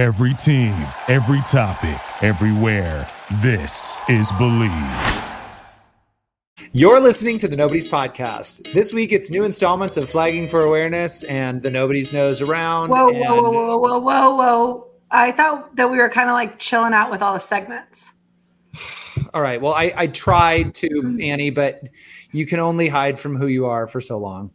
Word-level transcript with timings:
Every 0.00 0.32
team, 0.32 0.72
every 1.08 1.42
topic, 1.42 2.00
everywhere. 2.22 3.06
This 3.42 4.00
is 4.08 4.32
Bleav. 4.32 5.28
You're 6.72 7.00
listening 7.00 7.36
to 7.36 7.48
the 7.48 7.54
Nobody's 7.54 7.86
Podcast. 7.86 8.72
This 8.72 8.94
week, 8.94 9.12
it's 9.12 9.30
new 9.30 9.44
installments 9.44 9.98
of 9.98 10.08
Flagging 10.08 10.48
for 10.48 10.64
Awareness 10.64 11.22
and 11.24 11.60
the 11.60 11.70
Nobodies 11.70 12.14
Nose 12.14 12.40
Around. 12.40 12.88
Whoa, 12.88 13.10
and- 13.10 13.18
whoa, 13.18 13.42
whoa, 13.42 13.50
whoa, 13.50 13.76
whoa, 13.76 13.98
whoa, 13.98 14.34
whoa. 14.36 14.88
I 15.10 15.32
thought 15.32 15.76
that 15.76 15.90
we 15.90 15.98
were 15.98 16.08
kind 16.08 16.30
of 16.30 16.32
like 16.32 16.58
chilling 16.58 16.94
out 16.94 17.10
with 17.10 17.20
all 17.20 17.34
the 17.34 17.38
segments. 17.38 18.14
All 19.34 19.42
right. 19.42 19.60
Well, 19.60 19.74
I, 19.74 19.92
I 19.94 20.06
tried 20.06 20.72
to, 20.76 21.18
Annie, 21.20 21.50
but 21.50 21.82
you 22.32 22.46
can 22.46 22.58
only 22.58 22.88
hide 22.88 23.20
from 23.20 23.36
who 23.36 23.48
you 23.48 23.66
are 23.66 23.86
for 23.86 24.00
so 24.00 24.16
long. 24.16 24.50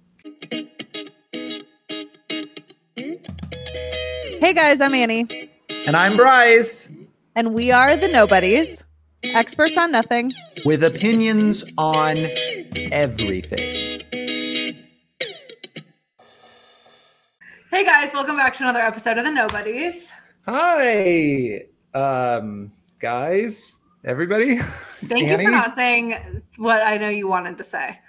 Hey 4.40 4.54
guys, 4.54 4.82
I'm 4.82 4.94
Annie, 4.94 5.50
And 5.86 5.96
I'm 5.96 6.16
Bryce 6.18 6.90
and 7.36 7.54
we 7.54 7.72
are 7.72 7.96
the 7.98 8.08
Nobodies, 8.08 8.84
experts 9.24 9.78
on 9.78 9.92
nothing. 9.92 10.34
with 10.66 10.84
opinions 10.84 11.64
on 11.78 12.18
everything. 12.92 14.02
Hey 17.72 17.84
guys, 17.84 18.12
welcome 18.14 18.38
back 18.38 18.56
to 18.58 18.64
another 18.64 18.82
episode 18.82 19.18
of 19.18 19.26
the 19.26 19.32
Nobodies. 19.32 20.12
Hi, 20.46 21.64
um, 21.94 22.72
guys, 23.00 23.80
everybody. 24.04 24.58
Thank 24.60 25.28
you 25.28 25.38
for 25.38 25.52
not 25.52 25.72
saying 25.72 26.42
what 26.58 26.82
I 26.82 26.98
know 26.98 27.10
you 27.10 27.28
wanted 27.28 27.58
to 27.58 27.64
say. 27.64 28.00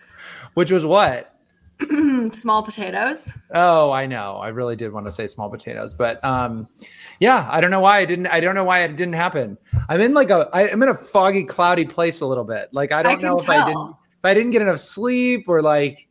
Which 0.55 0.71
was 0.71 0.85
what? 0.87 1.36
Small 2.33 2.63
potatoes. 2.63 3.33
Oh, 3.55 3.91
I 3.91 4.07
know. 4.07 4.37
I 4.37 4.49
really 4.49 4.77
did 4.77 4.93
want 4.93 5.07
to 5.07 5.11
say 5.11 5.27
small 5.27 5.51
potatoes, 5.51 5.93
but 5.93 6.25
um, 6.25 6.69
yeah, 7.21 7.47
I 7.51 7.61
don't 7.61 7.71
know 7.71 7.81
why 7.81 7.99
I 7.99 8.05
didn't. 8.07 8.29
I 8.29 8.41
don't 8.41 8.55
know 8.55 8.65
why 8.65 8.81
it 8.81 8.97
didn't 8.97 9.15
happen. 9.15 9.59
I'm 9.89 10.01
in 10.01 10.15
like 10.15 10.31
a. 10.31 10.49
I, 10.53 10.71
I'm 10.71 10.83
in 10.83 10.89
a 10.89 10.95
foggy, 10.95 11.45
cloudy 11.45 11.85
place 11.85 12.23
a 12.23 12.27
little 12.27 12.45
bit. 12.45 12.69
Like 12.73 12.93
I 12.93 13.03
don't 13.03 13.17
can 13.17 13.27
know 13.29 13.39
if 13.39 13.49
I 13.49 13.65
didn't. 13.67 13.91
If 13.91 14.25
I 14.25 14.33
didn't 14.33 14.53
get 14.53 14.63
enough 14.63 14.79
sleep 14.79 15.49
or 15.49 15.63
like. 15.63 16.09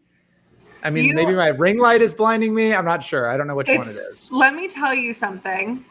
I 0.83 0.91
mean, 0.91 1.05
You- 1.05 1.15
maybe 1.15 1.33
my 1.33 1.47
ring 1.47 1.79
light 1.79 2.01
is 2.03 2.13
blinding 2.13 2.53
me. 2.53 2.73
I'm 2.75 2.85
not 2.85 3.01
sure. 3.03 3.27
I 3.27 3.37
don't 3.37 3.47
know 3.47 3.55
which 3.55 3.67
one 3.69 3.79
It's, 3.79 4.31
let 4.31 4.53
me 4.53 4.67
tell 4.67 4.93
you 4.93 5.13
something. 5.13 5.83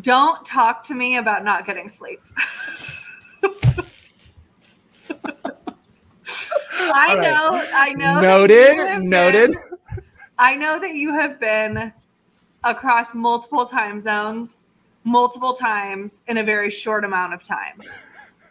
Don't 0.00 0.44
talk 0.44 0.82
to 0.84 0.94
me 0.94 1.18
about 1.18 1.44
not 1.44 1.64
getting 1.64 1.88
sleep. 1.88 2.20
I 6.94 7.14
right. 7.14 7.22
know, 7.22 7.66
I 7.74 7.92
know. 7.94 8.20
Noted. 8.20 9.02
Noted. 9.02 9.50
been- 9.50 9.78
I 10.38 10.54
know 10.54 10.78
that 10.78 10.94
you 10.94 11.14
have 11.14 11.40
been 11.40 11.92
across 12.64 13.14
multiple 13.14 13.66
time 13.66 14.00
zones, 14.00 14.66
multiple 15.04 15.52
times 15.52 16.22
in 16.28 16.38
a 16.38 16.44
very 16.44 16.70
short 16.70 17.04
amount 17.04 17.34
of 17.34 17.42
time. 17.42 17.80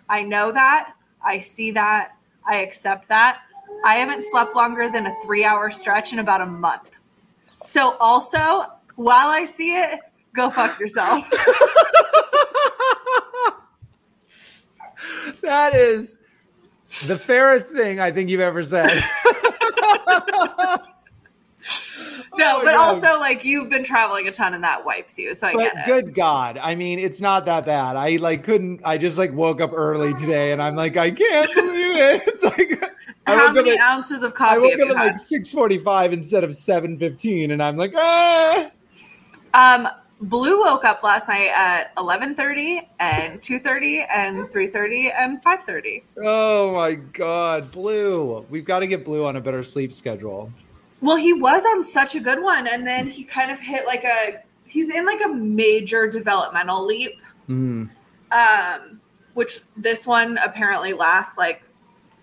I 0.10 0.24
know 0.24 0.52
that. 0.52 0.94
I 1.24 1.40
see 1.40 1.72
that. 1.72 2.16
I 2.46 2.58
accept 2.58 3.08
that. 3.10 3.42
I 3.86 3.96
haven't 3.96 4.24
slept 4.24 4.56
longer 4.56 4.90
than 4.90 5.06
a 5.06 5.14
three 5.24 5.44
hour 5.44 5.72
stretch 5.72 6.14
in 6.14 6.20
about 6.20 6.42
a 6.42 6.46
month. 6.46 7.00
So, 7.64 7.98
also, 8.00 8.66
while 8.96 9.28
I 9.28 9.46
see 9.46 9.78
it, 9.78 10.00
go 10.34 10.50
fuck 10.50 10.80
yourself. 10.80 11.30
that 15.42 15.74
is 15.74 16.20
the 17.06 17.18
fairest 17.18 17.72
thing 17.74 18.00
I 18.00 18.12
think 18.12 18.30
you've 18.30 18.40
ever 18.42 18.64
said. 18.64 18.90
No, 22.38 22.60
Oh, 22.60 22.62
but 22.64 22.74
God. 22.76 22.88
also, 22.88 23.20
like, 23.20 23.44
you've 23.44 23.68
been 23.70 23.84
traveling 23.84 24.28
a 24.28 24.32
ton 24.32 24.54
and 24.54 24.64
that 24.64 24.86
wipes 24.86 25.18
you. 25.18 25.34
So, 25.34 25.48
I 25.48 25.54
but 25.54 25.60
get 25.60 25.76
it. 25.78 25.86
good 25.88 26.14
God, 26.14 26.60
I 26.62 26.76
mean, 26.76 27.00
it's 27.00 27.20
not 27.20 27.46
that 27.48 27.66
bad. 27.66 27.96
I 27.96 28.18
like 28.18 28.44
couldn't. 28.44 28.82
I 28.86 29.00
just 29.00 29.18
like 29.18 29.34
woke 29.34 29.60
up 29.60 29.72
early 29.74 30.14
today, 30.14 30.52
and 30.52 30.62
I'm 30.62 30.76
like, 30.76 30.98
I 30.98 31.10
can't 31.10 31.52
believe 31.56 31.98
it. 31.98 32.22
It's 32.28 32.44
like 32.44 32.92
I 33.26 33.32
How 33.34 33.40
woke 33.40 33.50
up 33.50 33.56
many 33.66 33.72
at- 33.72 33.80
ounces 33.80 34.22
of 34.22 34.36
coffee? 34.36 34.56
I 34.56 34.60
woke 34.60 34.72
have 34.74 34.82
up 34.82 34.88
you 34.88 34.92
at 34.94 34.98
had? 35.00 35.06
like 35.08 35.18
six 35.18 35.52
forty-five 35.52 36.14
instead 36.14 36.44
of 36.44 36.54
seven 36.54 36.96
fifteen, 36.98 37.50
and 37.52 37.64
I'm 37.64 37.76
like, 37.76 37.94
ah. 37.96 38.70
Um, 39.56 39.88
Blue 40.20 40.60
woke 40.62 40.84
up 40.84 41.04
last 41.04 41.28
night 41.30 41.52
at 41.56 41.92
eleven 41.98 42.34
thirty 42.34 42.90
and 43.00 43.42
two 43.42 43.60
thirty 43.60 44.04
and 44.12 44.50
three 44.52 44.68
thirty 44.68 45.12
and 45.16 45.42
five 45.44 45.64
thirty. 45.64 46.04
Oh 46.20 46.74
my 46.74 46.94
God, 46.96 47.72
Blue. 47.72 48.44
We've 48.50 48.66
got 48.66 48.80
to 48.80 48.88
get 48.88 49.06
Blue 49.06 49.26
on 49.26 49.36
a 49.36 49.42
better 49.42 49.64
sleep 49.64 49.94
schedule. 49.94 50.52
Well, 51.02 51.18
he 51.18 51.34
was 51.34 51.64
on 51.66 51.84
such 51.84 52.16
a 52.16 52.20
good 52.20 52.42
one, 52.42 52.68
and 52.68 52.86
then 52.86 53.06
he 53.08 53.24
kind 53.24 53.52
of 53.52 53.60
hit 53.60 53.86
like 53.86 54.04
a. 54.04 54.42
He's 54.66 54.94
in 54.94 55.06
like 55.06 55.22
a 55.24 55.30
major 55.30 56.08
developmental 56.08 56.84
leap, 56.86 57.12
Mm. 57.48 57.90
um, 58.32 59.00
which 59.36 59.60
this 59.78 60.08
one 60.08 60.38
apparently 60.40 60.94
lasts 60.94 61.38
like 61.38 61.62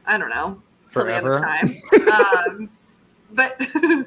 I 0.04 0.18
don't 0.18 0.30
know 0.30 0.60
till 0.90 1.04
the 1.06 1.14
end 1.14 1.26
of 1.26 1.38
Forever. 1.38 1.46
time. 1.46 2.58
um, 2.58 2.70
but 3.32 3.60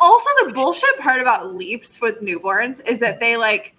also 0.00 0.28
the 0.44 0.52
bullshit 0.52 0.98
part 0.98 1.20
about 1.20 1.54
leaps 1.54 2.00
with 2.00 2.20
newborns 2.20 2.86
is 2.86 3.00
that 3.00 3.20
they 3.20 3.36
like 3.36 3.74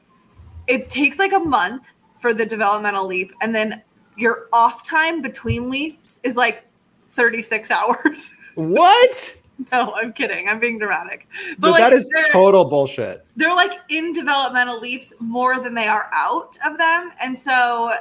it 0.68 0.90
takes 0.90 1.20
like 1.20 1.34
a 1.34 1.40
month 1.40 1.90
for 2.18 2.34
the 2.34 2.46
developmental 2.46 3.06
leap, 3.06 3.34
and 3.42 3.54
then 3.54 3.82
your 4.16 4.48
off 4.54 4.84
time 4.84 5.22
between 5.22 5.70
leaps 5.70 6.20
is 6.24 6.38
like 6.38 6.64
thirty 7.08 7.42
six 7.42 7.72
hours. 7.72 8.34
What? 8.56 9.38
No, 9.72 9.94
I'm 9.94 10.12
kidding. 10.14 10.50
I'm 10.50 10.60
being 10.60 10.80
dramatic. 10.80 11.28
But 11.60 11.72
like, 11.72 11.82
that 11.82 11.94
is 11.94 12.12
total 12.32 12.66
bullshit. 12.66 13.26
they're 13.36 13.56
like 13.56 13.80
in 13.90 14.12
developmental 14.12 14.80
leaps 14.80 15.14
more 15.20 15.60
than 15.60 15.76
they 15.76 15.88
are 15.88 16.10
out 16.14 16.58
of 16.66 16.80
them. 16.80 17.12
And 17.22 17.38
so 17.38 17.94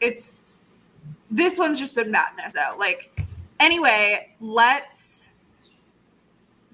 it's 0.00 0.44
this 1.30 1.58
one's 1.58 1.78
just 1.78 1.94
been 1.94 2.10
madness 2.10 2.54
though. 2.54 2.74
Like 2.78 3.20
anyway, 3.60 4.34
let's 4.40 5.28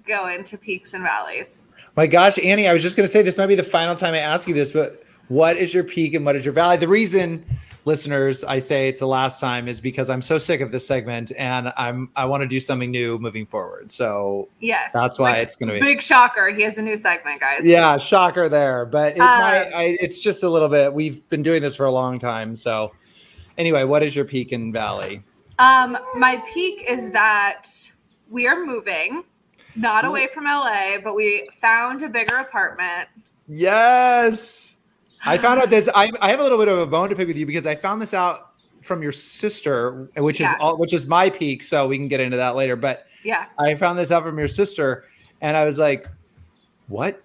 go 0.08 0.28
into 0.28 0.58
peaks 0.58 0.94
and 0.94 1.04
valleys. 1.04 1.68
My 1.96 2.06
gosh, 2.06 2.38
Annie, 2.38 2.66
I 2.66 2.72
was 2.72 2.82
just 2.82 2.96
going 2.96 3.06
to 3.06 3.12
say 3.12 3.22
this 3.22 3.38
might 3.38 3.46
be 3.46 3.54
the 3.54 3.62
final 3.62 3.94
time 3.94 4.14
I 4.14 4.18
ask 4.18 4.48
you 4.48 4.54
this, 4.54 4.72
but 4.72 5.04
what 5.28 5.56
is 5.56 5.74
your 5.74 5.84
peak 5.84 6.14
and 6.14 6.24
what 6.24 6.34
is 6.36 6.44
your 6.44 6.54
valley? 6.54 6.76
The 6.78 6.88
reason, 6.88 7.44
listeners, 7.84 8.44
I 8.44 8.58
say 8.60 8.88
it's 8.88 9.00
the 9.00 9.06
last 9.06 9.40
time 9.40 9.68
is 9.68 9.80
because 9.80 10.08
I'm 10.08 10.22
so 10.22 10.38
sick 10.38 10.60
of 10.60 10.72
this 10.72 10.86
segment 10.86 11.32
and 11.36 11.72
I'm 11.76 12.10
I 12.16 12.24
want 12.24 12.42
to 12.42 12.46
do 12.48 12.60
something 12.60 12.90
new 12.90 13.18
moving 13.18 13.44
forward. 13.46 13.92
So 13.92 14.48
Yes. 14.60 14.92
That's 14.92 15.18
why 15.18 15.36
it's 15.36 15.56
gonna 15.56 15.74
be- 15.74 15.80
big 15.80 16.00
shocker. 16.00 16.48
He 16.48 16.62
has 16.62 16.78
a 16.78 16.82
new 16.82 16.96
segment, 16.96 17.40
guys. 17.40 17.66
yeah, 17.66 17.96
shocker 17.98 18.48
there, 18.48 18.86
but 18.86 19.14
it 19.16 19.20
Uh, 19.20 19.24
I, 19.24 19.96
it's 20.00 20.22
just 20.22 20.42
a 20.42 20.48
little 20.48 20.68
bit. 20.68 20.92
We've 20.94 21.28
been 21.28 21.42
doing 21.42 21.62
this 21.62 21.76
for 21.76 21.84
a 21.86 21.90
long 21.92 22.18
time, 22.18 22.56
so 22.56 22.92
anyway, 23.58 23.84
what 23.84 24.02
is 24.02 24.14
your 24.16 24.24
peak 24.24 24.52
and 24.52 24.72
valley? 24.72 25.22
Um, 25.58 25.98
my 26.16 26.42
peak 26.54 26.84
is 26.88 27.10
that 27.10 27.66
we 28.30 28.46
are 28.46 28.64
moving, 28.64 29.24
not 29.78 30.04
away 30.04 30.26
from 30.26 30.44
LA, 30.44 30.98
but 31.02 31.14
we 31.14 31.48
found 31.52 32.02
a 32.02 32.08
bigger 32.08 32.36
apartment. 32.36 33.08
Yes. 33.48 34.76
I 35.24 35.38
found 35.38 35.60
out 35.60 35.70
this. 35.70 35.88
I, 35.94 36.10
I 36.20 36.30
have 36.30 36.40
a 36.40 36.42
little 36.42 36.58
bit 36.58 36.68
of 36.68 36.78
a 36.78 36.86
bone 36.86 37.08
to 37.10 37.16
pick 37.16 37.28
with 37.28 37.36
you 37.36 37.46
because 37.46 37.66
I 37.66 37.74
found 37.74 38.00
this 38.00 38.14
out 38.14 38.52
from 38.82 39.02
your 39.02 39.12
sister, 39.12 40.08
which 40.16 40.40
is 40.40 40.46
Yeah. 40.46 40.56
all, 40.60 40.76
which 40.76 40.94
is 40.94 41.06
my 41.06 41.28
peak. 41.30 41.62
So 41.62 41.86
we 41.88 41.96
can 41.96 42.08
get 42.08 42.20
into 42.20 42.36
that 42.36 42.54
later. 42.54 42.76
But 42.76 43.06
Yeah. 43.24 43.46
I 43.58 43.74
found 43.74 43.98
this 43.98 44.10
out 44.10 44.22
from 44.22 44.38
your 44.38 44.48
sister, 44.48 45.04
and 45.40 45.56
I 45.56 45.64
was 45.64 45.78
like, 45.78 46.06
"What? 46.88 47.22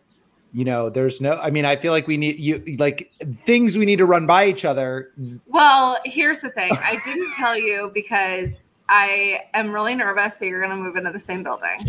You 0.51 0.65
know, 0.65 0.89
there's 0.89 1.19
no. 1.21 1.33
I 1.41 1.49
mean, 1.49 1.65
I 1.65 1.75
feel 1.75 1.91
like 1.91 2.07
we 2.07 2.17
need 2.17 2.37
you 2.39 2.63
like 2.77 3.11
things 3.45 3.77
we 3.77 3.85
need 3.85 3.97
to 3.97 4.05
run 4.05 4.25
by 4.27 4.45
each 4.47 4.65
other. 4.65 5.11
Well, 5.47 5.97
here's 6.05 6.41
the 6.41 6.49
thing. 6.49 6.71
I 6.73 6.99
didn't 7.05 7.33
tell 7.33 7.57
you 7.57 7.89
because 7.93 8.65
I 8.89 9.41
am 9.53 9.71
really 9.71 9.95
nervous 9.95 10.35
that 10.37 10.47
you're 10.47 10.59
going 10.59 10.75
to 10.75 10.81
move 10.83 10.95
into 10.95 11.11
the 11.11 11.19
same 11.19 11.43
building. 11.43 11.79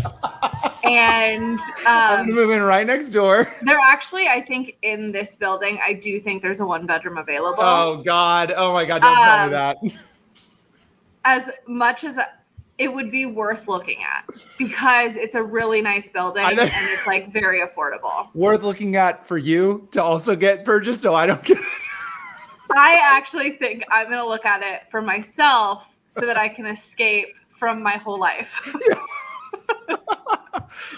And 0.84 1.58
I'm 1.86 2.28
um, 2.28 2.34
move 2.34 2.50
in 2.50 2.62
right 2.62 2.86
next 2.86 3.10
door. 3.10 3.52
there 3.62 3.78
actually, 3.78 4.28
I 4.28 4.42
think 4.42 4.76
in 4.82 5.12
this 5.12 5.36
building, 5.36 5.80
I 5.84 5.94
do 5.94 6.20
think 6.20 6.42
there's 6.42 6.60
a 6.60 6.66
one 6.66 6.86
bedroom 6.86 7.16
available. 7.18 7.62
Oh 7.62 8.02
God! 8.04 8.52
Oh 8.54 8.72
my 8.72 8.84
God! 8.84 9.00
Don't 9.00 9.14
tell 9.14 9.36
me 9.38 9.42
Um, 9.44 9.50
that. 9.50 9.78
As 11.24 11.50
much 11.66 12.04
as 12.04 12.18
it 12.76 12.92
would 12.92 13.10
be 13.10 13.24
worth 13.24 13.66
looking 13.66 14.02
at 14.02 14.28
because 14.58 15.16
it's 15.16 15.34
a 15.34 15.42
really 15.42 15.80
nice 15.80 16.10
building 16.10 16.44
and 16.44 16.58
it's 16.60 17.06
like 17.06 17.32
very 17.32 17.60
affordable. 17.60 18.34
Worth 18.34 18.62
looking 18.62 18.96
at 18.96 19.26
for 19.26 19.38
you 19.38 19.88
to 19.92 20.02
also 20.02 20.36
get 20.36 20.64
purchased, 20.64 21.00
so 21.00 21.14
I 21.14 21.26
don't 21.26 21.42
get 21.44 21.58
it. 21.58 21.64
I 22.76 23.00
actually 23.02 23.50
think 23.50 23.84
I'm 23.90 24.06
going 24.06 24.18
to 24.18 24.26
look 24.26 24.44
at 24.44 24.62
it 24.62 24.88
for 24.90 25.00
myself 25.00 25.93
so 26.06 26.20
that 26.26 26.36
I 26.36 26.48
can 26.48 26.66
escape 26.66 27.36
from 27.50 27.82
my 27.82 27.92
whole 27.96 28.18
life. 28.18 28.60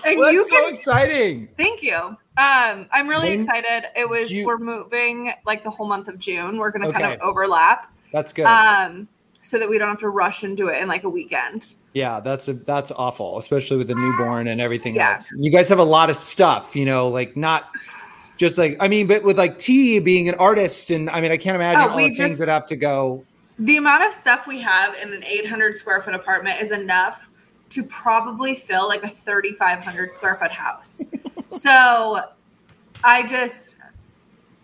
and 0.06 0.18
Well, 0.18 0.32
you 0.32 0.44
can 0.48 0.64
so 0.64 0.68
exciting. 0.68 1.48
Thank 1.56 1.82
you. 1.82 1.96
Um, 1.96 2.86
I'm 2.92 3.08
really 3.08 3.30
When- 3.30 3.38
excited. 3.38 3.84
It 3.96 4.08
was 4.08 4.30
we're 4.44 4.58
moving 4.58 5.32
like 5.44 5.62
the 5.64 5.70
whole 5.70 5.86
month 5.86 6.08
of 6.08 6.18
June. 6.18 6.58
We're 6.58 6.70
gonna 6.70 6.92
kind 6.92 7.12
of 7.14 7.20
overlap. 7.20 7.92
That's 8.12 8.32
good. 8.32 8.44
Um, 8.46 9.08
so 9.42 9.58
that 9.58 9.68
we 9.68 9.78
don't 9.78 9.88
have 9.88 10.00
to 10.00 10.08
rush 10.08 10.42
and 10.42 10.56
do 10.56 10.68
it 10.68 10.82
in 10.82 10.88
like 10.88 11.04
a 11.04 11.08
weekend. 11.08 11.74
Yeah, 11.92 12.20
that's 12.20 12.48
a, 12.48 12.54
that's 12.54 12.90
awful, 12.92 13.38
especially 13.38 13.76
with 13.76 13.86
the 13.86 13.94
newborn 13.94 14.48
and 14.48 14.60
everything 14.60 14.96
Yeah. 14.96 15.12
else. 15.12 15.30
You 15.38 15.50
guys 15.50 15.68
have 15.68 15.78
a 15.78 15.84
lot 15.84 16.10
of 16.10 16.16
stuff, 16.16 16.74
you 16.74 16.84
know, 16.84 17.08
like 17.08 17.36
not 17.36 17.70
just 18.36 18.58
like 18.58 18.76
I 18.80 18.88
mean, 18.88 19.06
but 19.06 19.22
with 19.22 19.38
like 19.38 19.58
T 19.58 19.98
being 20.00 20.28
an 20.28 20.34
artist, 20.36 20.90
and 20.90 21.08
I 21.10 21.20
mean, 21.20 21.30
I 21.32 21.36
can't 21.36 21.54
imagine 21.54 21.82
Oh, 21.82 21.88
all 21.90 21.96
the 21.96 22.14
things 22.14 22.38
that 22.38 22.48
have 22.48 22.66
to 22.68 22.76
go. 22.76 23.24
The 23.58 23.76
amount 23.76 24.04
of 24.04 24.12
stuff 24.12 24.46
we 24.46 24.60
have 24.60 24.94
in 24.94 25.12
an 25.12 25.24
800 25.24 25.76
square 25.76 26.00
foot 26.02 26.14
apartment 26.14 26.60
is 26.60 26.72
enough 26.72 27.30
to 27.70 27.82
probably 27.84 28.54
fill 28.54 28.86
like 28.86 29.02
a 29.02 29.08
3500 29.08 30.12
square 30.12 30.36
foot 30.36 30.52
house 30.52 31.02
so 31.50 32.20
i 33.02 33.26
just 33.26 33.78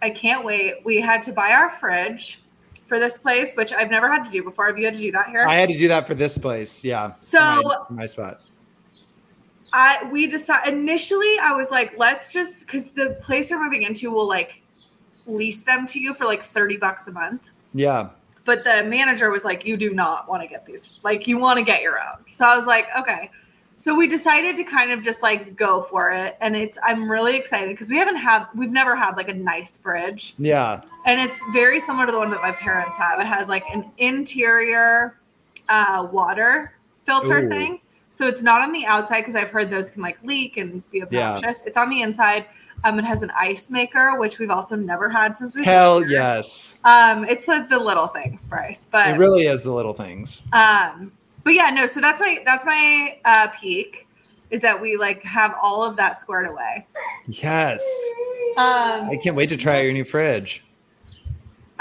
i 0.02 0.10
can't 0.10 0.44
wait 0.44 0.74
we 0.84 1.00
had 1.00 1.22
to 1.22 1.32
buy 1.32 1.50
our 1.50 1.70
fridge 1.70 2.42
for 2.86 2.98
this 3.00 3.18
place 3.18 3.54
which 3.56 3.72
i've 3.72 3.90
never 3.90 4.10
had 4.10 4.24
to 4.24 4.30
do 4.30 4.42
before 4.42 4.66
have 4.66 4.78
you 4.78 4.84
had 4.84 4.94
to 4.94 5.00
do 5.00 5.10
that 5.10 5.28
here 5.28 5.44
I 5.46 5.56
had 5.56 5.68
to 5.70 5.78
do 5.78 5.88
that 5.88 6.06
for 6.06 6.14
this 6.14 6.38
place. 6.38 6.84
Yeah. 6.84 7.14
So- 7.20 7.62
my, 7.62 7.76
my 7.90 8.06
spot. 8.06 8.40
I 9.72 10.06
we 10.12 10.26
decided 10.26 10.74
initially 10.74 11.38
I 11.40 11.52
was 11.52 11.70
like, 11.70 11.94
let's 11.96 12.30
just 12.30 12.66
because 12.66 12.92
the 12.92 13.16
place 13.22 13.50
we're 13.50 13.62
moving 13.62 13.84
into 13.84 14.10
will 14.10 14.28
like 14.28 14.62
lease 15.26 15.62
them 15.62 15.86
to 15.86 15.98
you 15.98 16.12
for 16.12 16.26
like 16.26 16.42
30 16.42 16.76
bucks 16.76 17.08
a 17.08 17.12
month. 17.12 17.48
Yeah. 17.72 18.10
But 18.44 18.64
the 18.64 18.82
manager 18.84 19.30
was 19.30 19.44
like, 19.44 19.64
you 19.64 19.76
do 19.76 19.92
not 19.92 20.28
want 20.28 20.42
to 20.42 20.48
get 20.48 20.66
these, 20.66 20.98
like 21.02 21.26
you 21.28 21.38
want 21.38 21.58
to 21.58 21.64
get 21.64 21.82
your 21.82 21.98
own. 21.98 22.26
So 22.26 22.44
I 22.44 22.56
was 22.56 22.66
like, 22.66 22.86
okay. 22.98 23.30
So 23.76 23.94
we 23.94 24.06
decided 24.06 24.56
to 24.56 24.64
kind 24.64 24.92
of 24.92 25.02
just 25.02 25.22
like 25.22 25.56
go 25.56 25.80
for 25.80 26.10
it. 26.12 26.36
And 26.40 26.54
it's 26.54 26.78
I'm 26.84 27.10
really 27.10 27.36
excited 27.36 27.70
because 27.70 27.90
we 27.90 27.96
haven't 27.96 28.16
had 28.16 28.46
we've 28.54 28.70
never 28.70 28.94
had 28.96 29.16
like 29.16 29.28
a 29.28 29.34
nice 29.34 29.78
fridge. 29.78 30.34
Yeah. 30.38 30.82
And 31.04 31.20
it's 31.20 31.42
very 31.52 31.80
similar 31.80 32.06
to 32.06 32.12
the 32.12 32.18
one 32.18 32.30
that 32.30 32.42
my 32.42 32.52
parents 32.52 32.96
have. 32.98 33.18
It 33.20 33.26
has 33.26 33.48
like 33.48 33.64
an 33.72 33.90
interior 33.98 35.18
uh, 35.68 36.06
water 36.12 36.74
filter 37.06 37.40
Ooh. 37.40 37.48
thing. 37.48 37.80
So 38.10 38.28
it's 38.28 38.42
not 38.42 38.62
on 38.62 38.72
the 38.72 38.84
outside 38.84 39.22
because 39.22 39.34
I've 39.34 39.50
heard 39.50 39.70
those 39.70 39.90
can 39.90 40.02
like 40.02 40.18
leak 40.22 40.58
and 40.58 40.88
be 40.90 41.02
obnoxious. 41.02 41.12
Yeah. 41.12 41.28
obnoxious. 41.30 41.62
It's 41.66 41.76
on 41.76 41.90
the 41.90 42.02
inside. 42.02 42.46
Um, 42.84 42.98
it 42.98 43.04
has 43.04 43.22
an 43.22 43.30
ice 43.36 43.70
maker, 43.70 44.16
which 44.18 44.38
we've 44.38 44.50
also 44.50 44.74
never 44.76 45.08
had 45.08 45.36
since 45.36 45.54
we've 45.54 45.64
Hell 45.64 45.98
lived 45.98 46.10
here. 46.10 46.18
yes. 46.18 46.76
Um, 46.84 47.24
it's 47.24 47.46
like 47.48 47.68
the 47.68 47.78
little 47.78 48.08
things, 48.08 48.44
Bryce. 48.46 48.88
But 48.90 49.10
It 49.14 49.18
really 49.18 49.46
is 49.46 49.62
the 49.62 49.72
little 49.72 49.92
things. 49.92 50.42
um, 50.52 51.12
but 51.44 51.54
yeah, 51.54 51.70
no. 51.70 51.86
So 51.86 52.00
that's 52.00 52.20
my 52.20 52.38
that's 52.44 52.64
my 52.64 53.18
uh, 53.24 53.48
peak 53.48 54.06
is 54.50 54.60
that 54.62 54.80
we 54.80 54.96
like 54.96 55.22
have 55.24 55.54
all 55.62 55.82
of 55.82 55.96
that 55.96 56.14
squared 56.16 56.46
away. 56.46 56.86
Yes. 57.26 57.82
Um, 58.56 59.08
I 59.10 59.18
can't 59.22 59.34
wait 59.34 59.48
to 59.48 59.56
try 59.56 59.80
your 59.80 59.92
new 59.92 60.04
fridge. 60.04 60.62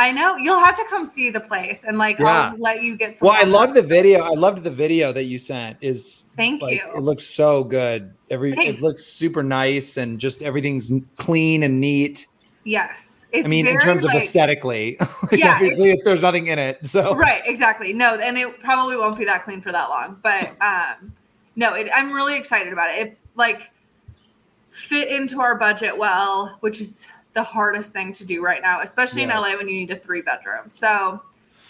I 0.02 0.12
know 0.12 0.36
you'll 0.36 0.60
have 0.60 0.76
to 0.78 0.84
come 0.90 1.06
see 1.06 1.30
the 1.30 1.40
place 1.40 1.84
and 1.84 1.98
like 1.98 2.18
Yeah. 2.18 2.52
I'll 2.52 2.58
let 2.58 2.82
you 2.82 2.98
get 2.98 3.16
some. 3.16 3.28
Well, 3.28 3.38
I 3.40 3.44
loved 3.44 3.76
the 3.76 3.82
video. 3.84 4.22
I 4.24 4.30
loved 4.30 4.64
the 4.64 4.72
video 4.72 5.12
that 5.12 5.26
you 5.26 5.38
sent. 5.38 5.78
Is 5.82 6.26
Thank 6.36 6.62
like 6.62 6.78
you. 6.84 6.92
it 6.96 7.02
looks 7.02 7.24
so 7.26 7.64
good. 7.64 8.12
Every 8.32 8.56
Thanks. 8.56 8.82
it 8.82 8.86
looks 8.86 9.04
super 9.04 9.44
nice 9.44 9.98
and 9.98 10.20
just 10.20 10.42
everything's 10.42 10.92
clean 11.18 11.62
and 11.64 11.80
neat. 11.80 12.26
Yes, 12.64 13.26
it's 13.32 13.46
I 13.48 13.50
mean, 13.50 13.66
in 13.68 13.80
terms 13.80 14.04
of 14.04 14.10
like- 14.10 14.18
aesthetically, 14.24 14.98
like, 15.32 15.32
Yeah, 15.40 15.54
obviously, 15.56 15.90
if 15.92 16.04
there's 16.04 16.22
nothing 16.22 16.48
in 16.48 16.58
it, 16.60 16.86
so 16.86 17.16
right 17.16 17.42
exactly 17.46 17.92
no 17.94 18.16
and 18.16 18.38
it 18.38 18.60
probably 18.60 18.96
won't 18.98 19.18
be 19.18 19.26
that 19.26 19.44
clean 19.44 19.62
for 19.62 19.72
that 19.72 19.90
long 19.90 20.18
but 20.22 20.50
um 20.62 21.12
no 21.56 21.74
it, 21.74 21.90
i'm 21.94 22.12
really 22.12 22.38
excited 22.38 22.72
about 22.72 22.90
it 22.96 23.00
it 23.08 23.18
like 23.36 23.72
fit 24.70 25.08
into 25.10 25.40
our 25.42 25.58
budget 25.58 25.98
well 25.98 26.56
which 26.60 26.80
is 26.82 27.08
the 27.34 27.44
hardest 27.44 27.94
thing 27.94 28.12
to 28.14 28.26
do 28.26 28.44
right 28.44 28.62
now 28.62 28.82
especially 28.82 29.22
in 29.24 29.30
la 29.30 29.42
when 29.42 29.68
you 29.68 29.76
need 29.76 29.92
a 29.92 29.96
three 29.96 30.22
bedroom 30.22 30.70
so 30.70 31.22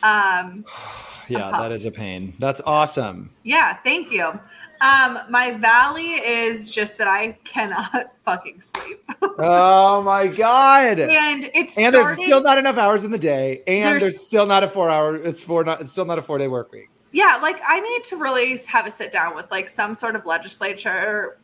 um 0.03 0.65
yeah, 1.27 1.51
that 1.51 1.71
is 1.71 1.85
a 1.85 1.91
pain. 1.91 2.33
That's 2.39 2.61
awesome. 2.65 3.29
yeah 3.43 3.77
thank 3.83 4.11
you 4.11 4.37
um 4.81 5.19
my 5.29 5.51
valley 5.51 6.13
is 6.13 6.71
just 6.71 6.97
that 6.97 7.07
i 7.07 7.33
cannot 7.43 8.11
fucking 8.25 8.59
sleep 8.59 9.03
oh 9.21 10.01
my 10.01 10.25
god! 10.27 10.99
and 10.99 11.49
it's 11.53 11.77
And 11.77 11.93
there's 11.93 12.21
still 12.21 12.41
not 12.41 12.57
enough 12.57 12.77
hours 12.77 13.05
in 13.05 13.11
the 13.11 13.17
day, 13.19 13.61
and 13.67 13.91
there's, 13.93 14.01
There's- 14.03 14.19
still 14.25 14.47
not 14.47 14.63
a 14.63 14.67
four 14.67 14.89
hour. 14.89 15.15
It's 15.15 15.41
four. 15.41 15.63
Not. 15.63 15.81
It's 15.81 15.91
still 15.91 16.05
not 16.05 16.17
a 16.17 16.21
four 16.23 16.37
day 16.39 16.47
work 16.47 16.71
week. 16.71 16.89
yeah 17.11 17.37
like 17.41 17.59
i 17.67 17.79
need 17.79 18.03
to 18.05 18.15
really 18.17 18.57
have 18.67 18.85
a 18.87 18.89
sit 18.91 19.11
down 19.11 19.35
with 19.35 19.49
like 19.51 19.67
some 19.67 19.93
sort 19.93 20.15
of 20.15 20.25
legislature 20.25 21.37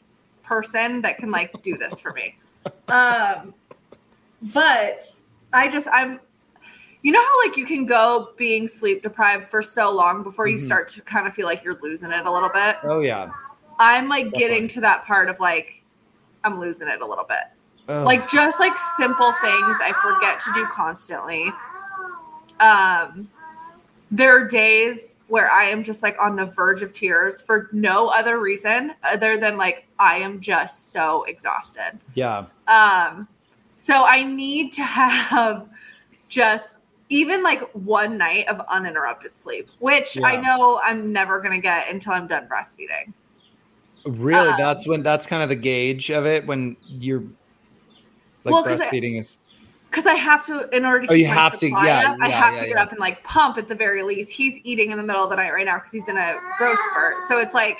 person 0.43 1.01
that 1.01 1.17
can 1.19 1.29
like 1.29 1.51
do 1.61 1.77
this 1.77 1.99
for 1.99 2.13
me 2.13 2.35
um 2.87 3.53
but 4.41 5.03
i 5.53 5.67
just 5.69 5.87
i'm 5.91 6.19
you 7.03 7.11
know 7.11 7.21
how 7.21 7.47
like 7.47 7.57
you 7.57 7.65
can 7.65 7.85
go 7.85 8.29
being 8.37 8.67
sleep 8.67 9.01
deprived 9.03 9.47
for 9.47 9.61
so 9.61 9.91
long 9.91 10.23
before 10.23 10.47
you 10.47 10.57
Mhm. 10.57 10.61
start 10.61 10.87
to 10.89 11.01
kind 11.01 11.27
of 11.27 11.33
feel 11.33 11.45
like 11.45 11.63
you're 11.63 11.79
losing 11.81 12.11
it 12.11 12.25
a 12.25 12.31
little 12.31 12.49
bit 12.49 12.77
Oh 12.83 12.99
yeah. 13.01 13.29
i'm 13.79 14.07
like 14.09 14.25
Definitely. 14.25 14.39
getting 14.47 14.67
to 14.69 14.81
that 14.81 15.05
part 15.05 15.29
of 15.29 15.39
like 15.39 15.81
i'm 16.43 16.59
losing 16.59 16.87
it 16.87 17.01
a 17.01 17.05
little 17.05 17.25
bit 17.25 17.43
Ugh. 17.89 18.05
like 18.05 18.29
just 18.29 18.59
like 18.59 18.77
simple 18.77 19.33
things 19.41 19.77
i 19.81 19.91
forget 20.01 20.39
to 20.41 20.51
do 20.53 20.65
constantly 20.67 21.51
um 22.59 23.29
there 24.09 24.35
are 24.37 24.47
days 24.47 25.17
where 25.27 25.49
i 25.51 25.65
am 25.65 25.83
just 25.83 26.01
like 26.01 26.15
on 26.21 26.35
the 26.35 26.45
verge 26.45 26.81
of 26.81 26.93
tears 26.93 27.41
for 27.41 27.67
no 27.71 28.07
other 28.07 28.39
reason 28.39 28.93
other 29.03 29.37
than 29.37 29.57
like 29.57 29.85
i 29.99 30.17
am 30.17 30.39
just 30.39 30.91
so 30.91 31.23
exhausted 31.25 31.99
yeah. 32.13 32.45
um 32.67 33.27
so 33.77 34.03
i 34.05 34.21
need 34.23 34.73
to 34.73 34.83
have 34.83 35.69
just 36.27 36.77
even 37.09 37.41
like 37.41 37.61
one 37.73 38.17
night 38.17 38.45
of 38.49 38.59
uninterrupted 38.69 39.37
sleep 39.37 39.69
which 39.79 40.17
i 40.23 40.35
know 40.35 40.81
i'm 40.83 41.13
never 41.13 41.39
going 41.39 41.53
to 41.53 41.61
get 41.61 41.89
until 41.89 42.11
i'm 42.13 42.27
done 42.27 42.45
breastfeeding 42.47 43.13
Really, 44.05 44.49
Um, 44.51 44.55
that's 44.57 44.87
when 44.87 45.03
that's 45.03 45.25
kind 45.25 45.43
of 45.43 45.49
the 45.49 45.55
gauge 45.55 46.09
of 46.11 46.25
it 46.25 46.45
when 46.47 46.77
you're 46.87 47.19
like 48.45 48.53
Well, 48.53 48.63
'cause 48.63 48.79
I- 48.79 48.87
breastfeeding 48.89 49.19
is. 49.19 49.37
because 49.89 50.05
I 50.07 50.13
have 50.13 50.45
to 50.45 50.69
in 50.73 50.85
order 50.85 51.07
to 51.07 51.11
Oh, 51.11 51.15
you 51.15 51.25
have 51.25 51.57
to- 51.59 51.67
yeah, 51.67 52.11
up, 52.11 52.17
I 52.21 52.29
have 52.29 52.53
yeah, 52.53 52.59
to 52.61 52.65
get 52.67 52.75
yeah. 52.77 52.83
up 52.83 52.91
and 52.91 52.99
like 53.01 53.21
pump 53.25 53.57
at 53.57 53.67
the 53.67 53.75
very 53.75 54.03
least. 54.03 54.31
He's 54.31 54.61
eating 54.63 54.91
in 54.91 54.97
the 54.97 55.03
middle 55.03 55.25
of 55.25 55.29
the 55.29 55.35
night 55.35 55.51
right 55.51 55.65
now 55.65 55.75
because 55.77 55.91
he's 55.91 56.07
in 56.07 56.15
a 56.17 56.37
growth 56.57 56.79
spurt. 56.89 57.21
So 57.23 57.39
it's 57.39 57.53
like 57.53 57.79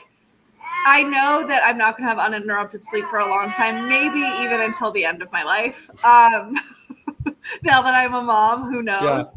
I 0.90 1.04
know 1.04 1.46
that 1.46 1.64
I'm 1.66 1.78
not 1.78 1.98
gonna 1.98 2.10
have 2.10 2.18
uninterrupted 2.18 2.84
sleep 2.84 3.06
for 3.10 3.20
a 3.20 3.30
long 3.30 3.52
time, 3.52 3.90
maybe 3.90 4.20
even 4.42 4.62
until 4.62 4.90
the 4.90 5.04
end 5.04 5.22
of 5.22 5.30
my 5.34 5.44
life. 5.44 5.90
Um 6.06 6.56
now 7.64 7.82
that 7.82 7.94
I'm 7.94 8.14
a 8.14 8.22
mom, 8.22 8.72
who 8.72 8.82
knows? 8.82 9.34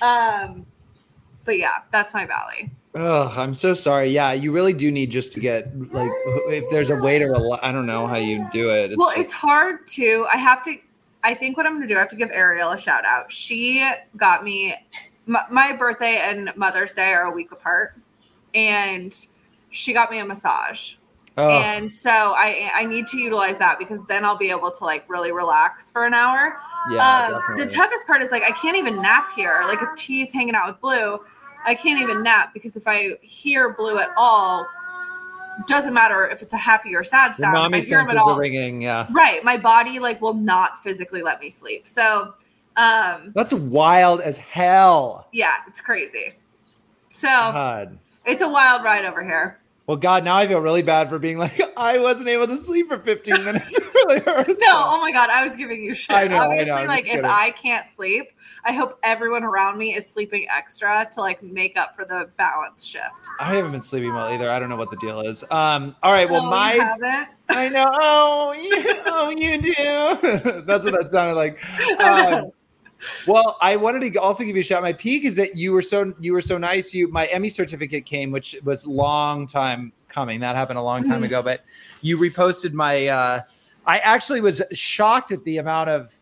Um 0.00 0.64
but 1.44 1.58
yeah, 1.58 1.80
that's 1.92 2.14
my 2.14 2.24
valley. 2.24 2.70
Oh, 2.94 3.32
I'm 3.36 3.52
so 3.52 3.74
sorry. 3.74 4.08
Yeah, 4.08 4.32
you 4.32 4.50
really 4.50 4.72
do 4.72 4.90
need 4.90 5.10
just 5.10 5.34
to 5.34 5.40
get 5.40 5.76
like 5.92 6.10
if 6.48 6.70
there's 6.70 6.88
a 6.88 6.96
way 6.96 7.18
to 7.18 7.26
rely. 7.26 7.58
I 7.62 7.70
don't 7.70 7.86
know 7.86 8.06
how 8.06 8.16
you 8.16 8.48
do 8.50 8.70
it. 8.70 8.92
It's 8.92 8.96
well, 8.96 9.10
just- 9.10 9.20
it's 9.20 9.32
hard 9.32 9.86
to. 9.88 10.26
I 10.32 10.38
have 10.38 10.62
to. 10.62 10.76
I 11.22 11.34
think 11.34 11.56
what 11.58 11.66
I'm 11.66 11.72
going 11.72 11.86
to 11.86 11.88
do, 11.88 11.96
I 11.96 12.00
have 12.00 12.10
to 12.10 12.16
give 12.16 12.30
Ariel 12.32 12.70
a 12.70 12.78
shout 12.78 13.04
out. 13.04 13.32
She 13.32 13.86
got 14.16 14.44
me. 14.44 14.74
My, 15.26 15.42
my 15.50 15.72
birthday 15.72 16.18
and 16.18 16.50
Mother's 16.54 16.92
Day 16.92 17.12
are 17.14 17.24
a 17.24 17.30
week 17.30 17.50
apart, 17.50 17.94
and 18.54 19.14
she 19.74 19.92
got 19.92 20.10
me 20.10 20.18
a 20.20 20.24
massage. 20.24 20.94
oh, 21.36 21.50
And 21.50 21.92
so 21.92 22.10
I 22.36 22.70
I 22.74 22.84
need 22.84 23.06
to 23.08 23.18
utilize 23.18 23.58
that 23.58 23.78
because 23.78 23.98
then 24.08 24.24
I'll 24.24 24.36
be 24.36 24.50
able 24.50 24.70
to 24.70 24.84
like 24.84 25.08
really 25.10 25.32
relax 25.32 25.90
for 25.90 26.04
an 26.06 26.14
hour. 26.14 26.56
yeah, 26.90 27.40
um, 27.48 27.56
the 27.56 27.66
toughest 27.66 28.06
part 28.06 28.22
is 28.22 28.30
like 28.30 28.44
I 28.44 28.52
can't 28.52 28.76
even 28.76 29.02
nap 29.02 29.32
here. 29.34 29.64
Like 29.66 29.82
if 29.82 29.88
T's 29.96 30.32
hanging 30.32 30.54
out 30.54 30.66
with 30.68 30.80
Blue, 30.80 31.18
I 31.66 31.74
can't 31.74 32.00
even 32.00 32.22
nap 32.22 32.52
because 32.54 32.76
if 32.76 32.84
I 32.86 33.16
hear 33.20 33.72
Blue 33.72 33.98
at 33.98 34.10
all, 34.16 34.66
doesn't 35.66 35.94
matter 35.94 36.28
if 36.28 36.40
it's 36.42 36.52
a 36.54 36.58
happy 36.58 36.94
or 36.94 37.02
sad 37.02 37.26
Your 37.28 37.32
sound. 37.34 37.54
mommy 37.54 37.78
if 37.78 37.84
I 37.84 37.86
hear 37.88 38.00
him 38.00 38.10
at 38.10 38.16
all, 38.16 38.36
ringing. 38.38 38.82
Yeah, 38.82 39.06
right, 39.10 39.42
my 39.44 39.56
body 39.56 39.98
like 39.98 40.20
will 40.20 40.34
not 40.34 40.78
physically 40.82 41.22
let 41.22 41.40
me 41.40 41.50
sleep. 41.50 41.86
So, 41.88 42.34
um, 42.76 43.32
that's 43.34 43.52
wild 43.54 44.20
as 44.20 44.36
hell. 44.38 45.26
yeah, 45.32 45.56
it's 45.66 45.80
crazy. 45.80 46.34
So 47.12 47.28
God. 47.28 47.98
it's 48.24 48.42
a 48.42 48.48
wild 48.48 48.82
ride 48.84 49.04
over 49.04 49.24
here. 49.24 49.58
Well, 49.86 49.98
God, 49.98 50.24
now 50.24 50.36
I 50.36 50.46
feel 50.46 50.60
really 50.60 50.82
bad 50.82 51.10
for 51.10 51.18
being 51.18 51.36
like 51.38 51.60
I 51.76 51.98
wasn't 51.98 52.28
able 52.28 52.46
to 52.46 52.56
sleep 52.56 52.88
for 52.88 52.98
15 52.98 53.44
minutes. 53.44 53.78
earlier. 54.06 54.44
No, 54.48 54.72
oh 54.86 54.98
my 55.00 55.12
god, 55.12 55.30
I 55.30 55.46
was 55.46 55.56
giving 55.56 55.82
you 55.84 55.94
shit. 55.94 56.16
I 56.16 56.26
know, 56.28 56.38
Obviously, 56.38 56.72
I'm 56.72 56.88
like 56.88 57.06
if. 57.06 57.24
I 57.24 57.50
can't 57.50 57.88
sleep, 57.88 58.32
I 58.64 58.72
hope 58.72 58.98
everyone 59.02 59.44
around 59.44 59.78
me 59.78 59.94
is 59.94 60.08
sleeping 60.08 60.46
extra 60.54 61.08
to 61.12 61.20
like 61.20 61.42
make 61.42 61.76
up 61.78 61.94
for 61.94 62.04
the 62.04 62.28
balance 62.36 62.84
shift. 62.84 63.28
I 63.40 63.54
haven't 63.54 63.72
been 63.72 63.80
sleeping 63.80 64.12
well 64.14 64.28
either. 64.32 64.50
I 64.50 64.58
don't 64.58 64.68
know 64.68 64.76
what 64.76 64.90
the 64.90 64.96
deal 64.98 65.20
is. 65.20 65.42
Um, 65.50 65.94
all 66.02 66.12
right. 66.12 66.28
Well, 66.28 66.46
Oh, 66.46 66.50
my? 66.50 67.26
I 67.48 67.68
know. 67.68 67.88
Oh, 67.92 68.52
you, 68.52 69.02
oh, 69.06 69.30
you 69.30 69.60
do. 69.60 70.62
That's 70.62 70.84
what 70.84 70.94
that 70.94 71.08
sounded 71.10 71.34
like. 71.34 71.58
Um, 72.00 72.50
well, 73.26 73.56
I 73.60 73.76
wanted 73.76 74.12
to 74.12 74.20
also 74.20 74.44
give 74.44 74.56
you 74.56 74.60
a 74.60 74.64
shout. 74.64 74.82
My 74.82 74.92
peak 74.92 75.24
is 75.24 75.36
that 75.36 75.56
you 75.56 75.72
were 75.72 75.82
so 75.82 76.12
you 76.20 76.32
were 76.32 76.40
so 76.40 76.58
nice. 76.58 76.94
You 76.94 77.08
my 77.08 77.26
Emmy 77.26 77.48
certificate 77.48 78.06
came, 78.06 78.30
which 78.30 78.56
was 78.64 78.86
long 78.86 79.46
time 79.46 79.92
coming. 80.08 80.40
That 80.40 80.56
happened 80.56 80.78
a 80.78 80.82
long 80.82 81.04
time 81.04 81.22
Mhm. 81.22 81.26
ago. 81.26 81.42
But 81.42 81.64
you 82.00 82.16
reposted 82.18 82.72
my. 82.72 83.06
uh 83.08 83.40
I 83.86 83.98
actually 83.98 84.40
was 84.40 84.62
shocked 84.72 85.30
at 85.32 85.44
the 85.44 85.58
amount 85.58 85.90
of 85.90 86.14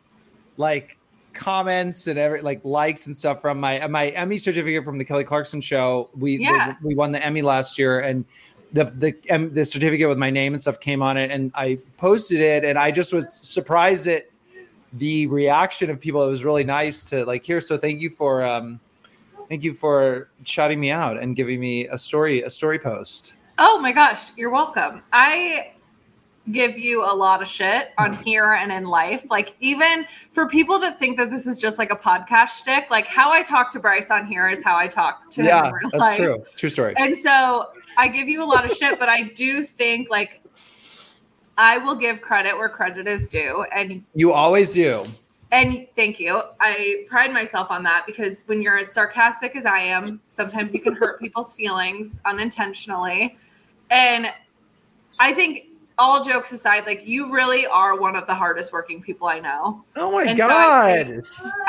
like 0.56 0.98
comments 1.32 2.08
and 2.08 2.18
every 2.18 2.40
like 2.42 2.60
likes 2.64 3.06
and 3.06 3.16
stuff 3.16 3.40
from 3.40 3.60
my 3.60 3.86
my 3.86 4.08
Emmy 4.08 4.36
certificate 4.38 4.84
from 4.84 4.98
the 4.98 5.04
Kelly 5.04 5.24
Clarkson 5.24 5.60
show. 5.60 6.10
We 6.18 6.38
the- 6.38 6.76
we 6.82 6.94
won 6.94 7.12
the 7.12 7.24
Emmy 7.24 7.42
last 7.42 7.78
year 7.78 8.00
and 8.00 8.24
the 8.72 8.84
the 8.84 9.14
um, 9.30 9.52
the 9.52 9.64
certificate 9.64 10.08
with 10.08 10.18
my 10.18 10.30
name 10.30 10.54
and 10.54 10.60
stuff 10.60 10.80
came 10.80 11.02
on 11.02 11.16
it 11.16 11.30
and 11.30 11.52
I 11.54 11.78
posted 11.98 12.40
it 12.40 12.64
and 12.64 12.78
I 12.78 12.90
just 12.90 13.12
was 13.12 13.38
surprised 13.42 14.06
that 14.06 14.28
the 14.94 15.26
reaction 15.28 15.90
of 15.90 16.00
people, 16.00 16.22
it 16.26 16.28
was 16.30 16.44
really 16.44 16.64
nice 16.64 17.04
to 17.06 17.24
like 17.24 17.44
hear. 17.44 17.60
So 17.60 17.76
thank 17.76 18.00
you 18.00 18.10
for 18.10 18.42
um, 18.42 18.80
thank 19.48 19.64
you 19.64 19.74
for 19.74 20.30
shouting 20.44 20.80
me 20.80 20.90
out 20.90 21.18
and 21.18 21.34
giving 21.36 21.60
me 21.60 21.86
a 21.88 21.98
story 21.98 22.42
a 22.42 22.50
story 22.50 22.78
post. 22.78 23.36
Oh 23.58 23.78
my 23.78 23.92
gosh, 23.92 24.32
you're 24.36 24.50
welcome. 24.50 25.02
I 25.12 25.72
give 26.50 26.76
you 26.76 27.04
a 27.04 27.14
lot 27.14 27.40
of 27.40 27.46
shit 27.46 27.90
on 27.98 28.12
here 28.24 28.54
and 28.54 28.72
in 28.72 28.84
life. 28.84 29.24
Like 29.30 29.54
even 29.60 30.06
for 30.32 30.48
people 30.48 30.78
that 30.80 30.98
think 30.98 31.16
that 31.18 31.30
this 31.30 31.46
is 31.46 31.60
just 31.60 31.78
like 31.78 31.92
a 31.92 31.96
podcast 31.96 32.60
shtick, 32.62 32.90
like 32.90 33.06
how 33.06 33.30
I 33.32 33.42
talk 33.42 33.70
to 33.72 33.80
Bryce 33.80 34.10
on 34.10 34.26
here 34.26 34.48
is 34.48 34.62
how 34.62 34.76
I 34.76 34.88
talk 34.88 35.30
to 35.30 35.42
him 35.42 35.46
Yeah, 35.46 35.68
in 35.68 35.72
real 35.72 35.90
that's 35.90 36.00
life. 36.00 36.16
true. 36.16 36.44
True 36.56 36.70
story. 36.70 36.94
And 36.96 37.16
so 37.16 37.68
I 37.96 38.08
give 38.08 38.28
you 38.28 38.42
a 38.42 38.46
lot 38.46 38.64
of 38.64 38.72
shit, 38.72 38.98
but 38.98 39.08
I 39.08 39.22
do 39.22 39.62
think 39.62 40.10
like 40.10 40.41
I 41.58 41.78
will 41.78 41.94
give 41.94 42.20
credit 42.22 42.56
where 42.56 42.68
credit 42.68 43.06
is 43.06 43.28
due. 43.28 43.64
And 43.74 44.02
You 44.14 44.32
always 44.32 44.72
do. 44.72 45.04
and 45.50 45.86
thank 45.94 46.18
you. 46.18 46.42
I 46.60 47.04
pride 47.08 47.32
myself 47.32 47.70
on 47.70 47.82
that 47.82 48.04
because 48.06 48.44
when 48.46 48.62
you're 48.62 48.78
as 48.78 48.90
sarcastic 48.90 49.54
as 49.56 49.66
I 49.66 49.80
am, 49.80 50.20
sometimes 50.28 50.72
you 50.74 50.80
can 50.80 50.94
hurt 50.94 51.20
people's 51.20 51.54
feelings 51.60 52.20
unintentionally. 52.24 53.36
And 53.90 54.32
I 55.18 55.32
think 55.34 55.66
all 55.98 56.24
jokes 56.24 56.52
aside, 56.52 56.86
like 56.86 57.06
you 57.06 57.30
really 57.30 57.66
are 57.66 58.00
one 58.00 58.16
of 58.16 58.26
the 58.26 58.34
hardest 58.34 58.72
working 58.72 59.02
people 59.02 59.28
I 59.28 59.38
know. 59.40 59.84
Oh 59.94 60.10
my 60.10 60.24
And 60.24 60.38
so 60.38 60.48
god! 60.48 60.90
I 60.90 61.04
think- 61.04 61.24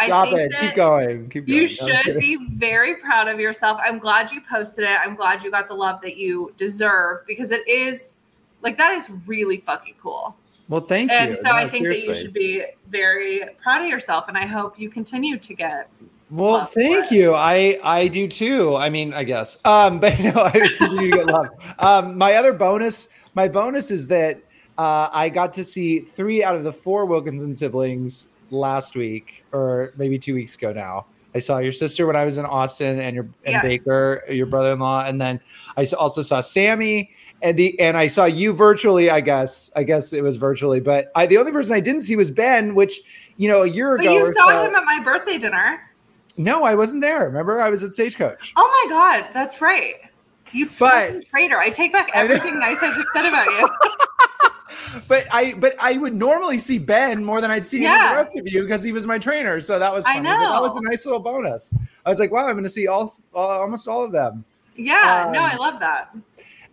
Stop 0.05 0.27
it! 0.31 0.53
Keep 0.61 0.75
going. 0.75 1.29
Keep 1.29 1.47
going. 1.47 1.59
You 1.61 1.67
should 1.67 2.17
be 2.19 2.47
very 2.53 2.95
proud 2.95 3.27
of 3.27 3.37
yourself. 3.39 3.79
I'm 3.83 3.99
glad 3.99 4.31
you 4.31 4.39
posted 4.49 4.85
it. 4.85 4.97
I'm 4.97 5.15
glad 5.15 5.43
you 5.43 5.51
got 5.51 5.67
the 5.67 5.73
love 5.75 5.99
that 6.03 6.15
you 6.15 6.53
deserve 6.55 7.27
because 7.27 7.51
it 7.51 7.67
is 7.67 8.15
like 8.63 8.77
that 8.77 8.93
is 8.93 9.09
really 9.27 9.57
fucking 9.57 9.95
cool. 10.01 10.35
Well, 10.69 10.81
thank 10.81 11.11
you. 11.11 11.17
And 11.17 11.37
so 11.37 11.49
I 11.51 11.63
No, 11.63 11.69
think 11.69 11.87
that 11.87 11.99
you 11.99 12.15
should 12.15 12.33
be 12.33 12.63
very 12.87 13.41
proud 13.61 13.81
of 13.83 13.87
yourself 13.89 14.29
and 14.29 14.37
I 14.37 14.45
hope 14.45 14.79
you 14.79 14.89
continue 14.89 15.37
to 15.37 15.53
get 15.53 15.89
Well, 16.31 16.65
thank 16.65 17.11
you. 17.11 17.35
I 17.35 17.77
I 17.83 18.07
do 18.07 18.27
too. 18.27 18.75
I 18.75 18.89
mean, 18.89 19.13
I 19.13 19.23
guess. 19.23 19.57
Um, 19.65 19.99
but 20.03 20.17
no, 20.19 20.31
I 20.43 20.51
continue 20.77 21.11
to 21.11 21.17
get 21.17 21.27
love. 21.27 21.47
Um, 21.79 22.17
my 22.17 22.33
other 22.35 22.53
bonus, 22.53 23.09
my 23.35 23.47
bonus 23.47 23.91
is 23.91 24.07
that 24.07 24.37
uh, 24.77 25.09
I 25.11 25.29
got 25.29 25.53
to 25.53 25.63
see 25.63 25.99
three 25.99 26.43
out 26.43 26.55
of 26.55 26.63
the 26.63 26.73
four 26.73 27.05
Wilkinson 27.05 27.53
siblings 27.53 28.29
last 28.49 28.95
week, 28.95 29.43
or 29.51 29.93
maybe 29.97 30.17
two 30.17 30.33
weeks 30.33 30.55
ago 30.55 30.71
now. 30.73 31.05
I 31.35 31.39
saw 31.39 31.57
your 31.57 31.71
sister 31.71 32.05
when 32.07 32.15
I 32.15 32.23
was 32.25 32.37
in 32.37 32.45
Austin, 32.45 32.99
and 32.99 33.15
your 33.15 33.25
and 33.43 33.53
Yes. 33.53 33.63
Baker, 33.63 34.23
your 34.29 34.45
brother-in-law, 34.45 35.05
and 35.05 35.19
then 35.19 35.39
I 35.77 35.85
also 35.97 36.21
saw 36.21 36.41
Sammy, 36.41 37.11
and 37.43 37.57
the 37.57 37.79
and 37.79 37.95
I 37.97 38.07
saw 38.07 38.25
you 38.25 38.53
virtually. 38.53 39.09
I 39.11 39.21
guess 39.21 39.69
I 39.75 39.83
guess 39.83 40.13
it 40.13 40.23
was 40.23 40.37
virtually, 40.37 40.79
but 40.79 41.11
I 41.15 41.25
the 41.27 41.37
only 41.37 41.51
person 41.51 41.75
I 41.75 41.79
didn't 41.79 42.01
see 42.01 42.15
was 42.15 42.31
Ben, 42.31 42.73
which 42.73 43.01
you 43.37 43.47
know 43.47 43.61
a 43.63 43.67
year 43.67 43.95
But 43.97 44.05
ago. 44.05 44.13
you 44.13 44.25
saw 44.33 44.49
so- 44.49 44.65
him 44.65 44.73
at 44.75 44.85
my 44.85 45.01
birthday 45.03 45.37
dinner. 45.37 45.81
no, 46.37 46.63
I 46.63 46.73
wasn't 46.75 47.01
there. 47.03 47.25
Remember, 47.25 47.61
I 47.61 47.69
was 47.69 47.83
at 47.83 47.93
Stagecoach. 47.93 48.53
Oh 48.55 48.85
my 48.87 48.89
god, 48.89 49.29
that's 49.33 49.61
right. 49.61 49.95
You 50.51 50.65
But- 50.65 51.05
fucking 51.05 51.23
traitor. 51.29 51.57
I 51.59 51.69
take 51.69 51.91
back 51.93 52.09
I 52.15 52.19
everything 52.21 52.59
nice 52.59 52.77
I 52.81 52.93
just 52.95 53.07
said 53.13 53.25
about 53.27 53.45
you. 53.47 53.67
But 55.07 55.25
I, 55.31 55.53
but 55.55 55.75
I 55.79 55.97
would 55.97 56.15
normally 56.15 56.57
see 56.59 56.77
Ben 56.77 57.23
more 57.25 57.41
than 57.41 57.49
I'd 57.49 57.67
see 57.67 57.81
Yeah. 57.81 58.09
the 58.09 58.15
rest 58.23 58.37
of 58.37 58.47
you 58.47 58.61
because 58.61 58.83
he 58.83 58.91
was 58.91 59.07
my 59.07 59.17
trainer. 59.17 59.59
So 59.59 59.79
that 59.79 59.91
was 59.91 60.05
I 60.05 60.13
funny. 60.15 60.27
But 60.27 60.37
That 60.51 60.61
was 60.61 60.77
a 60.77 60.81
nice 60.81 61.05
little 61.05 61.19
bonus. 61.19 61.73
I 62.05 62.09
was 62.09 62.19
like, 62.19 62.31
wow, 62.31 62.45
I'm 62.45 62.51
going 62.53 62.63
to 62.63 62.69
see 62.69 62.87
all, 62.87 63.15
all, 63.33 63.49
almost 63.49 63.87
all 63.87 64.03
of 64.03 64.11
them. 64.11 64.43
Yeah, 64.75 65.29
no, 65.31 65.39
Um, 65.43 65.45
I 65.51 65.55
love 65.55 65.79
that. 65.79 66.15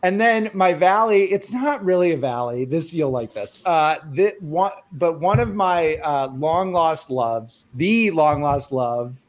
And 0.03 0.19
then 0.21 0.51
my 0.55 0.73
valley, 0.73 1.25
it's 1.25 1.53
not 1.53 1.85
really 1.85 2.13
a 2.13 2.17
valley. 2.17 2.65
This 2.65 2.95
you'll 2.95 3.11
like 3.11 3.35
this. 3.35 3.61
Uh, 3.67 3.97
the, 4.13 4.35
one, 4.41 4.73
but 4.93 5.21
one 5.21 5.41
of 5.41 5.55
my 5.55 5.97
uh, 5.97 6.29
long 6.29 6.73
lost 6.73 7.11
loves, 7.11 7.67
the 7.75 8.11
long 8.13 8.43
lost 8.43 8.73
love, 8.73 9.23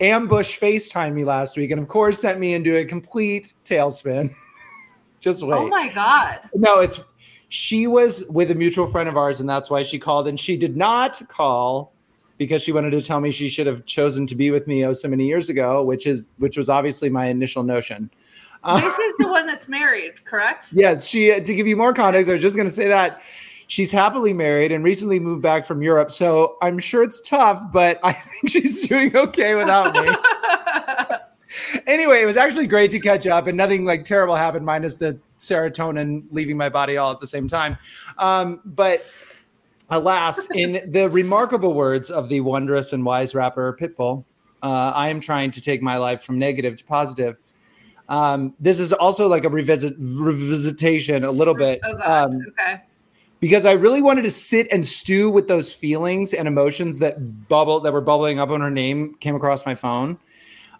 Ambush 0.00 0.58
FaceTime 0.58 1.14
me 1.14 1.24
last 1.24 1.56
week, 1.56 1.70
and 1.70 1.80
of 1.80 1.88
course 1.88 2.20
sent 2.20 2.38
me 2.38 2.52
into 2.52 2.76
a 2.76 2.84
complete 2.84 3.54
tailspin. 3.64 4.34
Just 5.20 5.42
wait. 5.42 5.56
Oh 5.56 5.68
my 5.68 5.88
god. 5.94 6.40
No, 6.54 6.80
it's 6.80 7.02
she 7.48 7.86
was 7.86 8.24
with 8.28 8.50
a 8.50 8.54
mutual 8.54 8.86
friend 8.86 9.08
of 9.08 9.16
ours, 9.16 9.40
and 9.40 9.48
that's 9.48 9.70
why 9.70 9.82
she 9.82 9.98
called. 9.98 10.28
And 10.28 10.38
she 10.38 10.56
did 10.56 10.76
not 10.76 11.20
call 11.28 11.92
because 12.38 12.62
she 12.62 12.72
wanted 12.72 12.90
to 12.90 13.00
tell 13.00 13.20
me 13.20 13.30
she 13.30 13.48
should 13.48 13.66
have 13.66 13.86
chosen 13.86 14.26
to 14.26 14.34
be 14.34 14.50
with 14.50 14.66
me 14.66 14.84
oh 14.84 14.92
so 14.92 15.08
many 15.08 15.26
years 15.26 15.48
ago, 15.48 15.82
which 15.82 16.06
is 16.06 16.30
which 16.38 16.56
was 16.56 16.68
obviously 16.68 17.08
my 17.08 17.26
initial 17.26 17.62
notion. 17.62 18.10
Uh, 18.66 18.80
This 18.80 18.98
is 18.98 19.16
the 19.18 19.28
one 19.28 19.46
that's 19.46 19.68
married, 19.68 20.24
correct? 20.24 20.68
yes, 20.72 21.06
she 21.06 21.28
to 21.40 21.54
give 21.54 21.66
you 21.66 21.76
more 21.76 21.94
context, 21.94 22.28
I 22.28 22.32
was 22.32 22.42
just 22.42 22.56
going 22.56 22.68
to 22.68 22.74
say 22.74 22.88
that 22.88 23.22
she's 23.68 23.92
happily 23.92 24.32
married 24.32 24.72
and 24.72 24.84
recently 24.84 25.20
moved 25.20 25.42
back 25.42 25.64
from 25.64 25.82
Europe. 25.82 26.10
So 26.10 26.56
I'm 26.62 26.78
sure 26.78 27.02
it's 27.02 27.20
tough, 27.20 27.62
but 27.72 28.00
I 28.04 28.12
think 28.12 28.50
she's 28.50 28.86
doing 28.86 29.16
okay 29.16 29.54
without 29.54 29.94
me. 29.94 30.12
anyway, 31.86 32.22
it 32.22 32.26
was 32.26 32.36
actually 32.36 32.66
great 32.66 32.90
to 32.90 33.00
catch 33.00 33.26
up, 33.26 33.46
and 33.46 33.56
nothing 33.56 33.84
like 33.84 34.04
terrible 34.04 34.34
happened, 34.34 34.66
minus 34.66 34.96
the 34.96 35.18
serotonin 35.38 36.24
leaving 36.30 36.56
my 36.56 36.68
body 36.68 36.96
all 36.96 37.12
at 37.12 37.20
the 37.20 37.26
same 37.26 37.46
time. 37.46 37.78
Um, 38.18 38.60
but 38.64 39.06
alas, 39.90 40.48
in 40.54 40.90
the 40.90 41.08
remarkable 41.08 41.72
words 41.72 42.10
of 42.10 42.28
the 42.28 42.40
wondrous 42.40 42.92
and 42.92 43.04
wise 43.04 43.32
rapper 43.32 43.76
Pitbull, 43.80 44.24
uh, 44.62 44.92
I 44.94 45.08
am 45.08 45.20
trying 45.20 45.52
to 45.52 45.60
take 45.60 45.82
my 45.82 45.96
life 45.98 46.22
from 46.22 46.38
negative 46.38 46.76
to 46.76 46.84
positive. 46.84 47.40
Um, 48.08 48.54
this 48.60 48.78
is 48.80 48.92
also 48.92 49.28
like 49.28 49.44
a 49.44 49.48
revisit 49.48 49.98
revisitation 50.00 51.26
a 51.26 51.30
little 51.30 51.54
bit. 51.54 51.80
oh. 51.84 52.00
Um, 52.04 52.40
okay. 52.48 52.82
because 53.40 53.66
I 53.66 53.72
really 53.72 54.00
wanted 54.00 54.22
to 54.22 54.30
sit 54.30 54.68
and 54.70 54.86
stew 54.86 55.30
with 55.30 55.48
those 55.48 55.74
feelings 55.74 56.32
and 56.32 56.46
emotions 56.46 56.98
that 57.00 57.48
bubble 57.48 57.80
that 57.80 57.92
were 57.92 58.00
bubbling 58.00 58.38
up 58.38 58.50
when 58.50 58.60
her 58.60 58.70
name 58.70 59.14
came 59.20 59.34
across 59.34 59.66
my 59.66 59.74
phone. 59.74 60.18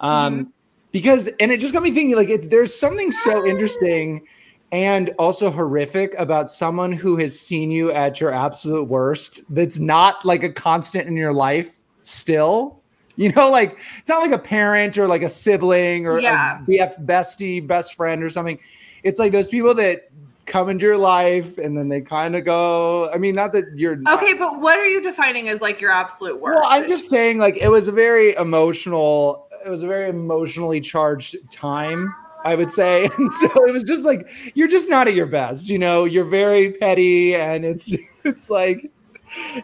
Um, 0.01 0.53
Because 0.93 1.29
and 1.41 1.53
it 1.53 1.61
just 1.61 1.73
got 1.75 1.83
me 1.83 1.91
thinking 1.91 2.17
like 2.17 2.31
it, 2.31 2.49
there's 2.51 2.75
something 2.75 3.11
so 3.13 3.47
interesting 3.47 4.27
and 4.73 5.11
also 5.19 5.51
horrific 5.51 6.15
about 6.19 6.51
someone 6.51 6.93
who 6.93 7.17
has 7.19 7.39
seen 7.39 7.71
you 7.71 7.93
at 7.93 8.21
your 8.21 8.33
absolute 8.33 8.89
worst. 8.89 9.43
That's 9.51 9.79
not 9.79 10.25
like 10.25 10.43
a 10.43 10.49
constant 10.51 11.07
in 11.07 11.17
your 11.17 11.33
life 11.33 11.81
still. 12.03 12.81
You 13.23 13.33
know, 13.33 13.51
like 13.51 13.79
it's 13.99 14.11
not 14.11 14.21
like 14.21 14.33
a 14.33 14.39
parent 14.39 14.99
or 14.99 15.07
like 15.07 15.23
a 15.23 15.29
sibling 15.29 16.07
or 16.07 16.21
Yeah. 16.21 16.59
a 16.61 16.71
BF 16.71 17.07
bestie, 17.07 17.67
best 17.67 17.95
friend 17.95 18.23
or 18.23 18.29
something. 18.29 18.59
It's 19.05 19.19
like 19.19 19.33
those 19.33 19.49
people 19.49 19.73
that 19.75 20.11
come 20.45 20.69
into 20.69 20.87
your 20.87 20.97
life 20.97 21.59
and 21.59 21.77
then 21.77 21.89
they 21.89 22.01
kind 22.01 22.37
of 22.37 22.45
go. 22.45 23.11
I 23.13 23.19
mean, 23.19 23.35
not 23.35 23.53
that 23.55 23.65
you're 23.75 23.99
Okay, 24.07 24.35
but 24.35 24.61
what 24.61 24.79
are 24.79 24.87
you 24.87 25.03
defining 25.03 25.49
as 25.49 25.61
like 25.63 25.81
your 25.81 25.91
absolute 25.91 26.41
worst? 26.41 26.61
Well, 26.61 26.69
I'm 26.69 26.89
just 26.89 27.11
saying, 27.11 27.39
like, 27.39 27.57
it 27.59 27.69
was 27.69 27.89
a 27.89 27.93
very 27.93 28.35
emotional. 28.35 29.49
It 29.65 29.69
was 29.71 29.83
a 29.83 29.87
very 29.87 30.09
emotionally 30.09 30.81
charged 30.81 31.37
time. 31.51 32.15
I 32.45 32.55
would 32.55 32.71
say, 32.71 33.09
and 33.19 33.33
so 33.33 33.47
it 33.67 33.73
was 33.73 33.83
just 33.83 34.05
like 34.05 34.29
you're 34.55 34.69
just 34.69 34.89
not 34.89 35.09
at 35.09 35.15
your 35.15 35.27
best. 35.27 35.69
You 35.69 35.79
know, 35.79 36.05
you're 36.05 36.25
very 36.25 36.71
petty, 36.73 37.35
and 37.35 37.65
it's 37.65 37.93
it's 38.25 38.49
like 38.51 38.91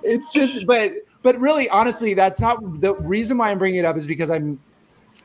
it's 0.03 0.33
just. 0.33 0.67
But 0.67 0.93
but 1.23 1.39
really, 1.41 1.69
honestly, 1.69 2.15
that's 2.15 2.41
not 2.41 2.81
the 2.81 2.95
reason 2.97 3.39
why 3.39 3.51
I'm 3.51 3.59
bringing 3.59 3.81
it 3.81 3.85
up. 3.85 3.97
Is 3.97 4.07
because 4.07 4.31
I'm 4.31 4.59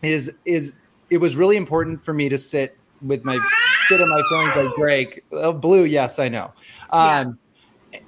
is 0.01 0.33
is 0.45 0.75
it 1.09 1.17
was 1.17 1.35
really 1.35 1.57
important 1.57 2.03
for 2.03 2.13
me 2.13 2.29
to 2.29 2.37
sit 2.37 2.77
with 3.01 3.23
my 3.23 3.39
sit 3.87 4.01
on 4.01 4.09
my 4.09 4.21
feelings 4.29 4.55
like 4.55 4.75
Drake. 4.75 5.23
Oh, 5.31 5.53
blue, 5.53 5.83
yes, 5.83 6.19
I 6.19 6.29
know. 6.29 6.53
Yeah. 6.91 7.19
Um, 7.19 7.39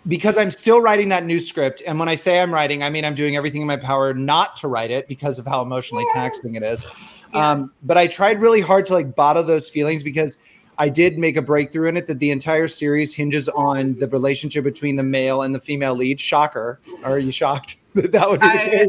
because 0.07 0.37
I'm 0.37 0.51
still 0.51 0.81
writing 0.81 1.09
that 1.09 1.25
new 1.25 1.39
script. 1.39 1.81
And 1.87 1.99
when 1.99 2.09
I 2.09 2.15
say 2.15 2.41
I'm 2.41 2.53
writing, 2.53 2.83
I 2.83 2.89
mean 2.89 3.05
I'm 3.05 3.15
doing 3.15 3.35
everything 3.35 3.61
in 3.61 3.67
my 3.67 3.77
power 3.77 4.13
not 4.13 4.55
to 4.57 4.67
write 4.67 4.91
it 4.91 5.07
because 5.07 5.39
of 5.39 5.47
how 5.47 5.61
emotionally 5.61 6.05
taxing 6.13 6.55
it 6.55 6.63
is. 6.63 6.85
Um, 7.33 7.69
but 7.83 7.97
I 7.97 8.07
tried 8.07 8.41
really 8.41 8.61
hard 8.61 8.85
to 8.87 8.93
like 8.93 9.15
bottle 9.15 9.43
those 9.43 9.69
feelings 9.69 10.03
because 10.03 10.37
I 10.77 10.89
did 10.89 11.17
make 11.17 11.37
a 11.37 11.41
breakthrough 11.41 11.87
in 11.89 11.97
it 11.97 12.07
that 12.07 12.19
the 12.19 12.31
entire 12.31 12.67
series 12.67 13.15
hinges 13.15 13.49
on 13.49 13.97
the 13.99 14.07
relationship 14.07 14.63
between 14.63 14.95
the 14.95 15.03
male 15.03 15.41
and 15.41 15.53
the 15.53 15.59
female 15.59 15.95
lead. 15.95 16.19
Shocker. 16.19 16.79
Are 17.03 17.19
you 17.19 17.31
shocked 17.31 17.77
that 17.95 18.11
that 18.11 18.29
would 18.29 18.39
be 18.41 18.47
the 18.47 18.53
I 18.53 18.87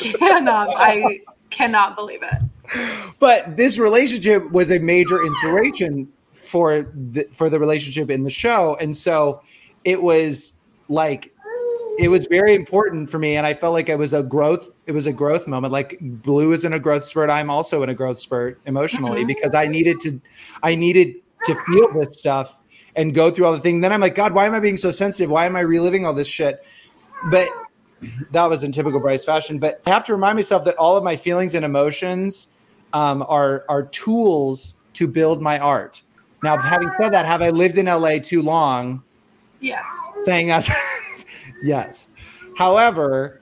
case? 0.00 0.16
cannot 0.16 0.68
I 0.76 1.20
cannot 1.50 1.96
believe 1.96 2.22
it. 2.22 3.14
but 3.18 3.56
this 3.56 3.78
relationship 3.78 4.50
was 4.52 4.70
a 4.70 4.78
major 4.78 5.24
inspiration 5.24 6.08
for 6.32 6.82
the, 7.12 7.26
for 7.32 7.50
the 7.50 7.58
relationship 7.58 8.10
in 8.10 8.22
the 8.22 8.30
show. 8.30 8.76
And 8.80 8.94
so 8.96 9.42
it 9.84 10.02
was 10.02 10.54
like 10.88 11.32
it 11.98 12.08
was 12.08 12.26
very 12.26 12.54
important 12.54 13.08
for 13.10 13.18
me. 13.18 13.36
And 13.36 13.46
i 13.46 13.52
felt 13.54 13.74
like 13.74 13.88
it 13.90 13.98
was 13.98 14.12
a 14.14 14.22
growth 14.22 14.70
it 14.86 14.92
was 14.92 15.06
a 15.06 15.12
growth 15.12 15.46
moment. 15.46 15.72
Like 15.72 15.98
blue 16.00 16.52
is 16.52 16.64
in 16.64 16.72
a 16.72 16.78
growth 16.78 17.04
spurt. 17.04 17.28
I'm 17.30 17.50
also 17.50 17.82
in 17.82 17.88
a 17.90 17.94
growth 17.94 18.18
spurt 18.18 18.60
emotionally 18.66 19.24
Mhm. 19.24 19.26
because 19.28 19.54
i 19.54 19.66
needed 19.66 20.00
to 20.00 20.20
i 20.62 20.74
needed 20.74 21.16
to 21.44 21.54
feel 21.66 21.92
this 21.92 22.18
stuff 22.18 22.60
and 22.96 23.14
go 23.14 23.30
through 23.30 23.46
all 23.46 23.52
the 23.52 23.58
things 23.60 23.82
then 23.82 23.92
i'm 23.92 24.00
like 24.00 24.14
god 24.14 24.32
why 24.32 24.46
am 24.46 24.54
i 24.54 24.60
being 24.60 24.76
so 24.76 24.90
sensitive? 24.90 25.30
Why 25.30 25.44
am 25.46 25.56
i 25.56 25.60
reliving 25.60 26.06
all 26.06 26.14
this 26.14 26.28
shit? 26.28 26.64
But 27.30 27.48
that 28.30 28.46
was 28.46 28.64
in 28.64 28.72
typical 28.72 29.00
Bryce 29.00 29.24
fashion. 29.24 29.58
But 29.58 29.80
I 29.86 29.90
have 29.90 30.04
to 30.06 30.12
remind 30.12 30.36
myself 30.36 30.64
that 30.64 30.76
all 30.76 30.96
of 30.96 31.04
my 31.04 31.16
feelings 31.16 31.54
and 31.54 31.64
emotions 31.64 32.48
um, 32.92 33.24
are 33.28 33.64
are 33.68 33.84
tools 33.84 34.76
to 34.94 35.06
build 35.06 35.40
my 35.40 35.58
art. 35.58 36.02
Now, 36.42 36.58
having 36.58 36.90
said 36.98 37.10
that, 37.10 37.24
have 37.24 37.40
I 37.40 37.50
lived 37.50 37.78
in 37.78 37.86
LA 37.86 38.18
too 38.18 38.42
long? 38.42 39.02
Yes. 39.60 39.88
Saying 40.24 40.48
that, 40.48 40.68
yes. 41.62 42.10
However, 42.58 43.40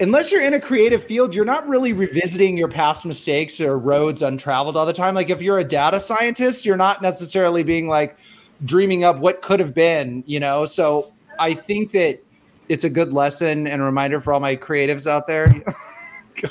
unless 0.00 0.32
you're 0.32 0.42
in 0.42 0.54
a 0.54 0.60
creative 0.60 1.04
field, 1.04 1.34
you're 1.34 1.44
not 1.44 1.68
really 1.68 1.92
revisiting 1.92 2.56
your 2.56 2.68
past 2.68 3.04
mistakes 3.04 3.60
or 3.60 3.78
roads 3.78 4.22
untraveled 4.22 4.76
all 4.76 4.86
the 4.86 4.92
time. 4.92 5.14
Like 5.14 5.28
if 5.28 5.42
you're 5.42 5.58
a 5.58 5.64
data 5.64 6.00
scientist, 6.00 6.64
you're 6.64 6.78
not 6.78 7.02
necessarily 7.02 7.62
being 7.62 7.88
like 7.88 8.18
dreaming 8.64 9.04
up 9.04 9.18
what 9.18 9.42
could 9.42 9.60
have 9.60 9.74
been, 9.74 10.24
you 10.26 10.40
know? 10.40 10.64
So 10.64 11.12
I 11.38 11.54
think 11.54 11.92
that 11.92 12.22
it's 12.70 12.84
a 12.84 12.88
good 12.88 13.12
lesson 13.12 13.66
and 13.66 13.82
a 13.82 13.84
reminder 13.84 14.20
for 14.20 14.32
all 14.32 14.38
my 14.38 14.54
creatives 14.54 15.06
out 15.06 15.26
there. 15.26 15.52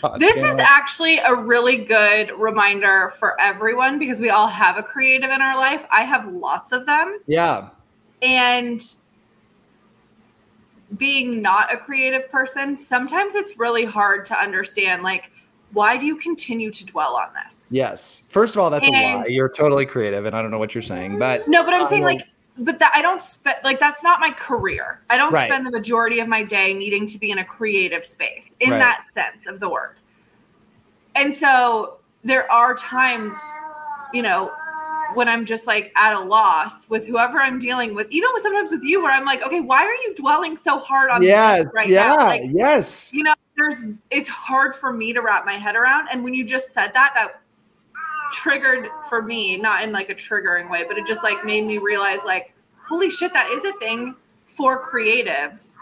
God 0.01 0.19
this 0.19 0.37
is 0.37 0.57
actually 0.57 1.17
a 1.19 1.33
really 1.33 1.77
good 1.77 2.31
reminder 2.37 3.13
for 3.17 3.39
everyone 3.41 3.97
because 3.97 4.19
we 4.19 4.29
all 4.29 4.47
have 4.47 4.77
a 4.77 4.83
creative 4.83 5.31
in 5.31 5.41
our 5.41 5.57
life. 5.57 5.85
I 5.89 6.03
have 6.03 6.31
lots 6.31 6.73
of 6.73 6.85
them. 6.85 7.19
Yeah. 7.25 7.69
And 8.21 8.83
being 10.97 11.41
not 11.41 11.73
a 11.73 11.77
creative 11.77 12.29
person, 12.29 12.75
sometimes 12.75 13.33
it's 13.35 13.57
really 13.57 13.85
hard 13.85 14.25
to 14.25 14.37
understand 14.37 15.01
like 15.01 15.31
why 15.71 15.95
do 15.95 16.05
you 16.05 16.17
continue 16.17 16.71
to 16.71 16.85
dwell 16.85 17.15
on 17.15 17.29
this? 17.45 17.71
Yes. 17.71 18.23
First 18.27 18.55
of 18.55 18.61
all, 18.61 18.69
that's 18.69 18.85
and, 18.85 18.95
a 18.95 19.17
lie. 19.19 19.23
You're 19.29 19.49
totally 19.49 19.85
creative 19.85 20.25
and 20.25 20.35
I 20.35 20.41
don't 20.41 20.51
know 20.51 20.59
what 20.59 20.75
you're 20.75 20.81
saying, 20.81 21.17
but 21.17 21.47
No, 21.47 21.63
but 21.63 21.73
I'm 21.73 21.85
saying 21.85 22.03
like 22.03 22.27
but 22.59 22.79
that 22.79 22.91
I 22.93 23.01
don't 23.01 23.21
spend 23.21 23.57
like 23.63 23.79
that's 23.79 24.03
not 24.03 24.19
my 24.19 24.31
career. 24.31 25.01
I 25.09 25.17
don't 25.17 25.31
right. 25.31 25.49
spend 25.49 25.65
the 25.65 25.71
majority 25.71 26.19
of 26.19 26.27
my 26.27 26.43
day 26.43 26.73
needing 26.73 27.07
to 27.07 27.17
be 27.17 27.31
in 27.31 27.39
a 27.39 27.45
creative 27.45 28.05
space 28.05 28.55
in 28.59 28.71
right. 28.71 28.79
that 28.79 29.03
sense 29.03 29.47
of 29.47 29.59
the 29.59 29.69
word. 29.69 29.95
And 31.15 31.33
so 31.33 31.97
there 32.23 32.49
are 32.51 32.75
times, 32.75 33.33
you 34.13 34.21
know, 34.21 34.51
when 35.13 35.27
I'm 35.27 35.45
just 35.45 35.67
like 35.67 35.91
at 35.95 36.13
a 36.13 36.19
loss 36.19 36.89
with 36.89 37.05
whoever 37.05 37.39
I'm 37.39 37.59
dealing 37.59 37.95
with, 37.95 38.07
even 38.11 38.29
with 38.33 38.43
sometimes 38.43 38.71
with 38.71 38.83
you, 38.83 39.01
where 39.01 39.11
I'm 39.11 39.25
like, 39.25 39.43
okay, 39.45 39.61
why 39.61 39.83
are 39.83 39.95
you 39.95 40.13
dwelling 40.15 40.55
so 40.55 40.77
hard 40.77 41.09
on 41.09 41.23
yeah, 41.23 41.63
right 41.73 41.87
yeah, 41.87 42.15
now? 42.15 42.15
Like, 42.17 42.41
yes. 42.45 43.11
You 43.13 43.23
know, 43.23 43.33
there's 43.57 43.99
it's 44.11 44.27
hard 44.27 44.75
for 44.75 44.93
me 44.93 45.13
to 45.13 45.21
wrap 45.21 45.45
my 45.45 45.53
head 45.53 45.75
around. 45.75 46.09
And 46.11 46.23
when 46.23 46.33
you 46.33 46.43
just 46.43 46.73
said 46.73 46.93
that, 46.93 47.13
that 47.15 47.38
triggered 48.31 48.89
for 49.07 49.21
me, 49.21 49.57
not 49.57 49.83
in 49.83 49.91
like 49.91 50.09
a 50.09 50.15
triggering 50.15 50.69
way, 50.69 50.83
but 50.87 50.97
it 50.97 51.05
just 51.05 51.23
like 51.23 51.43
made 51.43 51.65
me 51.65 51.77
realize 51.77 52.19
like, 52.25 52.53
holy 52.77 53.09
shit, 53.09 53.33
that 53.33 53.49
is 53.49 53.65
a 53.65 53.73
thing 53.73 54.15
for 54.45 54.83
creatives. 54.89 55.77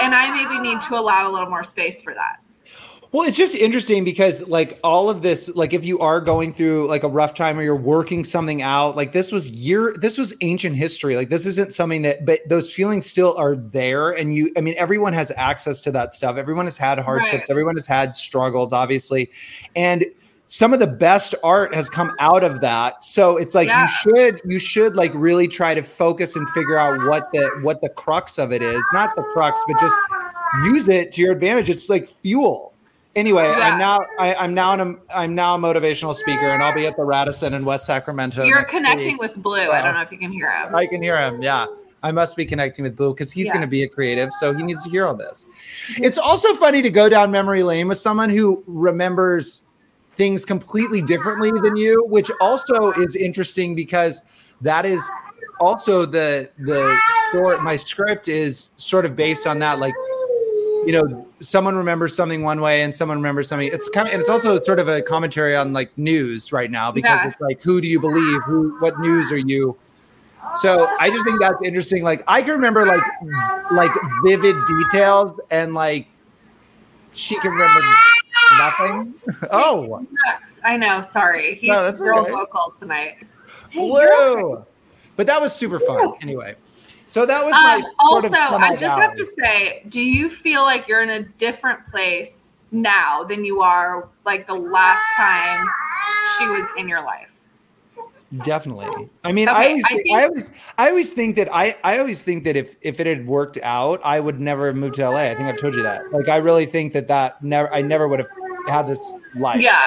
And 0.00 0.14
I 0.14 0.30
maybe 0.34 0.60
need 0.60 0.80
to 0.82 0.98
allow 0.98 1.30
a 1.30 1.32
little 1.32 1.50
more 1.50 1.64
space 1.64 2.00
for 2.00 2.14
that. 2.14 2.40
Well, 3.12 3.26
it's 3.26 3.36
just 3.36 3.56
interesting 3.56 4.04
because 4.04 4.46
like 4.48 4.78
all 4.84 5.10
of 5.10 5.20
this, 5.20 5.54
like 5.56 5.72
if 5.72 5.84
you 5.84 5.98
are 5.98 6.20
going 6.20 6.52
through 6.52 6.86
like 6.86 7.02
a 7.02 7.08
rough 7.08 7.34
time 7.34 7.58
or 7.58 7.62
you're 7.62 7.74
working 7.74 8.22
something 8.22 8.62
out, 8.62 8.94
like 8.94 9.12
this 9.12 9.32
was 9.32 9.48
year, 9.58 9.92
this 9.98 10.16
was 10.16 10.32
ancient 10.42 10.76
history. 10.76 11.16
Like 11.16 11.28
this 11.28 11.44
isn't 11.44 11.72
something 11.72 12.02
that, 12.02 12.24
but 12.24 12.48
those 12.48 12.72
feelings 12.72 13.10
still 13.10 13.36
are 13.36 13.56
there. 13.56 14.12
And 14.12 14.32
you, 14.32 14.52
I 14.56 14.60
mean, 14.60 14.76
everyone 14.78 15.12
has 15.12 15.32
access 15.36 15.80
to 15.80 15.90
that 15.90 16.12
stuff. 16.12 16.36
Everyone 16.36 16.66
has 16.66 16.78
had 16.78 17.00
hardships. 17.00 17.32
Right. 17.32 17.50
Everyone 17.50 17.74
has 17.74 17.86
had 17.86 18.14
struggles, 18.14 18.72
obviously. 18.72 19.28
And 19.74 20.06
some 20.50 20.72
of 20.72 20.80
the 20.80 20.86
best 20.86 21.36
art 21.44 21.72
has 21.72 21.88
come 21.88 22.12
out 22.18 22.42
of 22.42 22.60
that. 22.60 23.04
So 23.04 23.36
it's 23.36 23.54
like 23.54 23.68
yeah. 23.68 23.82
you 23.82 23.88
should, 23.88 24.40
you 24.44 24.58
should 24.58 24.96
like 24.96 25.12
really 25.14 25.46
try 25.46 25.74
to 25.74 25.82
focus 25.82 26.34
and 26.34 26.48
figure 26.50 26.76
out 26.76 26.98
what 27.06 27.28
the, 27.32 27.48
what 27.62 27.80
the 27.80 27.88
crux 27.88 28.36
of 28.36 28.52
it 28.52 28.60
is. 28.60 28.84
Not 28.92 29.14
the 29.14 29.22
crux, 29.22 29.62
but 29.68 29.78
just 29.78 29.94
use 30.64 30.88
it 30.88 31.12
to 31.12 31.22
your 31.22 31.30
advantage. 31.30 31.70
It's 31.70 31.88
like 31.88 32.08
fuel 32.08 32.74
anyway, 33.14 33.44
yeah. 33.44 33.58
I'm 33.60 33.78
now 33.78 34.00
I, 34.18 34.44
am 34.44 34.52
now 34.52 34.72
an, 34.72 34.98
I'm 35.14 35.36
now 35.36 35.54
a 35.54 35.58
motivational 35.58 36.14
speaker, 36.14 36.46
and 36.46 36.64
I'll 36.64 36.74
be 36.74 36.86
at 36.86 36.96
the 36.96 37.04
Radisson 37.04 37.54
in 37.54 37.64
West 37.64 37.86
Sacramento. 37.86 38.44
You're 38.44 38.64
connecting 38.64 39.12
week. 39.12 39.20
with 39.20 39.36
Blue. 39.36 39.64
So 39.64 39.72
I 39.72 39.82
don't 39.82 39.94
know 39.94 40.02
if 40.02 40.10
you 40.10 40.18
can 40.18 40.32
hear 40.32 40.50
him. 40.50 40.74
I 40.74 40.86
can 40.86 41.00
hear 41.00 41.16
him. 41.16 41.42
Yeah. 41.42 41.66
I 42.02 42.12
must 42.12 42.36
be 42.36 42.46
connecting 42.46 42.82
with 42.82 42.96
Blue 42.96 43.12
because 43.12 43.30
he's 43.30 43.46
yeah. 43.46 43.52
going 43.52 43.62
to 43.62 43.68
be 43.68 43.82
a 43.82 43.88
creative, 43.88 44.32
so 44.32 44.52
he 44.52 44.62
needs 44.62 44.82
to 44.84 44.90
hear 44.90 45.06
all 45.06 45.14
this. 45.14 45.46
It's 45.98 46.16
also 46.16 46.54
funny 46.54 46.80
to 46.82 46.90
go 46.90 47.08
down 47.08 47.30
memory 47.30 47.62
lane 47.62 47.88
with 47.88 47.98
someone 47.98 48.30
who 48.30 48.64
remembers 48.66 49.62
things 50.20 50.44
completely 50.44 51.00
differently 51.00 51.50
than 51.62 51.76
you, 51.76 52.04
which 52.04 52.30
also 52.42 52.92
is 52.92 53.16
interesting 53.16 53.74
because 53.74 54.20
that 54.60 54.84
is 54.84 55.10
also 55.60 56.04
the 56.04 56.50
the 56.58 57.00
story. 57.30 57.58
My 57.60 57.74
script 57.74 58.28
is 58.28 58.70
sort 58.76 59.06
of 59.06 59.16
based 59.16 59.46
on 59.46 59.60
that, 59.60 59.78
like 59.78 59.94
you 60.84 60.92
know, 60.92 61.26
someone 61.40 61.74
remembers 61.74 62.14
something 62.14 62.42
one 62.42 62.60
way 62.60 62.82
and 62.82 62.94
someone 62.94 63.16
remembers 63.16 63.48
something. 63.48 63.70
It's 63.72 63.88
kind 63.88 64.08
of, 64.08 64.12
and 64.12 64.20
it's 64.20 64.28
also 64.28 64.60
sort 64.60 64.78
of 64.78 64.88
a 64.88 65.00
commentary 65.00 65.56
on 65.56 65.72
like 65.72 65.90
news 65.96 66.52
right 66.52 66.70
now 66.70 66.92
because 66.92 67.20
yeah. 67.22 67.28
it's 67.30 67.40
like, 67.40 67.62
who 67.62 67.80
do 67.80 67.88
you 67.88 67.98
believe? 67.98 68.42
Who, 68.44 68.76
what 68.80 69.00
news 69.00 69.32
are 69.32 69.38
you? 69.38 69.74
So 70.56 70.86
I 70.98 71.08
just 71.08 71.24
think 71.24 71.40
that's 71.40 71.62
interesting. 71.62 72.02
Like 72.02 72.24
I 72.28 72.42
can 72.42 72.52
remember 72.52 72.84
like, 72.84 73.02
like 73.70 73.90
vivid 74.24 74.56
details 74.66 75.38
and 75.50 75.72
like 75.72 76.08
she 77.12 77.38
can 77.40 77.52
remember 77.52 77.80
nothing. 78.58 79.14
oh, 79.50 80.06
I 80.64 80.76
know. 80.76 81.00
Sorry, 81.00 81.54
he's 81.54 81.68
no, 81.68 81.92
real 82.00 82.18
okay. 82.20 82.30
vocal 82.30 82.72
tonight. 82.78 83.18
Hey, 83.70 83.80
Blue. 83.80 84.64
But 85.16 85.26
that 85.26 85.40
was 85.40 85.54
super 85.54 85.78
fun. 85.78 86.14
Anyway. 86.22 86.56
So 87.10 87.26
that 87.26 87.44
was 87.44 87.50
my 87.52 87.74
um, 87.74 87.94
also. 87.98 88.36
I 88.36 88.76
just 88.76 88.96
have 88.96 89.16
to 89.16 89.24
say, 89.24 89.82
do 89.88 90.00
you 90.00 90.30
feel 90.30 90.62
like 90.62 90.86
you're 90.86 91.02
in 91.02 91.10
a 91.10 91.24
different 91.24 91.84
place 91.86 92.54
now 92.70 93.24
than 93.24 93.44
you 93.44 93.62
are 93.62 94.08
like 94.24 94.46
the 94.46 94.54
last 94.54 95.02
time 95.16 95.66
she 96.38 96.46
was 96.46 96.68
in 96.78 96.88
your 96.88 97.02
life? 97.02 97.42
Definitely. 98.44 99.10
I 99.24 99.32
mean, 99.32 99.48
okay, 99.48 99.58
I 99.58 99.66
always, 99.66 99.84
I, 99.84 99.88
think, 99.88 100.10
I, 100.12 100.24
always, 100.24 100.52
I 100.78 100.88
always 100.88 101.12
think 101.12 101.34
that 101.34 101.52
I, 101.52 101.74
I 101.82 101.98
always 101.98 102.22
think 102.22 102.44
that 102.44 102.54
if 102.54 102.76
if 102.80 103.00
it 103.00 103.06
had 103.08 103.26
worked 103.26 103.58
out, 103.60 104.00
I 104.04 104.20
would 104.20 104.38
never 104.38 104.68
have 104.68 104.76
moved 104.76 104.94
to 104.96 105.10
LA. 105.10 105.30
I 105.30 105.34
think 105.34 105.48
I've 105.48 105.58
told 105.58 105.74
you 105.74 105.82
that. 105.82 106.12
Like, 106.12 106.28
I 106.28 106.36
really 106.36 106.66
think 106.66 106.92
that 106.92 107.08
that 107.08 107.42
never, 107.42 107.72
I 107.74 107.82
never 107.82 108.06
would 108.06 108.20
have 108.20 108.28
had 108.70 108.86
this 108.86 109.14
life. 109.34 109.60
Yeah. 109.60 109.86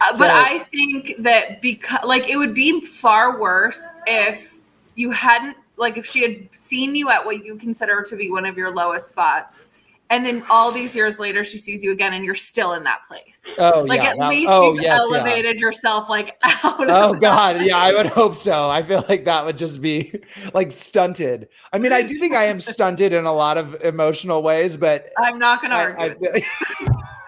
Uh, 0.00 0.18
but 0.18 0.30
I 0.30 0.60
think 0.60 1.14
that 1.18 1.62
because, 1.62 2.00
like, 2.04 2.28
it 2.28 2.36
would 2.36 2.54
be 2.54 2.80
far 2.80 3.40
worse 3.40 3.94
if 4.06 4.58
you 4.94 5.10
hadn't 5.10 5.56
like 5.76 5.96
if 5.96 6.06
she 6.06 6.22
had 6.22 6.54
seen 6.54 6.94
you 6.94 7.10
at 7.10 7.24
what 7.24 7.44
you 7.44 7.56
consider 7.56 8.02
to 8.02 8.16
be 8.16 8.30
one 8.30 8.46
of 8.46 8.56
your 8.56 8.74
lowest 8.74 9.08
spots 9.08 9.66
and 10.10 10.26
then 10.26 10.44
all 10.50 10.70
these 10.70 10.94
years 10.94 11.18
later 11.18 11.42
she 11.42 11.56
sees 11.56 11.82
you 11.82 11.90
again 11.90 12.12
and 12.12 12.24
you're 12.24 12.34
still 12.34 12.74
in 12.74 12.84
that 12.84 13.00
place 13.08 13.52
oh 13.58 13.82
like 13.86 14.02
yeah, 14.02 14.10
at 14.10 14.18
that, 14.18 14.28
least 14.28 14.52
oh, 14.52 14.74
you've 14.74 14.82
yes, 14.82 15.00
elevated 15.00 15.56
yeah. 15.56 15.60
yourself 15.60 16.08
like 16.08 16.36
out 16.42 16.88
oh 16.88 17.14
god 17.14 17.56
that. 17.56 17.66
yeah 17.66 17.78
i 17.78 17.92
would 17.92 18.06
hope 18.06 18.36
so 18.36 18.68
i 18.68 18.82
feel 18.82 19.04
like 19.08 19.24
that 19.24 19.44
would 19.44 19.56
just 19.56 19.80
be 19.80 20.12
like 20.54 20.70
stunted 20.70 21.48
i 21.72 21.78
mean 21.78 21.92
i 21.92 22.02
do 22.02 22.14
think 22.14 22.34
i 22.34 22.44
am 22.44 22.60
stunted 22.60 23.12
in 23.12 23.24
a 23.24 23.32
lot 23.32 23.56
of 23.56 23.74
emotional 23.82 24.42
ways 24.42 24.76
but 24.76 25.10
i'm 25.18 25.38
not 25.38 25.62
gonna 25.62 25.74
argue 25.74 26.28
I, 26.34 26.42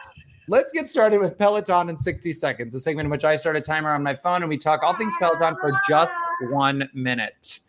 Let's 0.46 0.72
get 0.72 0.86
started 0.86 1.20
with 1.20 1.38
Peloton 1.38 1.88
in 1.88 1.96
60 1.96 2.32
seconds, 2.34 2.74
a 2.74 2.80
segment 2.80 3.06
in 3.06 3.10
which 3.10 3.24
I 3.24 3.36
start 3.36 3.56
a 3.56 3.62
timer 3.62 3.90
on 3.90 4.02
my 4.02 4.14
phone 4.14 4.42
and 4.42 4.48
we 4.48 4.58
talk 4.58 4.82
all 4.82 4.94
things 4.94 5.14
Peloton 5.18 5.56
for 5.56 5.72
just 5.88 6.10
one 6.50 6.88
minute. 6.92 7.60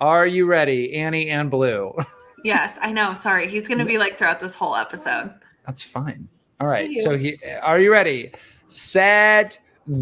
Are 0.00 0.26
you 0.26 0.46
ready, 0.46 0.94
Annie 0.94 1.28
and 1.28 1.50
Blue? 1.50 1.94
yes, 2.44 2.78
I 2.80 2.90
know. 2.90 3.12
Sorry, 3.12 3.48
he's 3.48 3.68
going 3.68 3.78
to 3.78 3.84
be 3.84 3.98
like 3.98 4.16
throughout 4.16 4.40
this 4.40 4.54
whole 4.54 4.74
episode. 4.74 5.34
That's 5.66 5.82
fine. 5.82 6.26
All 6.58 6.68
right. 6.68 6.96
So 6.96 7.18
he, 7.18 7.38
are 7.62 7.78
you 7.78 7.92
ready? 7.92 8.32
Set, 8.66 9.58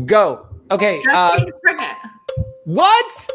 go. 0.07 0.47
Okay. 0.71 1.03
Uh, 1.11 1.45
is 1.45 1.55
pregnant. 1.65 1.97
What? 2.65 3.31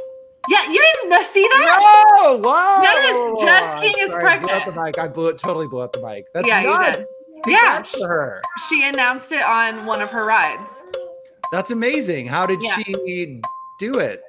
Yeah, 0.47 0.71
you 0.71 0.79
didn't 0.79 1.25
see 1.25 1.41
that? 1.43 2.05
Whoa, 2.17 2.37
whoa. 2.37 2.81
Yes, 2.81 3.43
Jess 3.43 3.81
King 3.81 3.95
is 3.99 4.11
Sorry, 4.11 4.23
pregnant. 4.23 4.53
I 4.53 4.63
blew 4.63 4.73
the 4.73 4.83
mic. 4.83 4.97
I 4.99 5.07
blew 5.09 5.27
it, 5.27 5.37
totally 5.37 5.67
blew 5.67 5.81
up 5.81 5.91
the 5.91 6.01
mic. 6.01 6.31
That's 6.33 6.47
yeah, 6.47 6.61
nuts. 6.61 6.85
you 6.85 6.97
did. 6.97 7.05
Yeah, 7.47 7.81
she, 8.67 8.87
announced 8.87 9.31
it 9.31 9.43
on 9.43 9.85
one 9.85 10.01
of 10.01 10.11
her 10.11 10.25
rides. 10.25 10.83
That's 11.51 11.71
amazing. 11.71 12.27
How 12.27 12.45
did 12.45 12.63
yeah. 12.63 12.77
she 12.77 13.41
do 13.77 13.99
it? 13.99 14.21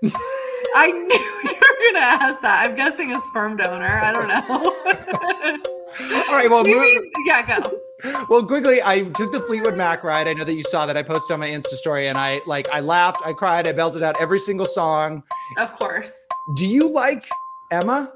I 0.75 0.91
knew 0.91 1.01
you 1.51 1.57
were 1.61 1.93
gonna 1.93 2.07
ask 2.07 2.43
that. 2.43 2.69
I'm 2.69 2.77
guessing 2.77 3.13
a 3.13 3.21
sperm 3.21 3.57
donor. 3.57 3.87
I 3.87 4.13
don't 4.13 4.29
know. 4.29 5.63
All 6.29 6.35
right. 6.35 6.51
Well, 6.51 6.65
move, 6.65 7.05
yeah, 7.25 7.61
go. 7.61 7.81
Well, 8.29 8.45
quickly, 8.45 8.81
I 8.83 9.03
took 9.03 9.33
the 9.33 9.41
Fleetwood 9.41 9.77
Mac 9.77 10.05
ride. 10.05 10.29
I 10.29 10.35
know 10.35 10.45
that 10.45 10.55
you 10.55 10.63
saw 10.63 10.85
that. 10.87 10.97
I 10.97 11.03
posted 11.03 11.33
on 11.35 11.41
my 11.41 11.49
Insta 11.49 11.75
story, 11.75 12.09
and 12.09 12.19
I 12.19 12.41
like, 12.47 12.69
I 12.69 12.81
laughed, 12.81 13.23
I 13.25 13.33
cried, 13.33 13.67
I 13.67 13.73
belted 13.73 14.03
out 14.03 14.21
every 14.21 14.39
single 14.39 14.67
song. 14.67 15.23
Of 15.57 15.75
course. 15.77 16.15
Do 16.55 16.67
you 16.67 16.89
like 16.89 17.27
Emma? 17.71 18.13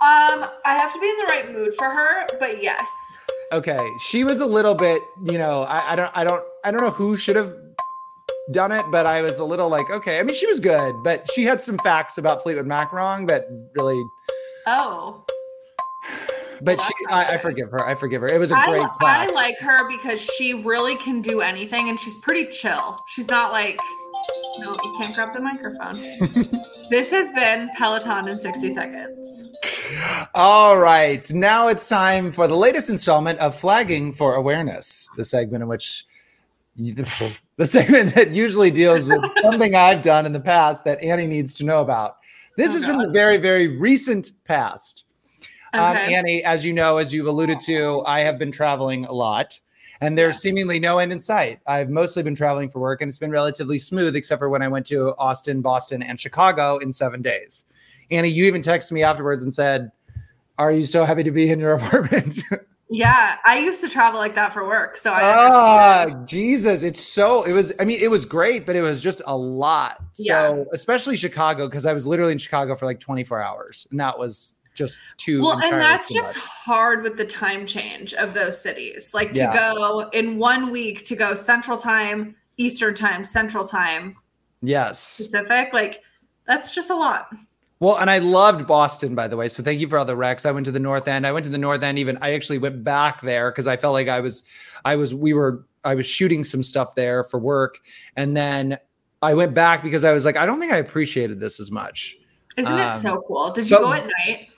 Um, 0.00 0.44
I 0.66 0.74
have 0.74 0.92
to 0.92 1.00
be 1.00 1.08
in 1.08 1.16
the 1.16 1.24
right 1.24 1.52
mood 1.52 1.74
for 1.74 1.88
her, 1.88 2.26
but 2.38 2.62
yes. 2.62 3.13
Okay, 3.52 3.78
she 3.98 4.24
was 4.24 4.40
a 4.40 4.46
little 4.46 4.74
bit, 4.74 5.02
you 5.22 5.38
know, 5.38 5.62
I, 5.62 5.92
I 5.92 5.96
don't, 5.96 6.16
I 6.16 6.24
don't, 6.24 6.44
I 6.64 6.70
don't 6.70 6.80
know 6.80 6.90
who 6.90 7.16
should 7.16 7.36
have 7.36 7.54
done 8.50 8.72
it, 8.72 8.84
but 8.90 9.06
I 9.06 9.22
was 9.22 9.38
a 9.38 9.44
little 9.44 9.68
like, 9.68 9.90
okay. 9.90 10.18
I 10.18 10.22
mean, 10.22 10.34
she 10.34 10.46
was 10.46 10.60
good, 10.60 11.02
but 11.02 11.30
she 11.32 11.44
had 11.44 11.60
some 11.60 11.78
facts 11.78 12.18
about 12.18 12.42
Fleetwood 12.42 12.66
Mac 12.66 12.92
wrong 12.92 13.26
that 13.26 13.46
really. 13.76 14.02
Oh. 14.66 15.24
But 16.60 16.78
well, 16.78 16.86
she, 16.86 16.94
I, 17.10 17.34
I, 17.34 17.38
forgive 17.38 17.70
her. 17.70 17.86
I 17.86 17.94
forgive 17.94 18.22
her. 18.22 18.28
It 18.28 18.38
was 18.38 18.50
a 18.50 18.56
I, 18.56 18.66
great. 18.66 18.86
I 19.02 19.30
like 19.30 19.58
her 19.58 19.88
because 19.88 20.20
she 20.20 20.54
really 20.54 20.96
can 20.96 21.20
do 21.20 21.40
anything, 21.40 21.88
and 21.88 21.98
she's 21.98 22.16
pretty 22.16 22.46
chill. 22.46 23.02
She's 23.06 23.28
not 23.28 23.52
like, 23.52 23.78
no, 24.60 24.70
you 24.72 24.94
can't 25.00 25.14
grab 25.14 25.32
the 25.32 25.40
microphone. 25.40 25.92
this 26.90 27.10
has 27.10 27.30
been 27.32 27.70
Peloton 27.76 28.28
in 28.28 28.38
sixty 28.38 28.70
seconds. 28.70 29.56
All 30.34 30.78
right. 30.78 31.30
Now 31.32 31.68
it's 31.68 31.88
time 31.88 32.30
for 32.32 32.46
the 32.46 32.56
latest 32.56 32.90
installment 32.90 33.38
of 33.38 33.54
Flagging 33.54 34.12
for 34.12 34.34
Awareness, 34.34 35.10
the 35.16 35.24
segment 35.24 35.62
in 35.62 35.68
which 35.68 36.04
the 36.76 37.66
segment 37.66 38.14
that 38.14 38.30
usually 38.32 38.70
deals 38.70 39.08
with 39.08 39.22
something 39.42 39.74
I've 39.74 40.02
done 40.02 40.26
in 40.26 40.32
the 40.32 40.40
past 40.40 40.84
that 40.84 41.02
Annie 41.02 41.26
needs 41.26 41.54
to 41.54 41.64
know 41.64 41.80
about. 41.80 42.16
This 42.56 42.74
Oh, 42.74 42.78
is 42.78 42.86
from 42.86 42.98
the 43.02 43.10
very, 43.10 43.36
very 43.36 43.68
recent 43.78 44.32
past. 44.44 45.04
Um, 45.72 45.96
Annie, 45.96 46.44
as 46.44 46.64
you 46.64 46.72
know, 46.72 46.98
as 46.98 47.12
you've 47.12 47.26
alluded 47.26 47.58
to, 47.66 48.02
I 48.06 48.20
have 48.20 48.38
been 48.38 48.52
traveling 48.52 49.04
a 49.06 49.12
lot 49.12 49.58
and 50.04 50.18
there's 50.18 50.38
seemingly 50.38 50.78
no 50.78 50.98
end 50.98 51.12
in 51.12 51.20
sight. 51.20 51.60
I've 51.66 51.88
mostly 51.88 52.22
been 52.22 52.34
traveling 52.34 52.68
for 52.68 52.78
work 52.78 53.00
and 53.00 53.08
it's 53.08 53.18
been 53.18 53.30
relatively 53.30 53.78
smooth, 53.78 54.14
except 54.16 54.38
for 54.38 54.48
when 54.48 54.62
I 54.62 54.68
went 54.68 54.84
to 54.86 55.14
Austin, 55.16 55.62
Boston, 55.62 56.02
and 56.02 56.20
Chicago 56.20 56.76
in 56.78 56.92
seven 56.92 57.22
days. 57.22 57.64
Annie, 58.10 58.28
you 58.28 58.44
even 58.44 58.60
texted 58.60 58.92
me 58.92 59.02
afterwards 59.02 59.44
and 59.44 59.54
said, 59.54 59.90
Are 60.58 60.70
you 60.70 60.82
so 60.84 61.04
happy 61.04 61.22
to 61.22 61.30
be 61.30 61.48
in 61.48 61.58
your 61.58 61.72
apartment? 61.80 62.38
Yeah, 62.90 63.38
I 63.46 63.58
used 63.58 63.80
to 63.82 63.88
travel 63.88 64.20
like 64.20 64.34
that 64.34 64.52
for 64.52 64.66
work, 64.68 64.96
so 64.98 65.10
I 65.10 65.20
Ah. 65.24 66.22
Jesus. 66.26 66.82
It's 66.82 67.00
so, 67.00 67.42
it 67.42 67.52
was, 67.52 67.72
I 67.80 67.84
mean, 67.84 67.98
it 68.00 68.10
was 68.10 68.26
great, 68.26 68.66
but 68.66 68.76
it 68.76 68.82
was 68.82 69.02
just 69.02 69.22
a 69.26 69.36
lot. 69.36 69.96
So, 70.12 70.66
especially 70.72 71.16
Chicago, 71.16 71.66
because 71.66 71.86
I 71.86 71.94
was 71.94 72.06
literally 72.06 72.32
in 72.32 72.38
Chicago 72.38 72.76
for 72.76 72.84
like 72.84 73.00
24 73.00 73.42
hours 73.42 73.88
and 73.90 73.98
that 74.00 74.18
was 74.18 74.56
just 74.74 75.00
too. 75.16 75.42
well, 75.42 75.60
and 75.62 75.80
that's 75.80 76.08
too 76.08 76.14
just 76.14 76.36
much. 76.36 76.44
hard 76.44 77.02
with 77.02 77.16
the 77.16 77.24
time 77.24 77.64
change 77.66 78.12
of 78.14 78.34
those 78.34 78.60
cities. 78.60 79.12
Like 79.14 79.32
to 79.34 79.40
Yeah. 79.40 79.54
go 79.72 80.08
in 80.12 80.38
one 80.38 80.70
week 80.70 81.06
to 81.06 81.16
go 81.16 81.34
Central 81.34 81.76
Time, 81.78 82.34
Eastern 82.56 82.94
Time, 82.94 83.24
Central 83.24 83.64
Time, 83.64 84.16
Yes. 84.62 85.16
Pacific. 85.18 85.72
Like 85.72 86.02
that's 86.46 86.70
just 86.70 86.90
a 86.90 86.94
lot. 86.94 87.28
Well, 87.80 87.96
and 87.98 88.08
I 88.08 88.18
loved 88.18 88.66
Boston, 88.66 89.14
by 89.14 89.28
the 89.28 89.36
way. 89.36 89.48
So 89.48 89.62
thank 89.62 89.80
you 89.80 89.88
for 89.88 89.98
all 89.98 90.04
the 90.04 90.16
recs. 90.16 90.46
I 90.46 90.52
went 90.52 90.64
to 90.66 90.72
the 90.72 90.78
North 90.78 91.06
End. 91.08 91.26
I 91.26 91.32
went 91.32 91.44
to 91.44 91.50
the 91.50 91.58
North 91.58 91.82
End. 91.82 91.98
Even 91.98 92.16
I 92.22 92.32
actually 92.34 92.58
went 92.58 92.82
back 92.84 93.20
there 93.20 93.50
because 93.50 93.66
I 93.66 93.76
felt 93.76 93.92
like 93.92 94.08
I 94.08 94.20
was, 94.20 94.42
I 94.84 94.96
was, 94.96 95.14
we 95.14 95.34
were, 95.34 95.66
I 95.84 95.94
was 95.94 96.06
shooting 96.06 96.44
some 96.44 96.62
stuff 96.62 96.94
there 96.94 97.24
for 97.24 97.38
work, 97.38 97.78
and 98.16 98.34
then 98.36 98.78
I 99.20 99.34
went 99.34 99.52
back 99.54 99.82
because 99.82 100.02
I 100.04 100.12
was 100.12 100.24
like, 100.24 100.36
I 100.36 100.46
don't 100.46 100.60
think 100.60 100.72
I 100.72 100.78
appreciated 100.78 101.40
this 101.40 101.60
as 101.60 101.70
much. 101.70 102.16
Isn't 102.56 102.72
Um, 102.72 102.78
it 102.88 102.94
so 102.94 103.22
cool? 103.26 103.50
Did 103.50 103.68
you 103.68 103.78
go 103.78 103.92
at 103.92 104.06
night? 104.26 104.48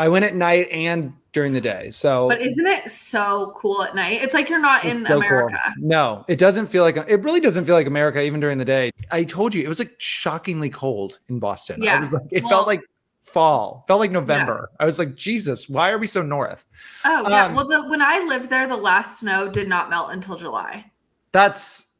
I 0.00 0.08
went 0.08 0.24
at 0.24 0.34
night 0.34 0.68
and 0.70 1.12
during 1.32 1.52
the 1.52 1.60
day. 1.60 1.90
So 1.90 2.26
But 2.28 2.40
isn't 2.40 2.66
it 2.66 2.90
so 2.90 3.52
cool 3.54 3.82
at 3.82 3.94
night? 3.94 4.22
It's 4.22 4.32
like 4.34 4.48
you're 4.48 4.58
not 4.60 4.84
in 4.84 5.02
so 5.02 5.08
cool. 5.08 5.18
America. 5.18 5.60
No, 5.76 6.24
it 6.26 6.38
doesn't 6.38 6.66
feel 6.68 6.82
like 6.82 6.96
it 6.96 7.22
really 7.22 7.38
doesn't 7.40 7.66
feel 7.66 7.74
like 7.74 7.86
America 7.86 8.22
even 8.22 8.40
during 8.40 8.56
the 8.58 8.64
day. 8.64 8.90
I 9.12 9.24
told 9.24 9.54
you 9.54 9.62
it 9.62 9.68
was 9.68 9.78
like 9.78 9.94
shockingly 9.98 10.70
cold 10.70 11.18
in 11.28 11.38
Boston. 11.38 11.82
I 11.82 11.84
Yeah. 11.84 12.00
was 12.00 12.10
like, 12.12 12.22
it 12.30 12.42
Well- 12.44 12.50
felt 12.50 12.66
like 12.66 12.80
fall, 13.20 13.84
felt 13.86 14.00
like 14.00 14.10
November. 14.10 14.70
I 14.80 14.86
was 14.86 14.98
like, 14.98 15.14
Jesus, 15.14 15.68
why 15.68 15.90
are 15.90 15.98
we 15.98 16.06
so 16.06 16.22
north? 16.22 16.66
Oh 17.04 17.28
yeah. 17.28 17.44
Um, 17.44 17.54
well, 17.54 17.68
the, 17.68 17.82
when 17.88 18.00
I 18.00 18.20
lived 18.26 18.48
there, 18.48 18.66
the 18.66 18.76
last 18.76 19.20
snow 19.20 19.48
did 19.50 19.68
not 19.68 19.90
melt 19.90 20.10
until 20.12 20.36
July. 20.36 20.90
That's 21.32 21.92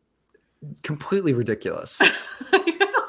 completely 0.83 1.35
ridiculous. 1.35 2.01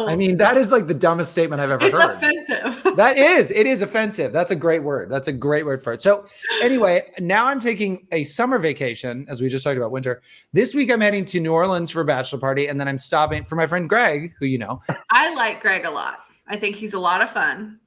I 0.07 0.15
mean, 0.17 0.37
that 0.37 0.57
is 0.57 0.71
like 0.71 0.87
the 0.87 0.93
dumbest 0.93 1.31
statement 1.31 1.61
I've 1.61 1.71
ever 1.71 1.85
it's 1.85 1.97
heard. 1.97 2.15
offensive. 2.15 2.95
that 2.95 3.17
is, 3.17 3.51
it 3.51 3.65
is 3.65 3.81
offensive. 3.81 4.31
That's 4.31 4.51
a 4.51 4.55
great 4.55 4.83
word. 4.83 5.09
That's 5.09 5.27
a 5.27 5.33
great 5.33 5.65
word 5.65 5.83
for 5.83 5.93
it. 5.93 6.01
So, 6.01 6.25
anyway, 6.61 7.03
now 7.19 7.45
I'm 7.45 7.59
taking 7.59 8.07
a 8.11 8.23
summer 8.23 8.57
vacation, 8.57 9.25
as 9.29 9.41
we 9.41 9.49
just 9.49 9.63
talked 9.63 9.77
about 9.77 9.91
winter. 9.91 10.21
This 10.53 10.73
week, 10.73 10.91
I'm 10.91 11.01
heading 11.01 11.25
to 11.25 11.39
New 11.39 11.53
Orleans 11.53 11.91
for 11.91 12.01
a 12.01 12.05
bachelor 12.05 12.39
party, 12.39 12.67
and 12.67 12.79
then 12.79 12.87
I'm 12.87 12.97
stopping 12.97 13.43
for 13.43 13.55
my 13.55 13.67
friend 13.67 13.87
Greg, 13.87 14.33
who 14.39 14.45
you 14.45 14.57
know. 14.57 14.81
I 15.09 15.33
like 15.35 15.61
Greg 15.61 15.85
a 15.85 15.91
lot. 15.91 16.19
I 16.47 16.57
think 16.57 16.75
he's 16.75 16.93
a 16.93 16.99
lot 16.99 17.21
of 17.21 17.29
fun. 17.29 17.79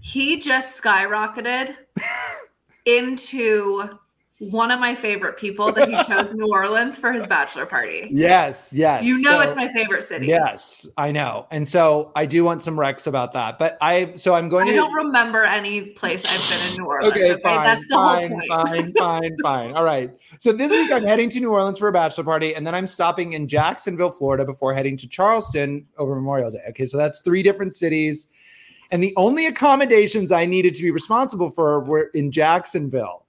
He 0.00 0.40
just 0.40 0.82
skyrocketed 0.82 1.74
into 2.84 3.88
one 4.50 4.70
of 4.70 4.80
my 4.80 4.94
favorite 4.94 5.36
people 5.36 5.72
that 5.72 5.88
he 5.88 6.02
chose 6.04 6.34
New 6.34 6.46
Orleans 6.52 6.98
for 6.98 7.12
his 7.12 7.26
bachelor 7.26 7.66
party. 7.66 8.08
Yes, 8.12 8.72
yes. 8.72 9.04
You 9.04 9.20
know 9.22 9.32
So- 9.32 9.40
it's 9.40 9.56
my 9.56 9.68
favorite 9.68 10.02
city. 10.04 10.26
Yes, 10.26 10.86
I 10.96 11.10
know. 11.12 11.46
And 11.50 11.66
so 11.66 12.12
I 12.16 12.26
do 12.26 12.44
want 12.44 12.62
some 12.62 12.76
recs 12.76 13.06
about 13.06 13.32
that. 13.32 13.58
But 13.58 13.76
I, 13.80 14.12
so 14.14 14.34
I'm 14.34 14.48
going 14.48 14.68
I 14.68 14.70
to. 14.72 14.76
don't 14.76 14.92
remember 14.94 15.42
any 15.44 15.82
place 15.90 16.24
I've 16.24 16.48
been 16.50 16.70
in 16.70 16.76
New 16.78 16.86
Orleans. 16.86 17.12
Okay, 17.14 17.32
Okay, 17.32 17.42
fine, 17.42 17.64
that's 17.64 17.86
the 17.88 17.94
fine, 17.94 18.28
whole 18.30 18.38
point. 18.38 18.48
fine, 18.48 18.92
fine, 18.94 19.36
fine. 19.42 19.76
All 19.76 19.84
right. 19.84 20.10
So 20.38 20.52
this 20.52 20.70
week 20.70 20.90
I'm 20.92 21.04
heading 21.04 21.28
to 21.30 21.40
New 21.40 21.50
Orleans 21.50 21.78
for 21.78 21.88
a 21.88 21.92
bachelor 21.92 22.24
party, 22.24 22.54
and 22.54 22.66
then 22.66 22.74
I'm 22.74 22.86
stopping 22.86 23.32
in 23.34 23.48
Jacksonville, 23.48 24.10
Florida, 24.10 24.44
before 24.44 24.72
heading 24.74 24.96
to 24.98 25.08
Charleston 25.08 25.86
over 25.98 26.14
Memorial 26.14 26.50
Day. 26.50 26.62
Okay, 26.70 26.86
so 26.86 26.96
that's 26.96 27.20
three 27.20 27.42
different 27.42 27.74
cities, 27.74 28.28
and 28.90 29.02
the 29.02 29.12
only 29.16 29.46
accommodations 29.46 30.30
I 30.32 30.44
needed 30.46 30.74
to 30.74 30.82
be 30.82 30.90
responsible 30.90 31.50
for 31.50 31.80
were 31.80 32.10
in 32.14 32.30
Jacksonville. 32.32 33.24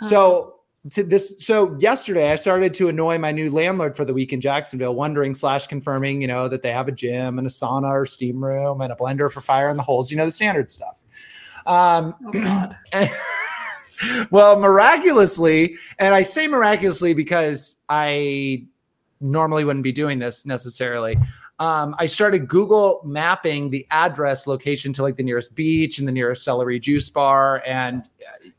So. 0.00 0.40
Uh-huh. 0.40 0.50
To 0.92 1.02
this, 1.02 1.44
so 1.44 1.76
yesterday 1.78 2.30
I 2.30 2.36
started 2.36 2.72
to 2.74 2.88
annoy 2.88 3.18
my 3.18 3.32
new 3.32 3.50
landlord 3.50 3.96
for 3.96 4.04
the 4.04 4.14
week 4.14 4.32
in 4.32 4.40
Jacksonville, 4.40 4.94
wondering 4.94 5.34
slash 5.34 5.66
confirming, 5.66 6.22
you 6.22 6.28
know, 6.28 6.48
that 6.48 6.62
they 6.62 6.70
have 6.70 6.88
a 6.88 6.92
gym 6.92 7.36
and 7.36 7.46
a 7.46 7.50
sauna 7.50 7.90
or 7.90 8.06
steam 8.06 8.42
room 8.42 8.80
and 8.80 8.92
a 8.92 8.96
blender 8.96 9.30
for 9.30 9.40
fire 9.40 9.68
in 9.68 9.76
the 9.76 9.82
holes, 9.82 10.10
you 10.10 10.16
know, 10.16 10.24
the 10.24 10.32
standard 10.32 10.70
stuff. 10.70 11.02
Um, 11.66 12.14
Oh, 12.32 12.70
well, 14.30 14.58
miraculously, 14.58 15.76
and 15.98 16.14
I 16.14 16.22
say 16.22 16.46
miraculously 16.46 17.14
because 17.14 17.76
I 17.88 18.64
normally 19.20 19.64
wouldn't 19.64 19.84
be 19.84 19.92
doing 19.92 20.18
this 20.18 20.46
necessarily. 20.46 21.18
Um, 21.58 21.96
I 21.98 22.06
started 22.06 22.46
Google 22.46 23.00
mapping 23.04 23.70
the 23.70 23.84
address 23.90 24.46
location 24.46 24.92
to 24.92 25.02
like 25.02 25.16
the 25.16 25.24
nearest 25.24 25.56
beach 25.56 25.98
and 25.98 26.06
the 26.06 26.12
nearest 26.12 26.44
celery 26.44 26.78
juice 26.78 27.10
bar, 27.10 27.62
and 27.66 28.08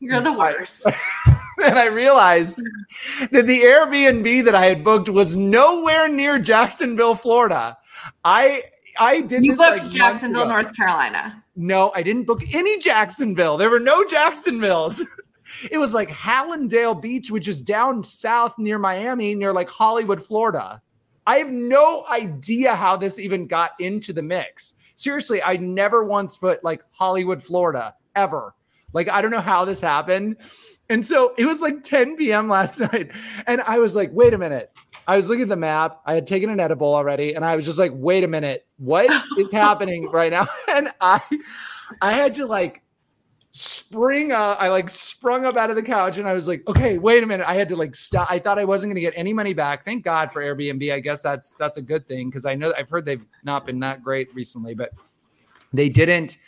You're 0.00 0.20
the 0.20 0.32
worst. 0.32 0.86
and 1.64 1.78
I 1.78 1.86
realized 1.86 2.62
that 3.30 3.46
the 3.46 3.60
Airbnb 3.60 4.44
that 4.44 4.54
I 4.54 4.64
had 4.66 4.82
booked 4.82 5.08
was 5.08 5.36
nowhere 5.36 6.08
near 6.08 6.38
Jacksonville, 6.38 7.14
Florida. 7.14 7.76
I 8.24 8.62
I 8.98 9.20
did 9.20 9.44
You 9.44 9.52
this 9.52 9.58
like 9.58 9.72
booked 9.72 9.82
months 9.82 9.94
Jacksonville. 9.94 10.46
North 10.46 10.74
Carolina. 10.74 11.42
No, 11.54 11.92
I 11.94 12.02
didn't 12.02 12.24
book 12.24 12.42
any 12.54 12.78
Jacksonville. 12.78 13.56
There 13.56 13.70
were 13.70 13.80
no 13.80 14.04
Jacksonvilles. 14.04 15.02
It 15.68 15.78
was 15.78 15.92
like 15.92 16.08
Hallandale 16.10 17.02
Beach, 17.02 17.32
which 17.32 17.48
is 17.48 17.60
down 17.60 18.04
south 18.04 18.56
near 18.56 18.78
Miami, 18.78 19.34
near 19.34 19.52
like 19.52 19.68
Hollywood, 19.68 20.22
Florida. 20.22 20.80
I 21.26 21.38
have 21.38 21.50
no 21.50 22.04
idea 22.08 22.74
how 22.74 22.96
this 22.96 23.18
even 23.18 23.48
got 23.48 23.72
into 23.80 24.12
the 24.12 24.22
mix. 24.22 24.74
Seriously, 24.94 25.42
I 25.42 25.56
never 25.56 26.04
once 26.04 26.38
put 26.38 26.62
like 26.62 26.84
Hollywood, 26.92 27.42
Florida, 27.42 27.94
ever. 28.14 28.54
Like, 28.92 29.08
I 29.08 29.22
don't 29.22 29.30
know 29.30 29.40
how 29.40 29.64
this 29.64 29.80
happened. 29.80 30.36
And 30.88 31.06
so 31.06 31.34
it 31.38 31.46
was 31.46 31.60
like 31.60 31.82
10 31.82 32.16
p.m. 32.16 32.48
last 32.48 32.80
night. 32.92 33.12
And 33.46 33.60
I 33.62 33.78
was 33.78 33.94
like, 33.94 34.10
wait 34.12 34.34
a 34.34 34.38
minute. 34.38 34.72
I 35.06 35.16
was 35.16 35.28
looking 35.28 35.44
at 35.44 35.48
the 35.48 35.56
map. 35.56 36.00
I 36.04 36.14
had 36.14 36.26
taken 36.26 36.50
an 36.50 36.60
edible 36.60 36.94
already. 36.94 37.34
And 37.34 37.44
I 37.44 37.56
was 37.56 37.64
just 37.64 37.78
like, 37.78 37.92
wait 37.94 38.24
a 38.24 38.28
minute. 38.28 38.66
What 38.76 39.10
is 39.38 39.50
happening 39.52 40.10
right 40.10 40.30
now? 40.30 40.46
And 40.68 40.90
I 41.00 41.20
I 42.00 42.12
had 42.12 42.34
to 42.36 42.46
like 42.46 42.82
spring 43.50 44.30
up. 44.30 44.60
I 44.60 44.68
like 44.68 44.88
sprung 44.88 45.44
up 45.44 45.56
out 45.56 45.70
of 45.70 45.76
the 45.76 45.82
couch 45.82 46.18
and 46.18 46.28
I 46.28 46.32
was 46.32 46.46
like, 46.46 46.62
okay, 46.68 46.98
wait 46.98 47.22
a 47.22 47.26
minute. 47.26 47.46
I 47.48 47.54
had 47.54 47.68
to 47.70 47.76
like 47.76 47.94
stop. 47.96 48.30
I 48.30 48.38
thought 48.38 48.58
I 48.58 48.64
wasn't 48.64 48.90
gonna 48.90 49.00
get 49.00 49.14
any 49.16 49.32
money 49.32 49.52
back. 49.52 49.84
Thank 49.84 50.04
God 50.04 50.30
for 50.30 50.42
Airbnb. 50.42 50.92
I 50.92 51.00
guess 51.00 51.22
that's 51.22 51.54
that's 51.54 51.76
a 51.76 51.82
good 51.82 52.06
thing 52.06 52.30
because 52.30 52.44
I 52.44 52.54
know 52.54 52.72
I've 52.78 52.88
heard 52.88 53.04
they've 53.04 53.24
not 53.42 53.66
been 53.66 53.80
that 53.80 54.02
great 54.02 54.32
recently, 54.34 54.74
but 54.74 54.92
they 55.72 55.88
didn't 55.88 56.38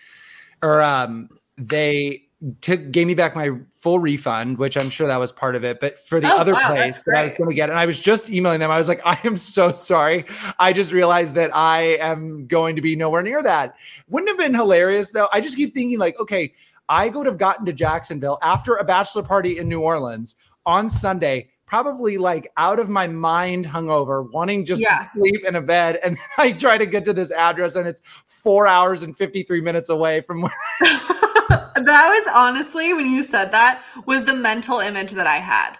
or 0.63 0.83
um 0.83 1.29
they 1.59 2.29
took 2.61 2.91
gave 2.91 3.07
me 3.07 3.15
back 3.15 3.35
my 3.37 3.51
full 3.73 3.99
refund, 3.99 4.59
which 4.59 4.77
I'm 4.77 4.91
sure 4.91 5.07
that 5.07 5.19
was 5.21 5.31
part 5.33 5.55
of 5.55 5.65
it. 5.65 5.79
But 5.81 5.99
for 5.99 6.21
the 6.21 6.27
Oh, 6.33 6.39
other 6.39 6.55
wow, 6.55 6.67
place 6.75 7.03
that 7.05 7.17
I 7.17 7.23
was 7.23 7.33
going 7.33 7.49
to 7.51 7.55
get, 7.55 7.71
and 7.71 7.79
I 7.79 7.87
was 7.87 8.01
just 8.01 8.31
emailing 8.31 8.61
them, 8.61 8.71
I 8.71 8.79
was 8.79 8.89
like, 8.89 9.01
I 9.07 9.19
am 9.25 9.37
so 9.37 9.71
sorry. 9.73 10.25
I 10.59 10.73
just 10.73 10.93
realized 10.93 11.35
that 11.37 11.55
I 11.55 11.97
am 12.01 12.47
going 12.47 12.77
to 12.77 12.83
be 12.83 12.97
nowhere 12.97 13.23
near 13.23 13.43
that. 13.43 13.77
Wouldn't 14.09 14.29
have 14.29 14.39
been 14.39 14.55
hilarious 14.55 15.13
though. 15.13 15.29
I 15.33 15.41
just 15.41 15.57
keep 15.57 15.73
thinking 15.75 15.99
like, 15.99 16.19
okay, 16.19 16.53
I 16.89 17.11
could 17.11 17.27
have 17.27 17.39
gotten 17.39 17.65
to 17.67 17.73
Jacksonville 17.73 18.39
after 18.43 18.75
a 18.75 18.85
bachelor 18.85 19.23
party 19.23 19.59
in 19.59 19.69
New 19.69 19.81
Orleans 19.81 20.37
on 20.67 20.91
Sunday. 20.91 21.49
Probably 21.65 22.19
like 22.19 22.51
out 22.59 22.79
of 22.79 22.91
my 22.91 23.07
mind, 23.07 23.65
hungover, 23.65 24.31
wanting 24.31 24.67
just 24.67 24.83
Yeah. 24.83 24.99
to 24.99 25.05
sleep 25.15 25.47
in 25.47 25.55
a 25.57 25.63
bed, 25.63 25.99
and 26.05 26.19
I 26.39 26.53
try 26.53 26.77
to 26.77 26.85
get 26.85 27.05
to 27.07 27.13
this 27.15 27.31
address, 27.31 27.77
and 27.77 27.89
it's 27.89 28.03
four 28.05 28.67
hours 28.67 29.03
and 29.05 29.17
fifty 29.17 29.43
three 29.43 29.61
minutes 29.63 29.89
away 29.89 30.21
from 30.23 30.43
where 30.43 30.53
that 31.77 32.09
was 32.09 32.35
honestly 32.35 32.93
when 32.95 33.11
you 33.11 33.23
said 33.23 33.53
that 33.53 33.83
was 34.07 34.25
the 34.25 34.35
mental 34.35 34.79
image 34.81 35.13
that 35.13 35.27
I 35.27 35.37
had 35.37 35.77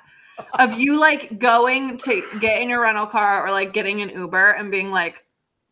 of 0.59 0.75
you 0.75 1.01
like 1.01 1.39
going 1.39 1.97
to 1.99 2.23
get 2.41 2.61
in 2.61 2.69
your 2.69 2.83
rental 2.83 3.07
car 3.07 3.47
or 3.47 3.51
like 3.51 3.73
getting 3.73 4.01
an 4.03 4.11
Uber 4.11 4.53
and 4.53 4.71
being 4.71 4.91
like, 4.91 5.25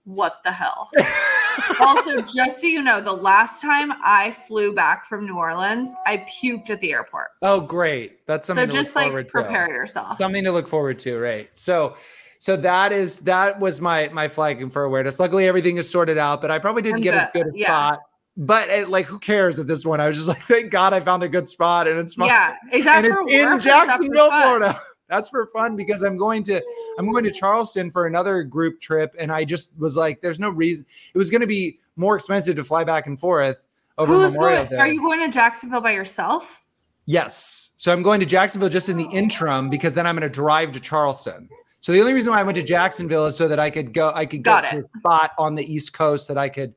what 0.05 0.43
the 0.45 0.53
hell? 0.53 0.91
also, 1.81 2.21
just 2.23 2.61
so 2.61 2.67
you 2.67 2.83
know, 2.83 3.01
the 3.01 3.13
last 3.13 3.61
time 3.61 3.93
I 4.03 4.31
flew 4.31 4.75
back 4.75 5.07
from 5.07 5.27
New 5.27 5.37
Orleans, 5.37 5.95
I 6.07 6.19
puked 6.19 6.71
at 6.71 6.81
the 6.81 6.93
airport. 6.93 7.29
Oh, 7.43 7.61
great. 7.61 8.27
That's 8.27 8.47
something 8.47 8.63
So 8.63 8.67
to 8.67 8.73
just 8.73 8.97
look 8.97 9.03
like 9.03 9.09
forward 9.09 9.27
to. 9.27 9.31
prepare 9.31 9.69
yourself. 9.69 10.19
Something 10.19 10.45
to 10.45 10.53
look 10.53 10.69
forward 10.69 10.99
to, 11.01 11.19
right? 11.19 11.49
So 11.57 11.97
so 12.39 12.57
that 12.57 12.93
is 12.93 13.19
that 13.21 13.61
was 13.61 13.81
my 13.81 14.09
my 14.13 14.27
flagging 14.27 14.71
for 14.71 14.85
awareness. 14.85 15.21
Luckily 15.21 15.47
everything 15.47 15.77
is 15.77 15.89
sorted 15.89 16.19
out, 16.19 16.41
but 16.41 16.51
I 16.51 16.59
probably 16.59 16.83
didn't 16.83 16.97
And 16.97 17.05
get 17.05 17.15
as 17.15 17.31
good 17.33 17.47
a 17.55 17.59
yeah. 17.59 17.67
spot 17.67 18.01
but 18.37 18.69
it, 18.69 18.89
like, 18.89 19.07
who 19.07 19.19
cares 19.19 19.59
at 19.59 19.67
this 19.67 19.85
point? 19.85 20.01
I 20.01 20.07
was 20.07 20.17
just 20.17 20.29
like, 20.29 20.43
thank 20.43 20.71
God 20.71 20.93
I 20.93 21.01
found 21.01 21.23
a 21.23 21.29
good 21.29 21.49
spot, 21.49 21.87
and 21.87 21.99
it's 21.99 22.15
fun. 22.15 22.29
Yeah, 22.29 22.55
is 22.73 22.85
that 22.85 23.05
and 23.05 23.15
for 23.15 23.23
it's 23.23 23.33
in 23.35 23.49
that 23.51 23.61
Jacksonville. 23.61 24.29
Florida. 24.31 24.81
That's 25.09 25.29
for 25.29 25.47
fun 25.47 25.75
because 25.75 26.03
I'm 26.03 26.17
going 26.17 26.45
to 26.45 26.63
I'm 26.97 27.11
going 27.11 27.25
to 27.25 27.33
Charleston 27.33 27.91
for 27.91 28.07
another 28.07 28.45
group 28.45 28.81
trip, 28.81 29.15
and 29.19 29.33
I 29.33 29.45
just 29.45 29.77
was 29.77 29.97
like, 29.97 30.21
there's 30.21 30.39
no 30.39 30.51
reason. 30.51 30.87
It 31.13 31.19
was 31.19 31.31
going 31.31 31.41
to 31.41 31.49
be 31.49 31.81
more 31.97 32.15
expensive 32.15 32.55
to 32.57 32.63
fly 32.63 32.85
back 32.85 33.09
and 33.09 33.19
forth 33.19 33.67
over 33.99 34.13
Who's 34.13 34.35
Memorial 34.35 34.59
going? 34.59 34.71
Day. 34.71 34.77
Are 34.79 34.87
you 34.87 35.01
going 35.01 35.21
to 35.21 35.29
Jacksonville 35.35 35.81
by 35.81 35.91
yourself? 35.91 36.63
Yes. 37.07 37.71
So 37.77 37.93
I'm 37.93 38.05
going 38.05 38.21
to 38.21 38.27
Jacksonville 38.27 38.69
just 38.69 38.89
in 38.89 38.97
the 38.97 39.09
interim 39.11 39.69
because 39.69 39.97
then 39.97 40.07
I'm 40.07 40.15
going 40.15 40.31
to 40.31 40.33
drive 40.33 40.71
to 40.73 40.81
Charleston. 40.81 41.49
So 41.81 41.91
the 41.93 42.01
only 42.01 42.13
reason 42.13 42.33
why 42.33 42.39
I 42.41 42.43
went 42.45 42.55
to 42.57 42.63
Jacksonville 42.63 43.27
is 43.27 43.37
so 43.37 43.49
that 43.49 43.59
I 43.59 43.69
could 43.69 43.93
go, 43.93 44.13
I 44.15 44.27
could 44.27 44.45
Got 44.45 44.65
get 44.65 44.71
to 44.73 44.79
it. 44.79 44.85
a 44.85 44.99
spot 44.99 45.33
on 45.39 45.57
the 45.57 45.65
East 45.65 45.93
Coast 45.93 46.29
that 46.29 46.39
I 46.39 46.49
could 46.49 46.73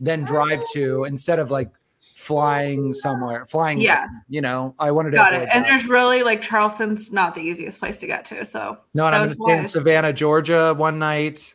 then 0.00 0.24
drive 0.24 0.60
oh. 0.62 0.72
to 0.74 1.04
instead 1.04 1.38
of 1.38 1.50
like 1.50 1.70
flying 2.14 2.94
somewhere, 2.94 3.44
flying. 3.46 3.80
Yeah. 3.80 4.06
You 4.28 4.40
know, 4.40 4.74
I 4.78 4.90
wanted 4.90 5.10
to. 5.10 5.16
Got 5.16 5.34
it. 5.34 5.48
And 5.52 5.64
that. 5.64 5.68
there's 5.68 5.86
really 5.86 6.22
like 6.22 6.40
Charleston's 6.40 7.12
not 7.12 7.34
the 7.34 7.42
easiest 7.42 7.78
place 7.78 8.00
to 8.00 8.06
get 8.06 8.24
to. 8.26 8.44
So 8.44 8.78
no, 8.94 9.06
and 9.06 9.14
I'm 9.14 9.20
going 9.20 9.22
was 9.22 9.36
to 9.36 9.42
stay 9.44 9.58
in. 9.58 9.64
Savannah, 9.66 10.12
Georgia 10.12 10.74
one 10.76 10.98
night. 10.98 11.54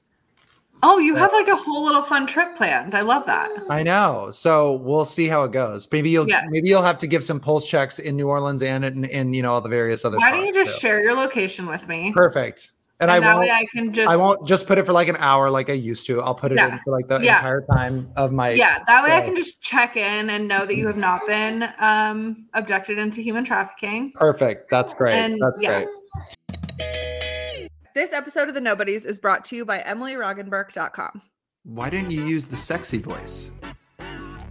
Oh, 0.81 0.97
you 0.97 1.13
So- 1.15 1.19
have 1.19 1.33
like 1.33 1.47
a 1.47 1.55
whole 1.55 1.83
little 1.83 2.01
fun 2.01 2.25
trip 2.25 2.55
planned. 2.55 2.95
I 2.95 3.01
love 3.01 3.25
that. 3.25 3.51
I 3.69 3.83
know. 3.83 4.29
So 4.31 4.73
we'll 4.73 5.05
see 5.05 5.27
how 5.27 5.43
it 5.43 5.51
goes. 5.51 5.87
Maybe 5.91 6.09
you'll 6.09 6.29
Yes. 6.29 6.45
maybe 6.49 6.69
you'll 6.69 6.83
have 6.83 6.97
to 6.99 7.07
give 7.07 7.23
some 7.23 7.39
pulse 7.39 7.67
checks 7.67 7.99
in 7.99 8.15
New 8.15 8.29
Orleans 8.29 8.61
and 8.61 8.85
in, 8.85 9.05
in 9.05 9.33
you 9.33 9.41
know 9.41 9.51
all 9.51 9.61
the 9.61 9.69
various 9.69 10.05
other. 10.05 10.17
Why 10.17 10.31
don't 10.31 10.45
you 10.45 10.53
just 10.53 10.75
too. 10.75 10.87
share 10.87 11.01
your 11.01 11.15
location 11.15 11.65
with 11.65 11.87
me? 11.87 12.13
Perfect. 12.13 12.71
And, 13.01 13.09
And, 13.09 13.11
I 13.11 13.19
that 13.27 13.35
won't. 13.37 13.47
way 13.47 13.51
I 13.51 13.65
can 13.71 13.93
just 13.93 14.09
I 14.09 14.17
won't 14.17 14.45
just 14.45 14.67
put 14.67 14.77
it 14.77 14.85
for 14.85 14.91
like 14.91 15.07
an 15.07 15.15
hour 15.19 15.49
like 15.49 15.69
I 15.69 15.73
used 15.73 16.05
to. 16.07 16.21
I'll 16.21 16.35
put 16.35 16.51
it 16.51 16.57
Yeah. 16.57 16.73
in 16.73 16.79
for 16.83 16.91
like 16.91 17.07
the 17.07 17.19
Yeah. 17.19 17.37
entire 17.37 17.61
time 17.73 18.11
of 18.17 18.33
my. 18.33 18.49
yeah, 18.49 18.83
that 18.87 19.03
way 19.03 19.13
I 19.13 19.21
can 19.21 19.35
just 19.37 19.61
check 19.61 19.95
in 19.95 20.29
and 20.29 20.47
know 20.49 20.65
that 20.65 20.75
you 20.75 20.85
have 20.87 20.97
not 20.97 21.25
been 21.25 21.69
um, 21.79 22.47
abducted 22.53 22.97
into 22.97 23.21
human 23.21 23.45
trafficking. 23.45 24.11
Perfect. 24.15 24.69
That's 24.69 24.93
great. 24.93 25.13
And, 25.15 25.39
That's 25.41 25.57
yeah. 25.61 25.83
great. 25.85 27.69
This 27.95 28.11
episode 28.13 28.49
of 28.49 28.53
The 28.53 28.61
Nobodies 28.61 29.05
is 29.05 29.17
brought 29.17 29.45
to 29.45 29.55
you 29.55 29.65
by 29.65 29.79
EmilyRoggenburk.com. 29.79 31.21
Why 31.63 31.89
didn't 31.89 32.11
you 32.11 32.25
use 32.25 32.45
the 32.45 32.55
sexy 32.57 32.97
voice? 32.97 33.49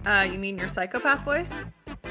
Uh, 0.07 0.27
you 0.31 0.39
mean 0.39 0.57
your 0.59 0.69
psychopath 0.69 1.23
voice? 1.25 1.53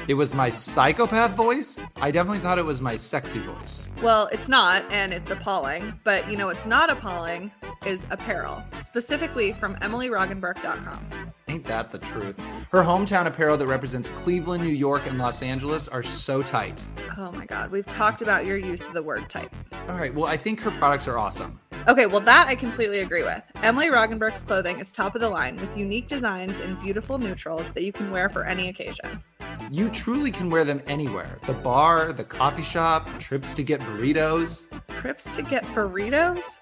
It 0.08 0.14
was 0.14 0.32
my 0.32 0.48
psychopath 0.48 1.32
voice. 1.32 1.82
I 1.96 2.10
definitely 2.10 2.38
thought 2.38 2.58
it 2.58 2.64
was 2.64 2.80
my 2.80 2.96
sexy 2.96 3.40
voice. 3.40 3.90
Well, 4.02 4.30
it's 4.32 4.48
not, 4.48 4.82
and 4.90 5.12
it's 5.12 5.30
appalling. 5.30 6.00
But 6.02 6.30
you 6.30 6.38
know 6.38 6.46
what's 6.46 6.64
not 6.64 6.88
appalling 6.88 7.52
is 7.84 8.06
apparel, 8.08 8.62
specifically 8.78 9.52
from 9.52 9.76
EmilyRoggenburk.com. 9.76 11.32
Ain't 11.48 11.64
that 11.66 11.90
the 11.90 11.98
truth? 11.98 12.40
Her 12.72 12.82
hometown 12.82 13.26
apparel 13.26 13.58
that 13.58 13.66
represents 13.66 14.08
Cleveland, 14.08 14.64
New 14.64 14.70
York, 14.70 15.06
and 15.06 15.18
Los 15.18 15.42
Angeles 15.42 15.88
are 15.88 16.02
so 16.02 16.40
tight. 16.42 16.82
Oh 17.18 17.30
my 17.32 17.44
God, 17.44 17.70
we've 17.70 17.86
talked 17.86 18.22
about 18.22 18.46
your 18.46 18.56
use 18.56 18.86
of 18.86 18.94
the 18.94 19.02
word 19.02 19.28
tight. 19.28 19.52
All 19.88 19.96
right. 19.96 20.14
Well, 20.14 20.26
I 20.26 20.38
think 20.38 20.60
her 20.60 20.70
products 20.70 21.06
are 21.06 21.18
awesome. 21.18 21.60
Okay, 21.86 22.06
well, 22.06 22.20
that 22.20 22.48
I 22.48 22.54
completely 22.54 23.00
agree 23.00 23.22
with. 23.22 23.42
Emily 23.62 23.88
Roggenburk's 23.88 24.42
clothing 24.42 24.78
is 24.78 24.90
top 24.90 25.14
of 25.14 25.20
the 25.20 25.28
line 25.28 25.56
with 25.56 25.76
unique 25.76 26.08
designs 26.08 26.60
and 26.60 26.78
beautiful 26.80 27.18
neutrals 27.18 27.72
that 27.72 27.82
you 27.82 27.92
can 27.92 28.10
wear 28.10 28.28
for 28.28 28.44
any 28.44 28.68
occasion. 28.68 29.22
You 29.70 29.88
truly 29.98 30.30
can 30.30 30.48
wear 30.48 30.64
them 30.64 30.80
anywhere 30.86 31.38
the 31.46 31.54
bar, 31.54 32.12
the 32.12 32.24
coffee 32.24 32.62
shop, 32.62 33.08
trips 33.18 33.52
to 33.54 33.64
get 33.64 33.80
burritos. 33.80 34.64
Trips 35.00 35.34
to 35.34 35.42
get 35.42 35.64
burritos? 35.74 36.60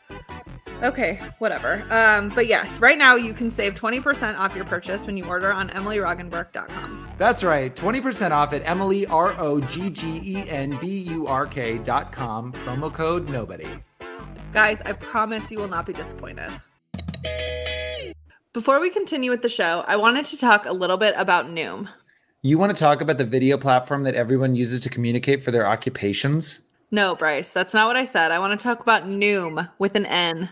Okay, 0.82 1.20
whatever. 1.38 1.84
Um, 1.90 2.30
but 2.30 2.46
yes, 2.46 2.80
right 2.80 2.96
now 2.96 3.14
you 3.14 3.34
can 3.34 3.50
save 3.50 3.74
20% 3.74 4.38
off 4.38 4.56
your 4.56 4.64
purchase 4.64 5.06
when 5.06 5.16
you 5.16 5.24
order 5.26 5.52
on 5.52 5.68
EmilyRoggenburk.com. 5.70 7.08
That's 7.18 7.44
right, 7.44 7.74
20% 7.74 8.30
off 8.30 8.52
at 8.52 8.66
Emily, 8.66 9.06
R 9.06 9.34
O 9.38 9.60
G 9.60 9.90
G 9.90 10.20
E 10.24 10.48
N 10.48 10.78
B 10.80 10.98
U 11.10 11.26
R 11.26 11.46
K 11.46 11.78
dot 11.78 12.12
com, 12.12 12.52
promo 12.52 12.92
code 12.92 13.28
nobody. 13.28 13.68
Guys, 14.52 14.80
I 14.82 14.92
promise 14.92 15.50
you 15.50 15.58
will 15.58 15.68
not 15.68 15.86
be 15.86 15.92
disappointed. 15.92 16.50
Before 18.54 18.80
we 18.80 18.88
continue 18.88 19.30
with 19.30 19.42
the 19.42 19.50
show, 19.50 19.84
I 19.86 19.96
wanted 19.96 20.24
to 20.26 20.38
talk 20.38 20.64
a 20.64 20.72
little 20.72 20.96
bit 20.96 21.14
about 21.18 21.46
Noom. 21.46 21.88
You 22.46 22.58
want 22.58 22.72
to 22.72 22.78
talk 22.78 23.00
about 23.00 23.18
the 23.18 23.24
video 23.24 23.58
platform 23.58 24.04
that 24.04 24.14
everyone 24.14 24.54
uses 24.54 24.78
to 24.78 24.88
communicate 24.88 25.42
for 25.42 25.50
their 25.50 25.66
occupations? 25.66 26.60
No, 26.92 27.16
Bryce, 27.16 27.52
that's 27.52 27.74
not 27.74 27.88
what 27.88 27.96
I 27.96 28.04
said. 28.04 28.30
I 28.30 28.38
want 28.38 28.56
to 28.58 28.62
talk 28.62 28.78
about 28.78 29.02
Noom 29.02 29.68
with 29.80 29.96
an 29.96 30.06
N. 30.06 30.48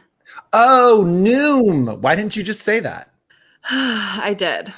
Oh, 0.53 1.05
Noom. 1.07 2.01
Why 2.01 2.17
didn't 2.17 2.35
you 2.35 2.43
just 2.43 2.63
say 2.63 2.81
that? 2.81 3.15
I 3.71 4.35
did. 4.37 4.75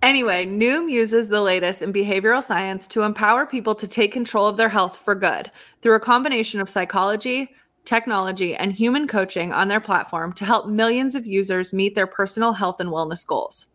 Anyway, 0.00 0.46
Noom 0.46 0.90
uses 0.90 1.28
the 1.28 1.42
latest 1.42 1.82
in 1.82 1.92
behavioral 1.92 2.42
science 2.42 2.88
to 2.88 3.02
empower 3.02 3.44
people 3.44 3.74
to 3.74 3.86
take 3.86 4.10
control 4.10 4.46
of 4.46 4.56
their 4.56 4.70
health 4.70 4.96
for 4.96 5.14
good 5.14 5.50
through 5.82 5.96
a 5.96 6.00
combination 6.00 6.58
of 6.58 6.70
psychology, 6.70 7.50
technology, 7.84 8.56
and 8.56 8.72
human 8.72 9.06
coaching 9.06 9.52
on 9.52 9.68
their 9.68 9.78
platform 9.78 10.32
to 10.32 10.46
help 10.46 10.66
millions 10.66 11.14
of 11.14 11.26
users 11.26 11.74
meet 11.74 11.94
their 11.94 12.06
personal 12.06 12.54
health 12.54 12.80
and 12.80 12.88
wellness 12.88 13.26
goals. 13.26 13.66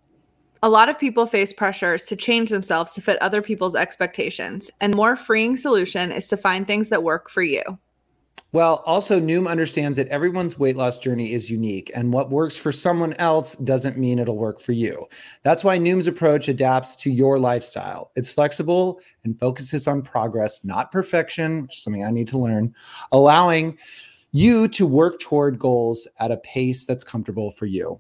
A 0.66 0.76
lot 0.76 0.90
of 0.90 0.98
people 0.98 1.28
face 1.28 1.54
pressures 1.54 2.06
to 2.06 2.16
change 2.16 2.50
themselves 2.50 2.92
to 2.94 3.02
fit 3.02 3.22
other 3.22 3.44
people's 3.44 3.76
expectations, 3.76 4.72
and 4.82 4.96
more 4.96 5.16
freeing 5.16 5.56
solution 5.56 6.12
is 6.12 6.26
to 6.26 6.38
find 6.38 6.66
things 6.66 6.90
that 6.90 7.04
work 7.04 7.30
for 7.30 7.44
you. 7.44 7.62
Well, 8.52 8.82
also, 8.84 9.20
Noom 9.20 9.48
understands 9.48 9.96
that 10.00 10.08
everyone's 10.08 10.58
weight 10.58 10.76
loss 10.76 10.98
journey 10.98 11.34
is 11.34 11.52
unique, 11.52 11.92
and 11.94 12.12
what 12.12 12.32
works 12.32 12.58
for 12.58 12.72
someone 12.72 13.14
else 13.20 13.54
doesn't 13.54 14.00
mean 14.00 14.18
it'll 14.18 14.40
work 14.40 14.60
for 14.60 14.72
you. 14.72 15.06
That's 15.44 15.64
why 15.64 15.78
Noom's 15.78 16.08
approach 16.08 16.48
adapts 16.48 16.96
to 16.96 17.12
your 17.12 17.38
lifestyle. 17.38 18.10
It's 18.16 18.32
flexible 18.32 19.00
and 19.24 19.38
focuses 19.40 19.88
on 19.88 20.02
progress, 20.02 20.66
not 20.66 20.92
perfection, 20.92 21.62
which 21.62 21.76
is 21.76 21.84
something 21.84 22.04
I 22.04 22.10
need 22.10 22.30
to 22.30 22.40
learn, 22.40 22.74
allowing 23.12 23.78
you 24.32 24.68
to 24.70 24.88
work 24.88 25.20
toward 25.20 25.60
goals 25.60 26.08
at 26.20 26.32
a 26.32 26.38
pace 26.38 26.88
that's 26.88 27.04
comfortable 27.04 27.52
for 27.52 27.68
you. 27.68 28.00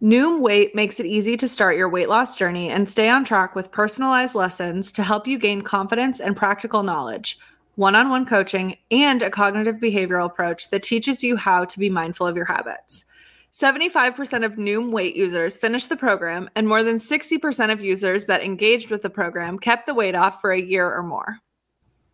Noom 0.00 0.42
Weight 0.42 0.76
makes 0.76 1.00
it 1.00 1.06
easy 1.06 1.36
to 1.36 1.48
start 1.48 1.76
your 1.76 1.88
weight 1.88 2.08
loss 2.08 2.36
journey 2.36 2.70
and 2.70 2.88
stay 2.88 3.08
on 3.08 3.24
track 3.24 3.56
with 3.56 3.72
personalized 3.72 4.36
lessons 4.36 4.92
to 4.92 5.02
help 5.02 5.26
you 5.26 5.36
gain 5.36 5.60
confidence 5.60 6.20
and 6.20 6.36
practical 6.36 6.84
knowledge, 6.84 7.36
one 7.74 7.96
on 7.96 8.08
one 8.08 8.24
coaching, 8.24 8.76
and 8.92 9.22
a 9.22 9.30
cognitive 9.30 9.78
behavioral 9.78 10.26
approach 10.26 10.70
that 10.70 10.84
teaches 10.84 11.24
you 11.24 11.34
how 11.34 11.64
to 11.64 11.80
be 11.80 11.90
mindful 11.90 12.28
of 12.28 12.36
your 12.36 12.44
habits. 12.44 13.06
75% 13.52 14.44
of 14.44 14.54
Noom 14.54 14.92
Weight 14.92 15.16
users 15.16 15.56
finished 15.56 15.88
the 15.88 15.96
program, 15.96 16.48
and 16.54 16.68
more 16.68 16.84
than 16.84 16.98
60% 16.98 17.72
of 17.72 17.80
users 17.80 18.26
that 18.26 18.44
engaged 18.44 18.92
with 18.92 19.02
the 19.02 19.10
program 19.10 19.58
kept 19.58 19.86
the 19.86 19.94
weight 19.94 20.14
off 20.14 20.40
for 20.40 20.52
a 20.52 20.62
year 20.62 20.94
or 20.94 21.02
more. 21.02 21.40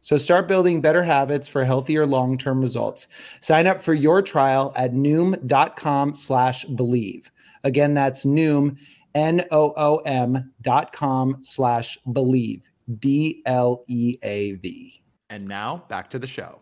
So 0.01 0.17
start 0.17 0.49
building 0.49 0.81
better 0.81 1.03
habits 1.03 1.49
for 1.49 1.65
healthier 1.65 2.07
long-term 2.07 2.63
results. 2.63 3.09
Sign 3.41 3.67
up 3.67 3.83
for 3.83 3.93
your 3.93 4.23
trial 4.23 4.73
at 4.75 4.93
noom.com 4.93 6.15
slash 6.15 6.65
bleav. 6.65 7.29
Again, 7.65 7.95
that's 7.95 8.25
noom, 8.25 8.79
N-O-O-M 9.15 10.53
dot 10.61 10.93
com 10.93 11.39
slash 11.43 11.99
bleav, 12.07 12.65
B-L-E-A-V. 12.99 15.03
And 15.31 15.49
now 15.49 15.85
back 15.89 16.11
to 16.11 16.19
the 16.19 16.27
show. 16.27 16.61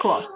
Cool. 0.00 0.26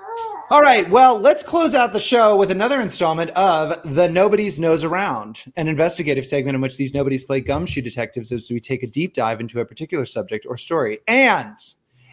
All 0.51 0.61
right. 0.61 0.89
Well, 0.91 1.19
let's 1.19 1.43
close 1.43 1.75
out 1.75 1.95
the 1.95 2.01
show 2.01 2.37
with 2.37 2.51
another 2.51 2.83
installment 2.83 3.31
of 3.31 3.81
The 3.95 4.11
Nobodies 4.11 4.61
Nose 4.61 4.85
Around, 4.85 5.45
an 5.57 5.69
investigative 5.69 6.27
segment 6.27 6.55
in 6.55 6.61
which 6.61 6.77
these 6.77 6.93
nobodies 6.93 7.25
play 7.25 7.41
gumshoe 7.41 7.81
detectives 7.81 8.31
as 8.31 8.51
we 8.51 8.61
take 8.61 8.83
a 8.83 8.87
deep 8.87 9.15
dive 9.15 9.41
into 9.41 9.61
a 9.61 9.65
particular 9.65 10.05
subject 10.05 10.45
or 10.47 10.59
story. 10.59 10.99
And 11.09 11.57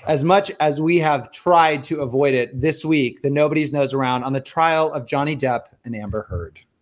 as 0.07 0.23
much 0.23 0.51
as 0.59 0.81
we 0.81 0.97
have 0.99 1.31
tried 1.31 1.83
to 1.83 2.01
avoid 2.01 2.33
it 2.33 2.59
this 2.59 2.83
week, 2.83 3.21
The 3.21 3.29
Nobodies 3.29 3.71
Nose 3.73 3.93
Around 3.93 4.23
on 4.23 4.33
the 4.33 4.41
trial 4.41 4.91
of 4.93 5.05
Johnny 5.05 5.35
Depp 5.35 5.65
and 5.85 5.95
Amber 5.95 6.23
Heard. 6.23 6.59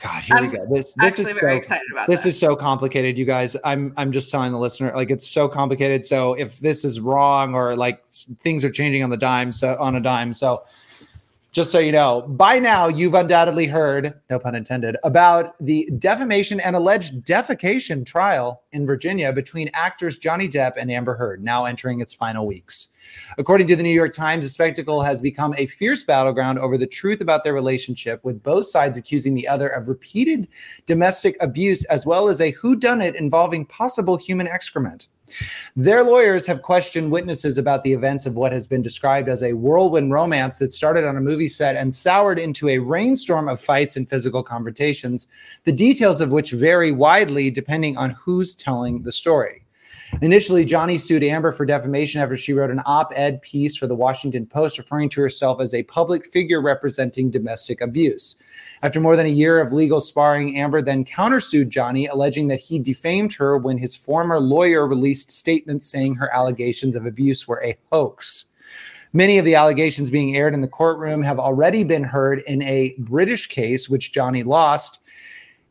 God, 0.00 0.22
here 0.22 0.36
we 0.40 0.46
I'm 0.46 0.50
go. 0.52 0.66
This 0.72 0.94
this 0.94 1.18
is 1.18 1.26
very 1.26 1.54
so- 1.54 1.56
excited 1.56 1.86
about 1.92 2.08
this 2.08 2.22
this. 2.22 2.34
is 2.34 2.40
so 2.40 2.54
complicated, 2.54 3.18
you 3.18 3.24
guys. 3.24 3.56
I'm 3.64 3.92
I'm 3.96 4.12
just 4.12 4.30
telling 4.30 4.52
the 4.52 4.58
listener, 4.58 4.92
like 4.94 5.10
it's 5.10 5.26
so 5.26 5.48
complicated. 5.48 6.04
So 6.04 6.34
if 6.34 6.60
this 6.60 6.84
is 6.84 7.00
wrong 7.00 7.54
or 7.54 7.74
like 7.74 8.06
things 8.06 8.64
are 8.64 8.70
changing 8.70 9.02
on 9.02 9.10
the 9.10 9.16
dime, 9.16 9.50
so 9.50 9.76
on 9.80 9.96
a 9.96 10.00
dime, 10.00 10.32
so 10.32 10.62
just 11.58 11.72
so 11.72 11.80
you 11.80 11.90
know, 11.90 12.22
by 12.22 12.56
now 12.56 12.86
you've 12.86 13.14
undoubtedly 13.14 13.66
heard, 13.66 14.14
no 14.30 14.38
pun 14.38 14.54
intended, 14.54 14.96
about 15.02 15.58
the 15.58 15.90
defamation 15.98 16.60
and 16.60 16.76
alleged 16.76 17.24
defecation 17.24 18.06
trial 18.06 18.62
in 18.70 18.86
Virginia 18.86 19.32
between 19.32 19.68
actors 19.74 20.18
Johnny 20.18 20.48
Depp 20.48 20.74
and 20.76 20.88
Amber 20.88 21.16
Heard, 21.16 21.42
now 21.42 21.64
entering 21.64 22.00
its 22.00 22.14
final 22.14 22.46
weeks. 22.46 22.92
According 23.38 23.66
to 23.66 23.74
the 23.74 23.82
New 23.82 23.88
York 23.88 24.12
Times, 24.12 24.44
the 24.44 24.50
spectacle 24.50 25.02
has 25.02 25.20
become 25.20 25.52
a 25.58 25.66
fierce 25.66 26.04
battleground 26.04 26.60
over 26.60 26.78
the 26.78 26.86
truth 26.86 27.20
about 27.20 27.42
their 27.42 27.54
relationship, 27.54 28.24
with 28.24 28.40
both 28.40 28.66
sides 28.66 28.96
accusing 28.96 29.34
the 29.34 29.48
other 29.48 29.66
of 29.66 29.88
repeated 29.88 30.46
domestic 30.86 31.36
abuse 31.40 31.84
as 31.86 32.06
well 32.06 32.28
as 32.28 32.40
a 32.40 32.52
whodunit 32.52 33.16
involving 33.16 33.66
possible 33.66 34.16
human 34.16 34.46
excrement. 34.46 35.08
Their 35.76 36.04
lawyers 36.04 36.46
have 36.46 36.62
questioned 36.62 37.12
witnesses 37.12 37.58
about 37.58 37.84
the 37.84 37.92
events 37.92 38.26
of 38.26 38.36
what 38.36 38.52
has 38.52 38.66
been 38.66 38.82
described 38.82 39.28
as 39.28 39.42
a 39.42 39.52
whirlwind 39.52 40.12
romance 40.12 40.58
that 40.58 40.70
started 40.70 41.04
on 41.04 41.16
a 41.16 41.20
movie 41.20 41.48
set 41.48 41.76
and 41.76 41.92
soured 41.92 42.38
into 42.38 42.68
a 42.68 42.78
rainstorm 42.78 43.48
of 43.48 43.60
fights 43.60 43.96
and 43.96 44.08
physical 44.08 44.42
confrontations, 44.42 45.26
the 45.64 45.72
details 45.72 46.20
of 46.20 46.32
which 46.32 46.52
vary 46.52 46.90
widely 46.92 47.50
depending 47.50 47.96
on 47.96 48.10
who's 48.10 48.54
telling 48.54 49.02
the 49.02 49.12
story. 49.12 49.64
Initially, 50.22 50.64
Johnny 50.64 50.98
sued 50.98 51.22
Amber 51.22 51.52
for 51.52 51.66
defamation 51.66 52.20
after 52.20 52.36
she 52.36 52.52
wrote 52.52 52.70
an 52.70 52.80
op 52.86 53.12
ed 53.14 53.42
piece 53.42 53.76
for 53.76 53.86
the 53.86 53.94
Washington 53.94 54.46
Post 54.46 54.78
referring 54.78 55.08
to 55.10 55.20
herself 55.20 55.60
as 55.60 55.74
a 55.74 55.82
public 55.84 56.26
figure 56.26 56.62
representing 56.62 57.30
domestic 57.30 57.80
abuse. 57.80 58.36
After 58.82 59.00
more 59.00 59.16
than 59.16 59.26
a 59.26 59.30
year 59.30 59.60
of 59.60 59.72
legal 59.72 60.00
sparring, 60.00 60.56
Amber 60.56 60.80
then 60.80 61.04
countersued 61.04 61.68
Johnny, 61.68 62.06
alleging 62.06 62.48
that 62.48 62.60
he 62.60 62.78
defamed 62.78 63.32
her 63.34 63.58
when 63.58 63.78
his 63.78 63.96
former 63.96 64.40
lawyer 64.40 64.86
released 64.86 65.30
statements 65.30 65.86
saying 65.86 66.14
her 66.14 66.34
allegations 66.34 66.96
of 66.96 67.04
abuse 67.06 67.46
were 67.46 67.62
a 67.62 67.76
hoax. 67.92 68.46
Many 69.12 69.38
of 69.38 69.44
the 69.44 69.54
allegations 69.54 70.10
being 70.10 70.36
aired 70.36 70.54
in 70.54 70.60
the 70.60 70.68
courtroom 70.68 71.22
have 71.22 71.38
already 71.38 71.82
been 71.82 72.04
heard 72.04 72.40
in 72.46 72.62
a 72.62 72.94
British 72.98 73.46
case, 73.46 73.88
which 73.88 74.12
Johnny 74.12 74.42
lost 74.42 75.00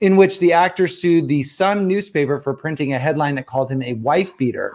in 0.01 0.15
which 0.15 0.39
the 0.39 0.53
actor 0.53 0.87
sued 0.87 1.27
the 1.27 1.43
Sun 1.43 1.87
newspaper 1.87 2.39
for 2.39 2.53
printing 2.53 2.93
a 2.93 2.99
headline 2.99 3.35
that 3.35 3.47
called 3.47 3.71
him 3.71 3.81
a 3.81 3.93
wife 3.95 4.37
beater. 4.37 4.73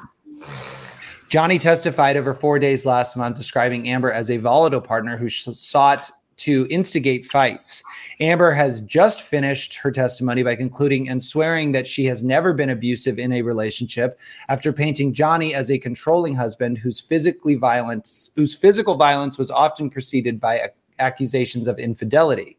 Johnny 1.29 1.59
testified 1.59 2.17
over 2.17 2.35
four 2.35 2.59
days 2.59 2.85
last 2.85 3.17
month, 3.17 3.37
describing 3.37 3.89
Amber 3.89 4.13
as 4.13 4.31
a 4.31 4.37
volatile 4.37 4.81
partner 4.81 5.17
who 5.17 5.29
sought 5.29 6.11
to 6.37 6.67
instigate 6.71 7.25
fights. 7.25 7.85
Amber 8.19 8.51
has 8.51 8.81
just 8.81 9.23
finished 9.23 9.75
her 9.77 9.93
testimony 9.93 10.43
by 10.43 10.57
concluding 10.57 11.09
and 11.09 11.23
swearing 11.23 11.73
that 11.73 11.87
she 11.87 12.05
has 12.07 12.25
never 12.25 12.53
been 12.53 12.71
abusive 12.71 13.19
in 13.19 13.33
a 13.33 13.43
relationship 13.43 14.19
after 14.49 14.73
painting 14.73 15.15
Johnny 15.15 15.55
as 15.55 15.71
a 15.71 15.79
controlling 15.79 16.35
husband 16.35 16.79
whose 16.79 16.99
physically 16.99 17.55
violence 17.55 18.31
whose 18.35 18.57
physical 18.57 18.97
violence 18.97 19.39
was 19.39 19.51
often 19.51 19.89
preceded 19.89 20.41
by 20.41 20.69
accusations 20.99 21.69
of 21.69 21.79
infidelity. 21.79 22.59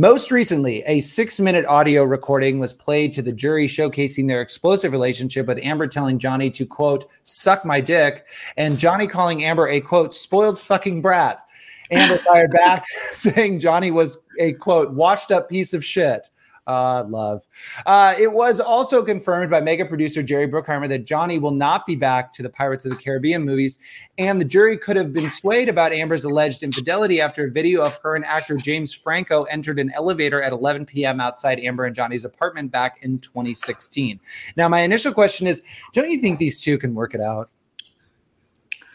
Most 0.00 0.30
recently, 0.30 0.82
a 0.86 1.00
six 1.00 1.38
minute 1.38 1.66
audio 1.66 2.04
recording 2.04 2.58
was 2.58 2.72
played 2.72 3.12
to 3.12 3.20
the 3.20 3.34
jury 3.34 3.66
showcasing 3.66 4.26
their 4.26 4.40
explosive 4.40 4.92
relationship 4.92 5.46
with 5.46 5.62
Amber 5.62 5.86
telling 5.86 6.18
Johnny 6.18 6.48
to, 6.52 6.64
quote, 6.64 7.04
suck 7.22 7.66
my 7.66 7.82
dick, 7.82 8.24
and 8.56 8.78
Johnny 8.78 9.06
calling 9.06 9.44
Amber 9.44 9.68
a, 9.68 9.78
quote, 9.78 10.14
spoiled 10.14 10.58
fucking 10.58 11.02
brat. 11.02 11.42
Amber 11.90 12.16
fired 12.16 12.50
back 12.50 12.86
saying 13.12 13.60
Johnny 13.60 13.90
was 13.90 14.22
a, 14.38 14.54
quote, 14.54 14.90
washed 14.92 15.30
up 15.30 15.50
piece 15.50 15.74
of 15.74 15.84
shit. 15.84 16.30
Uh, 16.70 17.02
love. 17.08 17.42
Uh, 17.84 18.14
it 18.16 18.32
was 18.32 18.60
also 18.60 19.02
confirmed 19.02 19.50
by 19.50 19.60
mega 19.60 19.84
producer 19.84 20.22
Jerry 20.22 20.46
Bruckheimer 20.46 20.88
that 20.88 21.04
Johnny 21.04 21.36
will 21.40 21.50
not 21.50 21.84
be 21.84 21.96
back 21.96 22.32
to 22.34 22.44
the 22.44 22.48
Pirates 22.48 22.84
of 22.84 22.92
the 22.92 22.96
Caribbean 22.96 23.44
movies, 23.44 23.76
and 24.18 24.40
the 24.40 24.44
jury 24.44 24.76
could 24.76 24.94
have 24.94 25.12
been 25.12 25.28
swayed 25.28 25.68
about 25.68 25.92
Amber's 25.92 26.22
alleged 26.22 26.62
infidelity 26.62 27.20
after 27.20 27.48
a 27.48 27.50
video 27.50 27.84
of 27.84 27.98
her 28.04 28.14
and 28.14 28.24
actor 28.24 28.56
James 28.56 28.94
Franco 28.94 29.42
entered 29.44 29.80
an 29.80 29.90
elevator 29.96 30.40
at 30.40 30.52
11 30.52 30.86
p.m. 30.86 31.20
outside 31.20 31.58
Amber 31.58 31.86
and 31.86 31.96
Johnny's 31.96 32.24
apartment 32.24 32.70
back 32.70 33.02
in 33.02 33.18
2016. 33.18 34.20
Now, 34.54 34.68
my 34.68 34.82
initial 34.82 35.12
question 35.12 35.48
is 35.48 35.64
don't 35.92 36.08
you 36.08 36.20
think 36.20 36.38
these 36.38 36.62
two 36.62 36.78
can 36.78 36.94
work 36.94 37.16
it 37.16 37.20
out? 37.20 37.50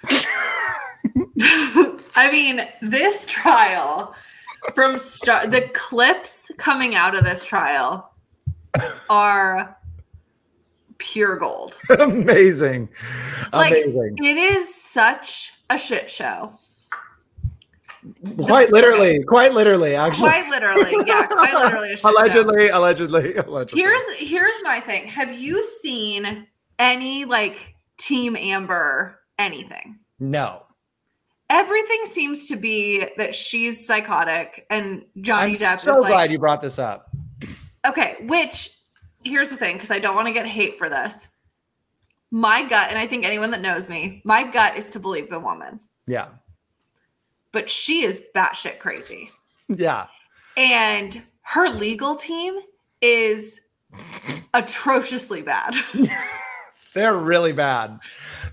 I 2.16 2.32
mean, 2.32 2.66
this 2.82 3.26
trial 3.26 4.16
from 4.73 4.97
start 4.97 5.51
the 5.51 5.62
clips 5.73 6.51
coming 6.58 6.95
out 6.95 7.15
of 7.15 7.23
this 7.23 7.45
trial 7.45 8.13
are 9.10 9.78
pure 10.97 11.38
gold. 11.38 11.78
Amazing. 11.99 12.89
Like 13.54 13.73
Amazing. 13.73 14.15
it 14.23 14.38
is 14.38 14.73
such 14.73 15.54
a 15.69 15.78
shit 15.78 16.10
show. 16.10 16.58
quite 18.38 18.71
literally, 18.71 19.23
quite 19.23 19.54
literally, 19.54 19.95
actually. 19.95 20.30
Quite 20.30 20.49
literally. 20.49 20.95
Yeah, 21.06 21.25
quite 21.28 21.54
literally 21.62 21.89
a 21.89 21.91
shit 21.91 21.99
show. 21.99 22.12
allegedly, 22.12 22.69
allegedly, 22.69 23.36
allegedly. 23.36 23.82
Here's 23.82 24.04
here's 24.17 24.63
my 24.63 24.80
thing. 24.80 25.08
Have 25.08 25.32
you 25.32 25.63
seen 25.65 26.47
any 26.80 27.25
like 27.25 27.75
Team 27.97 28.36
Amber 28.36 29.19
anything? 29.39 29.99
no. 30.19 30.62
Everything 31.50 32.06
seems 32.06 32.48
to 32.48 32.56
be 32.56 33.06
that 33.18 33.36
she's 33.36 33.86
psychotic 33.86 34.66
and 34.70 35.06
Johnny 35.22 35.52
I'm 35.52 35.58
Depp 35.58 35.80
so 35.80 35.96
is 35.96 36.02
like 36.02 36.12
glad 36.12 36.32
you 36.32 36.40
brought 36.40 36.62
this 36.62 36.80
up. 36.80 37.10
Okay, 37.86 38.16
which 38.22 38.72
here's 39.24 39.50
the 39.50 39.56
thing 39.56 39.76
because 39.76 39.92
I 39.92 40.00
don't 40.00 40.16
want 40.16 40.28
to 40.28 40.34
get 40.34 40.46
hate 40.48 40.78
for 40.78 40.90
this. 40.90 41.30
My 42.32 42.64
gut, 42.64 42.90
and 42.90 42.98
I 42.98 43.06
think 43.06 43.26
anyone 43.26 43.52
that 43.52 43.62
knows 43.62 43.90
me, 43.90 44.22
my 44.26 44.44
gut 44.44 44.76
is 44.76 44.90
to 44.90 45.00
believe 45.00 45.30
the 45.30 45.40
woman, 45.40 45.80
Yeah. 46.08 46.30
but 47.52 47.70
she 47.70 48.04
is 48.04 48.26
batshit 48.36 48.80
crazy. 48.80 49.30
Yeah. 49.70 50.08
And 50.58 51.22
her 51.42 51.70
legal 51.70 52.16
team 52.16 52.58
is 53.02 53.62
atrociously 54.54 55.44
bad. 55.44 55.76
They're 56.94 57.16
really 57.18 57.54
bad. 57.54 58.00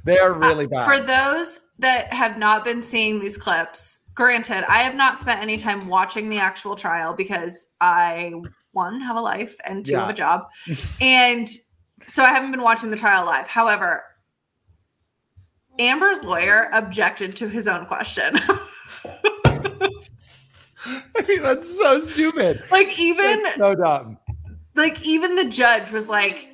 They're 0.05 0.35
really 0.35 0.67
bad. 0.67 0.81
Uh, 0.81 0.85
For 0.85 1.01
those 1.01 1.61
that 1.79 2.13
have 2.13 2.39
not 2.39 2.65
been 2.65 2.83
seeing 2.83 3.21
these 3.21 3.37
clips, 3.37 4.01
granted, 4.15 4.65
I 4.71 4.79
have 4.79 4.95
not 4.95 5.19
spent 5.19 5.41
any 5.41 5.57
time 5.57 5.89
watching 5.89 6.29
the 6.29 6.39
actual 6.39 6.77
trial 6.77 7.15
because 7.15 7.67
I 7.81 8.35
one 8.73 9.01
have 9.01 9.17
a 9.17 9.21
life 9.21 9.57
and 9.65 9.85
two 9.85 9.97
have 9.97 10.11
a 10.11 10.15
job. 10.15 10.47
and 11.01 11.49
so 12.07 12.23
I 12.25 12.29
haven't 12.29 12.51
been 12.51 12.63
watching 12.63 12.91
the 12.91 12.97
trial 12.97 13.25
live. 13.27 13.47
However, 13.47 14.05
Amber's 15.79 16.23
lawyer 16.23 16.69
objected 16.73 17.35
to 17.37 17.49
his 17.49 17.67
own 17.67 17.87
question. 17.87 18.39
I 20.85 21.25
mean, 21.29 21.43
that's 21.43 21.79
so 21.79 21.99
stupid. 21.99 22.63
like 22.71 22.99
even 22.99 23.43
That's 23.45 23.57
so 23.57 23.75
dumb. 23.75 24.19
like 24.75 25.05
even 25.07 25.37
the 25.37 25.45
judge 25.45 25.91
was 25.91 26.09
like 26.09 26.49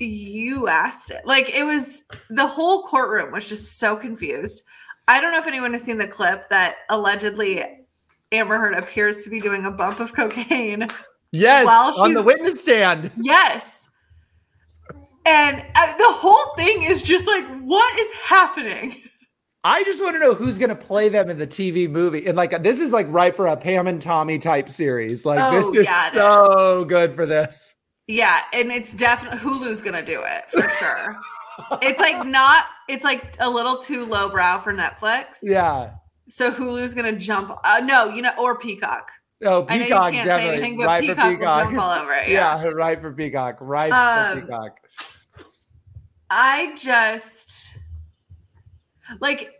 you 0.00 0.68
asked 0.68 1.10
it 1.10 1.24
like 1.24 1.54
it 1.54 1.64
was 1.64 2.04
the 2.30 2.46
whole 2.46 2.82
courtroom 2.84 3.32
was 3.32 3.48
just 3.48 3.78
so 3.78 3.96
confused 3.96 4.62
i 5.08 5.20
don't 5.20 5.32
know 5.32 5.38
if 5.38 5.46
anyone 5.46 5.72
has 5.72 5.82
seen 5.82 5.96
the 5.98 6.06
clip 6.06 6.48
that 6.50 6.76
allegedly 6.90 7.64
amber 8.32 8.58
heard 8.58 8.74
appears 8.74 9.24
to 9.24 9.30
be 9.30 9.40
doing 9.40 9.64
a 9.64 9.70
bump 9.70 10.00
of 10.00 10.12
cocaine 10.14 10.86
Yes, 11.32 11.66
While 11.66 11.92
on 12.00 12.12
the 12.12 12.22
witness 12.22 12.60
stand. 12.62 13.10
yes 13.22 13.88
and 15.26 15.58
uh, 15.74 15.96
the 15.98 16.04
whole 16.12 16.54
thing 16.56 16.82
is 16.84 17.02
just 17.02 17.26
like 17.26 17.44
what 17.62 17.98
is 17.98 18.12
happening 18.12 18.94
I 19.64 19.82
just 19.82 20.00
want 20.00 20.14
to 20.14 20.20
know 20.20 20.32
who's 20.32 20.58
going 20.58 20.68
to 20.68 20.76
play 20.76 21.08
them 21.08 21.28
in 21.28 21.38
the 21.38 21.46
TV 21.46 21.90
movie. 21.90 22.24
And 22.28 22.36
like, 22.36 22.62
this 22.62 22.78
is 22.78 22.92
like 22.92 23.08
right 23.10 23.34
for 23.34 23.48
a 23.48 23.56
Pam 23.56 23.88
and 23.88 24.00
Tommy 24.00 24.38
type 24.38 24.70
series. 24.70 25.26
Like, 25.26 25.40
Oh, 25.42 25.50
this 25.72 25.80
is 25.80 25.86
yeah, 25.86 26.12
so 26.12 26.84
good 26.84 27.12
for 27.12 27.26
this. 27.26 27.74
Yeah 28.06 28.42
and 28.52 28.70
it's 28.70 28.92
definitely 28.92 29.38
hulu's 29.38 29.82
gonna 29.82 30.04
do 30.04 30.22
it 30.24 30.48
for 30.50 30.68
sure 30.70 31.16
it's 31.82 31.98
like 32.00 32.26
not 32.26 32.66
it's 32.88 33.04
like 33.04 33.34
a 33.40 33.48
little 33.48 33.76
too 33.76 34.04
lowbrow 34.06 34.58
for 34.58 34.72
netflix 34.72 35.38
Yeah. 35.42 35.90
So 36.28 36.50
Hulu's 36.50 36.92
gonna 36.92 37.12
jump. 37.16 37.56
Uh, 37.62 37.80
no, 37.84 38.08
you 38.08 38.20
know, 38.20 38.32
or 38.36 38.58
Peacock. 38.58 39.12
Oh, 39.44 39.64
I 39.68 39.76
know 39.76 39.82
you 39.82 39.84
Peacock 39.84 40.12
definitely 40.12 40.54
anything, 40.54 40.76
right 40.78 41.00
Peacock, 41.00 41.24
for 41.24 41.36
Peacock. 41.36 41.68
jump 41.68 41.78
all 41.80 41.90
over 42.02 42.12
it. 42.14 42.28
yeah. 42.28 42.60
Yeah. 42.60 42.68
right 42.70 43.00
for 43.00 43.12
Peacock. 43.12 43.58
Right 43.60 43.92
Um, 43.92 44.40
for 44.40 44.44
Peacock. 44.46 44.78
I 46.30 46.74
just 46.76 47.78
like 49.20 49.52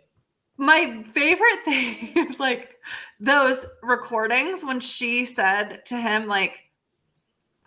my 0.57 1.03
favorite 1.03 1.59
thing 1.65 1.95
is 2.27 2.37
like 2.39 2.75
those 3.21 3.65
recordings 3.81 4.65
when 4.65 4.81
she 4.81 5.23
said 5.25 5.85
to 5.85 5.95
him 5.95 6.27
like 6.27 6.51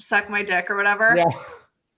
suck 0.01 0.29
my 0.31 0.43
dick 0.43 0.71
or 0.71 0.77
whatever 0.77 1.15
Yeah. 1.17 1.25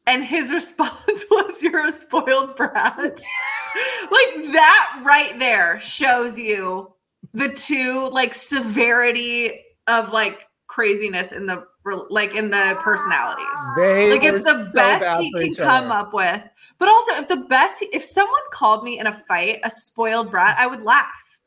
and 0.07 0.25
his 0.25 0.53
response 0.59 1.25
was 1.31 1.62
you're 1.62 1.87
a 1.87 1.93
spoiled 1.93 2.57
brat 2.57 2.97
like 2.99 4.53
that 4.53 5.03
right 5.05 5.38
there 5.38 5.79
shows 5.81 6.38
you 6.38 6.93
the 7.35 7.49
two 7.49 8.09
like 8.11 8.35
severity 8.35 9.62
of 9.87 10.12
like 10.12 10.41
craziness 10.67 11.33
in 11.33 11.47
the 11.47 11.64
like 12.11 12.35
in 12.35 12.49
the 12.51 12.76
personalities 12.81 13.47
They 13.76 14.11
like 14.12 14.22
if 14.24 14.43
the 14.45 14.66
so 14.66 14.70
best 14.72 15.20
he 15.20 15.33
can 15.33 15.55
come 15.55 15.91
other. 15.91 16.07
up 16.09 16.14
with 16.14 16.43
but 16.79 16.89
also 16.89 17.12
if 17.20 17.29
the 17.29 17.39
best 17.49 17.85
if 17.93 18.05
someone 18.05 18.41
called 18.53 18.85
me 18.85 18.99
in 19.01 19.07
a 19.09 19.12
fight 19.12 19.59
a 19.64 19.70
spoiled 19.70 20.31
brat 20.31 20.57
i 20.59 20.66
would 20.66 20.83
laugh 20.83 21.39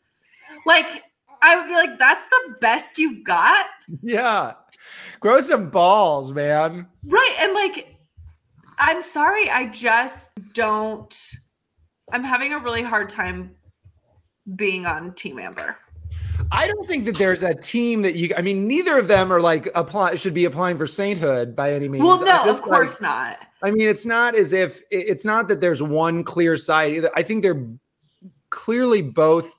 like 0.65 1.03
i 1.45 1.55
would 1.55 1.67
be 1.67 1.73
like 1.73 1.97
that's 1.99 2.25
the 2.27 2.55
best 2.59 2.97
you've 2.97 3.23
got 3.23 3.67
Yeah. 4.01 4.53
Grow 5.19 5.39
some 5.41 5.69
balls, 5.69 6.33
man. 6.33 6.87
right 7.05 7.35
and 7.39 7.53
like 7.53 7.95
i'm 8.79 9.01
sorry 9.01 9.49
i 9.49 9.65
just 9.67 10.31
don't 10.53 11.31
i'm 12.11 12.23
having 12.23 12.53
a 12.53 12.59
really 12.59 12.83
hard 12.83 13.07
time 13.09 13.55
being 14.55 14.85
on 14.85 15.13
team 15.13 15.39
amber 15.39 15.77
I 16.51 16.67
don't 16.67 16.87
think 16.87 17.05
that 17.05 17.17
there's 17.17 17.43
a 17.43 17.53
team 17.55 18.01
that 18.03 18.15
you. 18.15 18.29
I 18.37 18.41
mean, 18.41 18.67
neither 18.67 18.99
of 18.99 19.07
them 19.07 19.31
are 19.31 19.41
like 19.41 19.67
apply 19.73 20.15
should 20.15 20.33
be 20.33 20.45
applying 20.45 20.77
for 20.77 20.85
sainthood 20.85 21.55
by 21.55 21.73
any 21.73 21.87
means. 21.87 22.03
well 22.03 22.23
no 22.23 22.49
of 22.49 22.61
course 22.61 23.01
like, 23.01 23.09
not 23.09 23.47
I 23.63 23.71
mean, 23.71 23.87
it's 23.87 24.05
not 24.05 24.35
as 24.35 24.53
if 24.53 24.81
it's 24.91 25.25
not 25.25 25.47
that 25.47 25.59
there's 25.59 25.81
one 25.81 26.23
clear 26.23 26.55
side 26.55 26.93
either. 26.93 27.09
I 27.15 27.23
think 27.23 27.41
they're 27.41 27.65
clearly 28.51 29.01
both. 29.01 29.51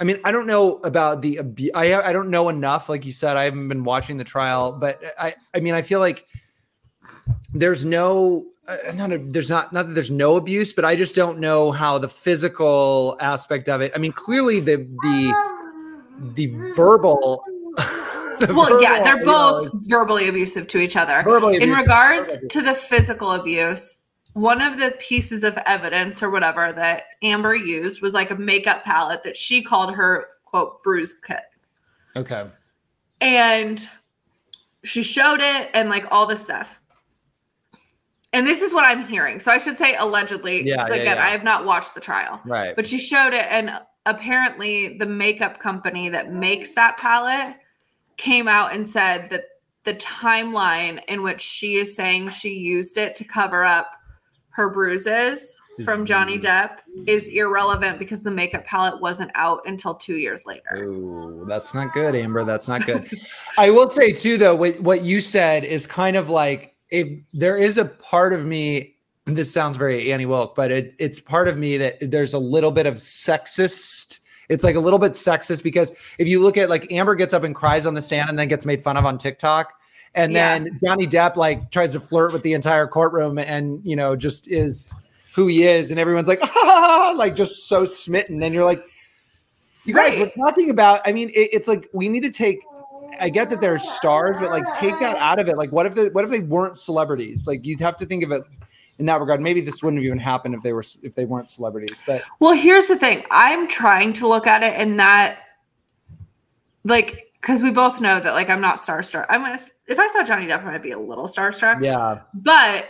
I 0.00 0.04
mean, 0.04 0.20
I 0.24 0.30
don't 0.30 0.46
know 0.46 0.76
about 0.78 1.22
the 1.22 1.38
abuse. 1.38 1.72
I 1.74 1.94
I 1.94 2.12
don't 2.12 2.30
know 2.30 2.48
enough. 2.48 2.88
Like 2.88 3.04
you 3.04 3.10
said, 3.12 3.36
I 3.36 3.44
haven't 3.44 3.68
been 3.68 3.84
watching 3.84 4.16
the 4.16 4.24
trial, 4.24 4.78
but 4.78 5.02
I 5.18 5.34
I 5.54 5.60
mean, 5.60 5.74
I 5.74 5.82
feel 5.82 6.00
like 6.00 6.26
there's 7.52 7.84
no 7.84 8.46
uh, 8.68 8.92
not 8.94 9.12
a, 9.12 9.18
there's 9.18 9.50
not 9.50 9.72
not 9.72 9.88
that 9.88 9.94
there's 9.94 10.10
no 10.10 10.36
abuse, 10.36 10.72
but 10.72 10.84
I 10.84 10.94
just 10.94 11.14
don't 11.14 11.38
know 11.38 11.72
how 11.72 11.98
the 11.98 12.08
physical 12.08 13.16
aspect 13.20 13.68
of 13.68 13.80
it. 13.80 13.92
I 13.94 13.98
mean, 13.98 14.12
clearly 14.12 14.60
the 14.60 14.76
the 15.02 15.34
the 16.34 16.46
verbal. 16.76 17.44
the 17.76 18.52
well, 18.54 18.80
yeah, 18.82 19.02
they're 19.02 19.18
you 19.18 19.24
know, 19.24 19.68
both 19.70 19.88
verbally 19.88 20.28
abusive 20.28 20.68
to 20.68 20.78
each 20.78 20.96
other. 20.96 21.22
Verbally 21.22 21.56
In 21.56 21.62
abusive. 21.64 21.80
regards 21.80 22.38
to 22.48 22.62
the 22.62 22.74
physical 22.74 23.32
abuse, 23.32 23.97
one 24.38 24.62
of 24.62 24.78
the 24.78 24.94
pieces 25.00 25.42
of 25.42 25.58
evidence 25.66 26.22
or 26.22 26.30
whatever 26.30 26.72
that 26.72 27.04
Amber 27.22 27.54
used 27.54 28.00
was 28.00 28.14
like 28.14 28.30
a 28.30 28.36
makeup 28.36 28.84
palette 28.84 29.22
that 29.24 29.36
she 29.36 29.62
called 29.62 29.94
her 29.94 30.28
quote 30.44 30.82
bruise 30.82 31.14
kit. 31.14 31.42
okay. 32.16 32.46
and 33.20 33.88
she 34.84 35.02
showed 35.02 35.40
it 35.40 35.70
and 35.74 35.88
like 35.90 36.06
all 36.10 36.24
this 36.24 36.42
stuff. 36.42 36.82
And 38.32 38.46
this 38.46 38.62
is 38.62 38.72
what 38.72 38.84
I'm 38.84 39.06
hearing. 39.06 39.40
So 39.40 39.50
I 39.50 39.58
should 39.58 39.76
say 39.78 39.96
allegedly, 39.96 40.62
Yeah, 40.62 40.76
because 40.76 40.88
yeah, 40.96 41.02
again, 41.02 41.16
yeah. 41.16 41.26
I 41.26 41.30
have 41.30 41.42
not 41.42 41.64
watched 41.64 41.94
the 41.94 42.00
trial. 42.00 42.40
Right. 42.44 42.76
But 42.76 42.86
she 42.86 42.98
showed 42.98 43.32
it, 43.32 43.46
and 43.50 43.72
apparently 44.06 44.98
the 44.98 45.06
makeup 45.06 45.58
company 45.58 46.08
that 46.10 46.32
makes 46.32 46.74
that 46.74 46.98
palette 46.98 47.56
came 48.18 48.46
out 48.46 48.74
and 48.74 48.88
said 48.88 49.30
that 49.30 49.44
the 49.84 49.94
timeline 49.94 51.02
in 51.08 51.22
which 51.22 51.40
she 51.40 51.76
is 51.76 51.96
saying 51.96 52.28
she 52.28 52.50
used 52.50 52.98
it 52.98 53.14
to 53.16 53.24
cover 53.24 53.64
up 53.64 53.90
her 54.58 54.68
bruises 54.68 55.60
Is- 55.78 55.86
from 55.86 56.04
Johnny 56.04 56.36
Depp 56.36 56.80
is 57.06 57.28
irrelevant 57.28 58.00
because 58.00 58.24
the 58.24 58.30
makeup 58.32 58.64
palette 58.64 59.00
wasn't 59.00 59.30
out 59.36 59.60
until 59.66 59.94
two 59.94 60.16
years 60.16 60.46
later. 60.46 60.82
Ooh, 60.82 61.46
that's 61.48 61.74
not 61.74 61.92
good, 61.92 62.16
Amber. 62.16 62.42
That's 62.42 62.66
not 62.66 62.84
good. 62.84 63.08
I 63.58 63.70
will 63.70 63.86
say 63.86 64.10
too, 64.10 64.36
though, 64.36 64.56
what, 64.56 64.80
what 64.80 65.02
you 65.02 65.20
said 65.20 65.64
is 65.64 65.86
kind 65.86 66.16
of 66.16 66.28
like 66.28 66.74
if 66.90 67.08
there 67.32 67.56
is 67.56 67.78
a 67.78 67.84
part 67.84 68.32
of 68.32 68.44
me. 68.44 68.96
This 69.26 69.52
sounds 69.52 69.76
very 69.76 70.10
Annie 70.10 70.24
Wilk, 70.24 70.56
but 70.56 70.72
it, 70.72 70.94
it's 70.98 71.20
part 71.20 71.48
of 71.48 71.58
me 71.58 71.76
that 71.76 71.98
there's 72.00 72.32
a 72.32 72.38
little 72.38 72.70
bit 72.72 72.86
of 72.86 72.94
sexist. 72.94 74.20
It's 74.48 74.64
like 74.64 74.74
a 74.74 74.80
little 74.80 74.98
bit 74.98 75.12
sexist 75.12 75.62
because 75.62 75.92
if 76.18 76.26
you 76.26 76.40
look 76.40 76.56
at 76.56 76.70
like 76.70 76.90
Amber 76.90 77.14
gets 77.14 77.34
up 77.34 77.44
and 77.44 77.54
cries 77.54 77.84
on 77.84 77.92
the 77.92 78.00
stand 78.00 78.30
and 78.30 78.38
then 78.38 78.48
gets 78.48 78.64
made 78.64 78.82
fun 78.82 78.96
of 78.96 79.04
on 79.04 79.18
TikTok, 79.18 79.77
and 80.14 80.32
Yeah. 80.32 80.58
then 80.58 80.78
Johnny 80.84 81.06
Depp 81.06 81.36
like 81.36 81.70
tries 81.70 81.92
to 81.92 82.00
flirt 82.00 82.32
with 82.32 82.42
the 82.42 82.52
entire 82.54 82.86
courtroom 82.86 83.38
and 83.38 83.80
you 83.84 83.96
know 83.96 84.16
just 84.16 84.50
is 84.50 84.94
who 85.34 85.46
he 85.46 85.64
is, 85.64 85.90
and 85.90 86.00
everyone's 86.00 86.28
like 86.28 86.40
ah, 86.42 87.12
like 87.16 87.34
just 87.36 87.68
so 87.68 87.84
smitten, 87.84 88.42
and 88.42 88.54
you're 88.54 88.64
like, 88.64 88.82
you 89.84 89.94
guys, 89.94 90.16
Right. 90.16 90.32
we're 90.36 90.46
talking 90.46 90.70
about. 90.70 91.00
I 91.06 91.12
mean, 91.12 91.28
it, 91.30 91.50
it's 91.52 91.68
like 91.68 91.88
we 91.92 92.08
need 92.08 92.22
to 92.22 92.30
take. 92.30 92.58
I 93.20 93.28
get 93.30 93.50
that 93.50 93.60
they're 93.60 93.78
stars, 93.78 94.36
but 94.40 94.50
like 94.50 94.62
take 94.74 94.98
that 95.00 95.16
out 95.16 95.40
of 95.40 95.48
it. 95.48 95.56
Like, 95.56 95.72
what 95.72 95.86
if 95.86 95.94
they 95.94 96.08
what 96.10 96.24
if 96.24 96.30
they 96.30 96.40
weren't 96.40 96.78
celebrities? 96.78 97.46
Like, 97.48 97.64
you'd 97.66 97.80
have 97.80 97.96
to 97.98 98.06
think 98.06 98.22
of 98.22 98.30
it 98.32 98.42
in 98.98 99.06
that 99.06 99.18
regard. 99.20 99.40
Maybe 99.40 99.60
this 99.60 99.82
wouldn't 99.82 100.00
have 100.00 100.06
even 100.06 100.18
happened 100.18 100.54
if 100.54 100.62
they 100.62 100.72
were 100.72 100.84
if 101.02 101.14
they 101.14 101.24
weren't 101.24 101.48
celebrities. 101.48 102.02
But 102.06 102.22
Well, 102.40 102.54
here's 102.54 102.86
the 102.86 102.96
thing. 102.96 103.24
I'm 103.30 103.66
trying 103.68 104.12
to 104.14 104.28
look 104.28 104.46
at 104.46 104.62
it 104.62 104.78
in 104.80 104.96
that, 104.98 105.38
like, 106.84 107.27
because 107.40 107.62
we 107.62 107.70
both 107.70 108.00
know 108.00 108.18
that, 108.20 108.32
like, 108.34 108.48
I'm 108.50 108.60
not 108.60 108.76
starstruck. 108.78 109.26
I'm 109.28 109.42
gonna, 109.42 109.58
if 109.86 109.98
I 109.98 110.06
saw 110.08 110.24
Johnny 110.24 110.46
Depp, 110.46 110.62
I 110.62 110.72
might 110.72 110.82
be 110.82 110.90
a 110.92 110.98
little 110.98 111.26
starstruck. 111.26 111.82
yeah, 111.82 112.20
But 112.34 112.86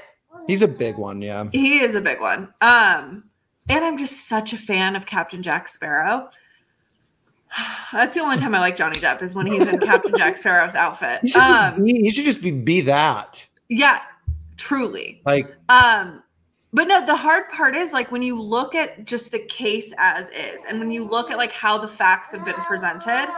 he's 0.47 0.63
a 0.63 0.69
big 0.69 0.97
one. 0.97 1.21
Yeah, 1.23 1.49
he 1.53 1.79
is 1.81 1.95
a 1.95 2.01
big 2.01 2.21
one. 2.21 2.53
Um, 2.61 3.25
and 3.69 3.85
I'm 3.85 3.99
just 3.99 4.29
such 4.29 4.53
a 4.53 4.57
fan 4.57 4.97
of 4.97 5.05
Captain 5.07 5.43
Jack 5.43 5.69
Sparrow. 5.69 6.31
That's 7.93 8.15
the 8.15 8.21
only 8.21 8.37
time 8.37 8.55
I 8.55 8.61
like 8.61 8.77
Johnny 8.77 8.99
Depp 8.99 9.23
is 9.23 9.35
when 9.35 9.47
he's 9.47 9.67
in 9.67 9.79
Captain 9.81 10.13
Jack 10.17 10.37
Sparrow's 10.37 10.75
outfit. 10.75 11.21
he 11.23 11.29
should 11.29 11.41
just 11.41 11.63
Um, 11.63 11.85
be. 11.85 11.93
He 12.03 12.11
should 12.11 12.25
just 12.25 12.43
be 12.43 12.51
be 12.51 12.81
that. 12.83 13.47
yeah, 13.69 14.01
truly. 14.57 15.21
Like, 15.25 15.55
Um, 15.69 16.23
but 16.73 16.87
no, 16.87 17.05
the 17.07 17.17
hard 17.17 17.49
part 17.49 17.75
is 17.75 17.93
like 17.95 18.13
when 18.13 18.21
you 18.23 18.41
look 18.41 18.75
at 18.75 19.07
just 19.07 19.31
the 19.33 19.39
case 19.39 19.95
as 19.97 20.29
is, 20.31 20.65
and 20.69 20.79
when 20.79 20.91
you 20.91 21.05
look 21.05 21.31
at 21.31 21.39
like 21.39 21.53
how 21.53 21.79
the 21.79 21.89
facts 21.89 22.33
have 22.33 22.45
been 22.45 22.55
presented, 22.57 23.29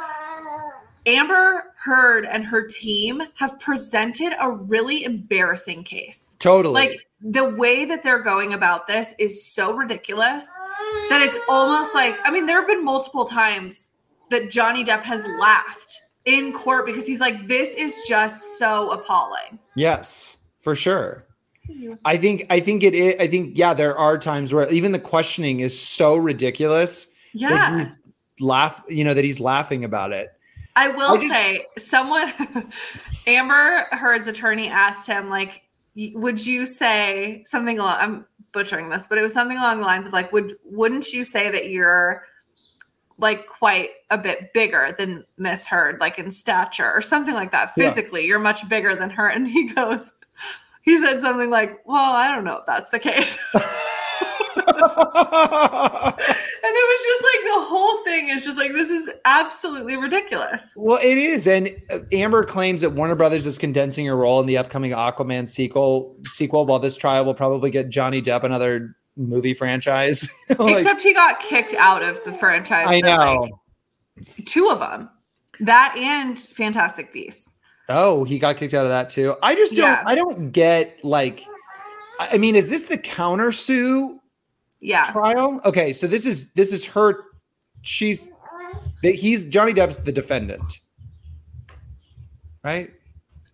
Amber 1.07 1.73
Heard 1.77 2.27
and 2.27 2.45
her 2.45 2.67
team 2.67 3.23
have 3.35 3.59
presented 3.59 4.33
a 4.41 4.51
really 4.51 5.05
embarrassing 5.05 5.83
case. 5.85 6.37
totally. 6.39 6.75
Like 6.75 7.07
the 7.23 7.45
way 7.45 7.85
that 7.85 8.03
they're 8.03 8.23
going 8.23 8.55
about 8.55 8.87
this 8.87 9.15
is 9.19 9.45
so 9.45 9.75
ridiculous 9.75 10.47
that 11.09 11.23
it's 11.23 11.39
almost 11.49 11.95
like 11.95 12.19
I 12.25 12.31
mean, 12.31 12.47
there 12.47 12.59
have 12.59 12.69
been 12.69 12.85
multiple 12.85 13.25
times 13.25 13.93
that 14.31 14.51
Johnny 14.51 14.85
Depp 14.85 15.03
has 15.03 15.27
laughed 15.39 15.99
in 16.25 16.53
court 16.53 16.87
because 16.87 17.07
he's 17.07 17.21
like, 17.21 17.49
this 17.49 17.75
is 17.75 18.03
just 18.07 18.59
so 18.59 18.91
appalling. 18.91 19.59
Yes, 19.75 20.39
for 20.61 20.75
sure. 20.77 21.27
I 22.05 22.17
think 22.17 22.47
I 22.51 22.61
think 22.61 22.83
it 22.83 22.95
is 22.95 23.15
I 23.21 23.27
think 23.27 23.57
yeah, 23.57 23.75
there 23.75 23.97
are 23.97 24.19
times 24.19 24.53
where 24.53 24.69
even 24.71 24.93
the 24.93 24.99
questioning 24.99 25.61
is 25.61 25.79
so 25.79 26.17
ridiculous 26.17 27.09
Yeah. 27.33 27.51
that 27.51 27.75
he's 27.75 27.87
laugh, 28.41 28.83
you 28.89 29.05
know, 29.05 29.15
that 29.15 29.25
he's 29.25 29.41
laughing 29.41 29.85
about 29.85 30.13
it. 30.13 30.31
I 30.81 30.89
will 30.89 31.13
I 31.13 31.17
just- 31.17 31.31
say, 31.31 31.67
someone, 31.77 32.33
Amber 33.27 33.87
Heard's 33.93 34.27
attorney 34.27 34.69
asked 34.69 35.07
him, 35.07 35.29
like, 35.29 35.63
would 36.15 36.45
you 36.45 36.67
say 36.67 37.43
something 37.45 37.79
along? 37.79 37.97
I'm 37.99 38.25
butchering 38.53 38.89
this, 38.89 39.07
but 39.07 39.19
it 39.19 39.23
was 39.23 39.35
something 39.35 39.59
along 39.59 39.81
the 39.81 39.87
lines 39.87 40.07
of 40.07 40.13
like, 40.13 40.33
would 40.33 40.57
wouldn't 40.65 41.13
you 41.13 41.25
say 41.25 41.51
that 41.51 41.69
you're 41.69 42.25
like 43.19 43.47
quite 43.47 43.91
a 44.09 44.17
bit 44.17 44.53
bigger 44.55 44.95
than 44.97 45.25
Miss 45.37 45.67
Heard, 45.67 46.01
like 46.01 46.19
in 46.19 46.31
stature 46.31 46.91
or 46.91 47.03
something 47.03 47.35
like 47.35 47.53
that? 47.53 47.73
Yeah. 47.77 47.89
Physically, 47.89 48.25
you're 48.25 48.39
much 48.39 48.67
bigger 48.69 48.95
than 48.95 49.11
her. 49.11 49.29
And 49.29 49.47
he 49.47 49.69
goes, 49.75 50.15
he 50.83 50.97
said 50.97 51.21
something 51.21 51.51
like, 51.51 51.81
"Well, 51.85 52.15
I 52.15 52.35
don't 52.35 52.45
know 52.45 52.57
if 52.57 52.67
that's 52.67 52.89
the 52.89 52.99
case." 52.99 53.39
And 56.63 56.77
it 56.77 56.87
was 56.87 57.03
just 57.05 57.23
like 57.25 57.45
the 57.45 57.65
whole 57.67 58.00
thing 58.11 58.29
is 58.29 58.45
just 58.45 58.59
like 58.59 58.73
this 58.73 58.91
is 58.91 59.11
absolutely 59.25 59.97
ridiculous. 59.97 60.75
Well, 60.77 60.99
it 61.03 61.17
is, 61.17 61.47
and 61.47 61.69
uh, 61.91 62.01
Amber 62.13 62.43
claims 62.45 62.81
that 62.81 62.91
Warner 62.91 63.15
Brothers 63.15 63.47
is 63.47 63.57
condensing 63.59 64.07
her 64.07 64.17
role 64.17 64.41
in 64.41 64.47
the 64.47 64.59
upcoming 64.59 64.91
Aquaman 64.93 65.49
sequel. 65.49 66.17
Sequel, 66.27 66.67
while 66.67 66.79
this 66.79 66.97
trial 66.97 67.25
will 67.25 67.35
probably 67.35 67.71
get 67.71 67.89
Johnny 67.89 68.21
Depp 68.21 68.45
another 68.45 68.95
movie 69.17 69.55
franchise. 69.55 70.29
Like, 70.59 70.79
Except 70.79 71.03
he 71.03 71.15
got 71.15 71.39
kicked 71.41 71.75
out 71.75 72.03
of 72.03 72.23
the 72.25 72.33
franchise. 72.33 72.87
I 72.89 73.01
know. 73.01 73.49
like, 74.17 74.47
two 74.47 74.69
of 74.69 74.81
them, 74.81 75.09
that 75.61 75.95
and 75.97 76.37
Fantastic 76.39 77.13
Beasts. 77.13 77.53
oh, 77.89 78.25
he 78.25 78.39
got 78.39 78.57
kicked 78.57 78.75
out 78.75 78.85
of 78.85 78.91
that 78.91 79.11
too. 79.11 79.37
I 79.43 79.55
just 79.55 79.75
don't. 79.77 79.87
Yeah. 79.87 80.03
I 80.07 80.15
don't 80.17 80.51
get 80.51 81.03
like. 81.05 81.45
I 82.19 82.37
mean, 82.37 82.57
is 82.57 82.69
this 82.69 82.83
the 82.83 82.99
countersue 82.99 84.17
Yeah, 84.81 85.05
trial? 85.05 85.61
Okay, 85.65 85.93
so 85.93 86.07
this 86.07 86.27
is 86.27 86.53
this 86.53 86.73
is 86.73 86.85
her. 86.85 87.25
She's 87.83 88.31
that 89.03 89.15
he's 89.15 89.45
Johnny 89.47 89.73
Depp's 89.73 89.99
the 89.99 90.13
defendant, 90.13 90.81
right? 92.65 92.91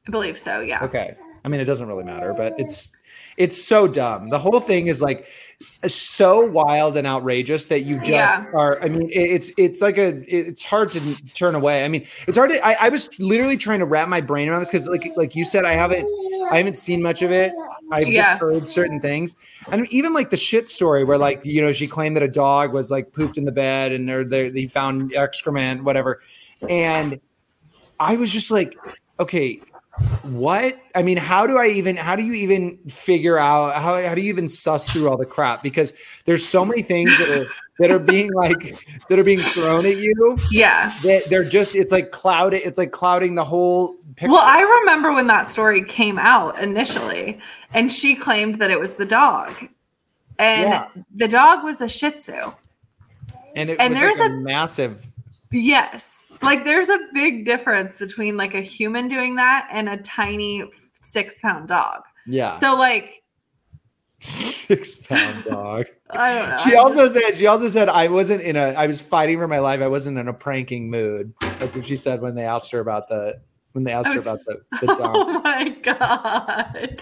I 0.06 0.10
believe 0.10 0.38
so. 0.38 0.60
Yeah. 0.60 0.84
Okay. 0.84 1.16
I 1.44 1.48
mean, 1.48 1.60
it 1.60 1.64
doesn't 1.64 1.86
really 1.86 2.04
matter, 2.04 2.34
but 2.34 2.54
it's 2.58 2.95
it's 3.36 3.62
so 3.62 3.86
dumb. 3.86 4.28
The 4.28 4.38
whole 4.38 4.60
thing 4.60 4.86
is 4.86 5.00
like 5.02 5.26
so 5.86 6.44
wild 6.44 6.96
and 6.96 7.06
outrageous 7.06 7.66
that 7.66 7.80
you 7.80 7.96
just 7.98 8.10
Yeah. 8.10 8.44
are. 8.54 8.82
I 8.82 8.88
mean, 8.88 9.08
it's 9.12 9.50
it's 9.56 9.80
like 9.80 9.98
a 9.98 10.22
it's 10.26 10.62
hard 10.62 10.90
to 10.92 11.24
turn 11.34 11.54
away. 11.54 11.84
I 11.84 11.88
mean, 11.88 12.06
it's 12.26 12.36
hard 12.36 12.50
to. 12.50 12.66
I, 12.66 12.76
I 12.80 12.88
was 12.88 13.08
literally 13.18 13.56
trying 13.56 13.78
to 13.80 13.86
wrap 13.86 14.08
my 14.08 14.20
brain 14.20 14.48
around 14.48 14.60
this 14.60 14.70
because, 14.70 14.88
like 14.88 15.12
like 15.16 15.34
you 15.36 15.44
said, 15.44 15.64
I 15.64 15.72
haven't 15.72 16.06
I 16.50 16.58
haven't 16.58 16.78
seen 16.78 17.02
much 17.02 17.22
of 17.22 17.30
it. 17.30 17.52
I've 17.90 18.08
Yeah. 18.08 18.22
just 18.30 18.40
heard 18.40 18.70
certain 18.70 19.00
things, 19.00 19.36
and 19.70 19.86
even 19.92 20.12
like 20.12 20.30
the 20.30 20.36
shit 20.36 20.68
story 20.68 21.04
where 21.04 21.18
like 21.18 21.44
you 21.44 21.60
know 21.60 21.72
she 21.72 21.86
claimed 21.86 22.16
that 22.16 22.22
a 22.22 22.28
dog 22.28 22.72
was 22.72 22.90
like 22.90 23.12
pooped 23.12 23.38
in 23.38 23.44
the 23.44 23.52
bed 23.52 23.92
and 23.92 24.08
or 24.10 24.24
they, 24.24 24.48
they 24.48 24.66
found 24.66 25.14
excrement, 25.14 25.84
whatever, 25.84 26.20
and 26.68 27.20
I 28.00 28.16
was 28.16 28.32
just 28.32 28.50
like, 28.50 28.76
okay, 29.20 29.60
what? 30.22 30.78
I 30.94 31.02
mean, 31.02 31.16
how 31.16 31.46
do 31.46 31.56
I 31.58 31.68
even 31.68 31.96
how 31.96 32.16
do 32.16 32.22
you 32.22 32.34
even 32.34 32.76
figure 32.88 33.38
out 33.38 33.74
how 33.74 34.02
how 34.04 34.14
do 34.14 34.20
you 34.20 34.28
even 34.28 34.48
suss 34.48 34.90
through 34.92 35.08
all 35.08 35.16
the 35.16 35.26
crap? 35.26 35.62
Because 35.62 35.94
there's 36.24 36.46
so 36.46 36.64
many 36.64 36.82
things 36.82 37.08
that 37.18 37.30
are 37.30 37.44
that 37.78 37.90
are 37.90 37.98
being 37.98 38.32
like 38.32 38.76
that 39.08 39.18
are 39.18 39.24
being 39.24 39.38
thrown 39.38 39.84
at 39.86 39.96
you 39.96 40.36
Yeah. 40.50 40.92
that 41.02 41.24
they're 41.30 41.44
just 41.44 41.74
it's 41.74 41.92
like 41.92 42.10
clouded 42.10 42.62
it's 42.64 42.78
like 42.78 42.90
clouding 42.92 43.34
the 43.34 43.44
whole 43.44 43.94
picture. 44.16 44.32
Well, 44.32 44.44
I 44.44 44.60
remember 44.80 45.12
when 45.14 45.26
that 45.28 45.46
story 45.46 45.84
came 45.84 46.18
out 46.18 46.58
initially, 46.58 47.38
and 47.72 47.90
she 47.90 48.14
claimed 48.14 48.56
that 48.56 48.70
it 48.70 48.78
was 48.80 48.94
the 48.96 49.06
dog, 49.06 49.54
and 50.38 50.70
Yeah. 50.70 50.88
the 51.14 51.28
dog 51.28 51.64
was 51.64 51.80
a 51.80 51.88
Shih 51.88 52.10
Tzu. 52.12 52.52
and 53.54 53.70
it 53.70 53.78
and 53.80 53.94
was 53.94 54.00
there's 54.02 54.18
like 54.18 54.30
a, 54.30 54.34
a- 54.34 54.36
massive 54.40 55.05
Yes. 55.56 56.26
Like 56.42 56.64
there's 56.64 56.88
a 56.88 56.98
big 57.14 57.44
difference 57.44 57.98
between 57.98 58.36
like 58.36 58.54
a 58.54 58.60
human 58.60 59.08
doing 59.08 59.36
that 59.36 59.68
and 59.72 59.88
a 59.88 59.96
tiny 59.98 60.64
six 60.92 61.38
pound 61.38 61.68
dog. 61.68 62.02
yeah. 62.26 62.52
So 62.52 62.76
like 62.76 63.22
Six 64.18 64.94
pound 64.94 65.44
dog. 65.48 65.86
I 66.10 66.34
don't 66.34 66.48
know. 66.50 66.56
She 66.58 66.74
also 66.74 67.08
said 67.08 67.36
she 67.36 67.46
also 67.46 67.68
said 67.68 67.88
I 67.88 68.08
wasn't 68.08 68.42
in 68.42 68.56
a 68.56 68.72
I 68.72 68.86
was 68.86 69.00
fighting 69.00 69.38
for 69.38 69.46
my 69.46 69.58
life. 69.58 69.80
I 69.80 69.88
wasn't 69.88 70.18
in 70.18 70.26
a 70.28 70.32
pranking 70.32 70.90
mood. 70.90 71.32
That's 71.40 71.74
what 71.74 71.84
she 71.84 71.96
said 71.96 72.20
when 72.22 72.34
they 72.34 72.44
asked 72.44 72.70
her 72.72 72.80
about 72.80 73.08
the 73.08 73.40
when 73.72 73.84
they 73.84 73.92
asked 73.92 74.08
I 74.08 74.14
her 74.14 74.20
about 74.20 74.38
the, 74.46 74.62
the 74.80 74.92
oh 74.92 74.96
dog. 74.96 75.16
Oh 75.16 75.40
my 75.42 75.68
god. 75.82 77.00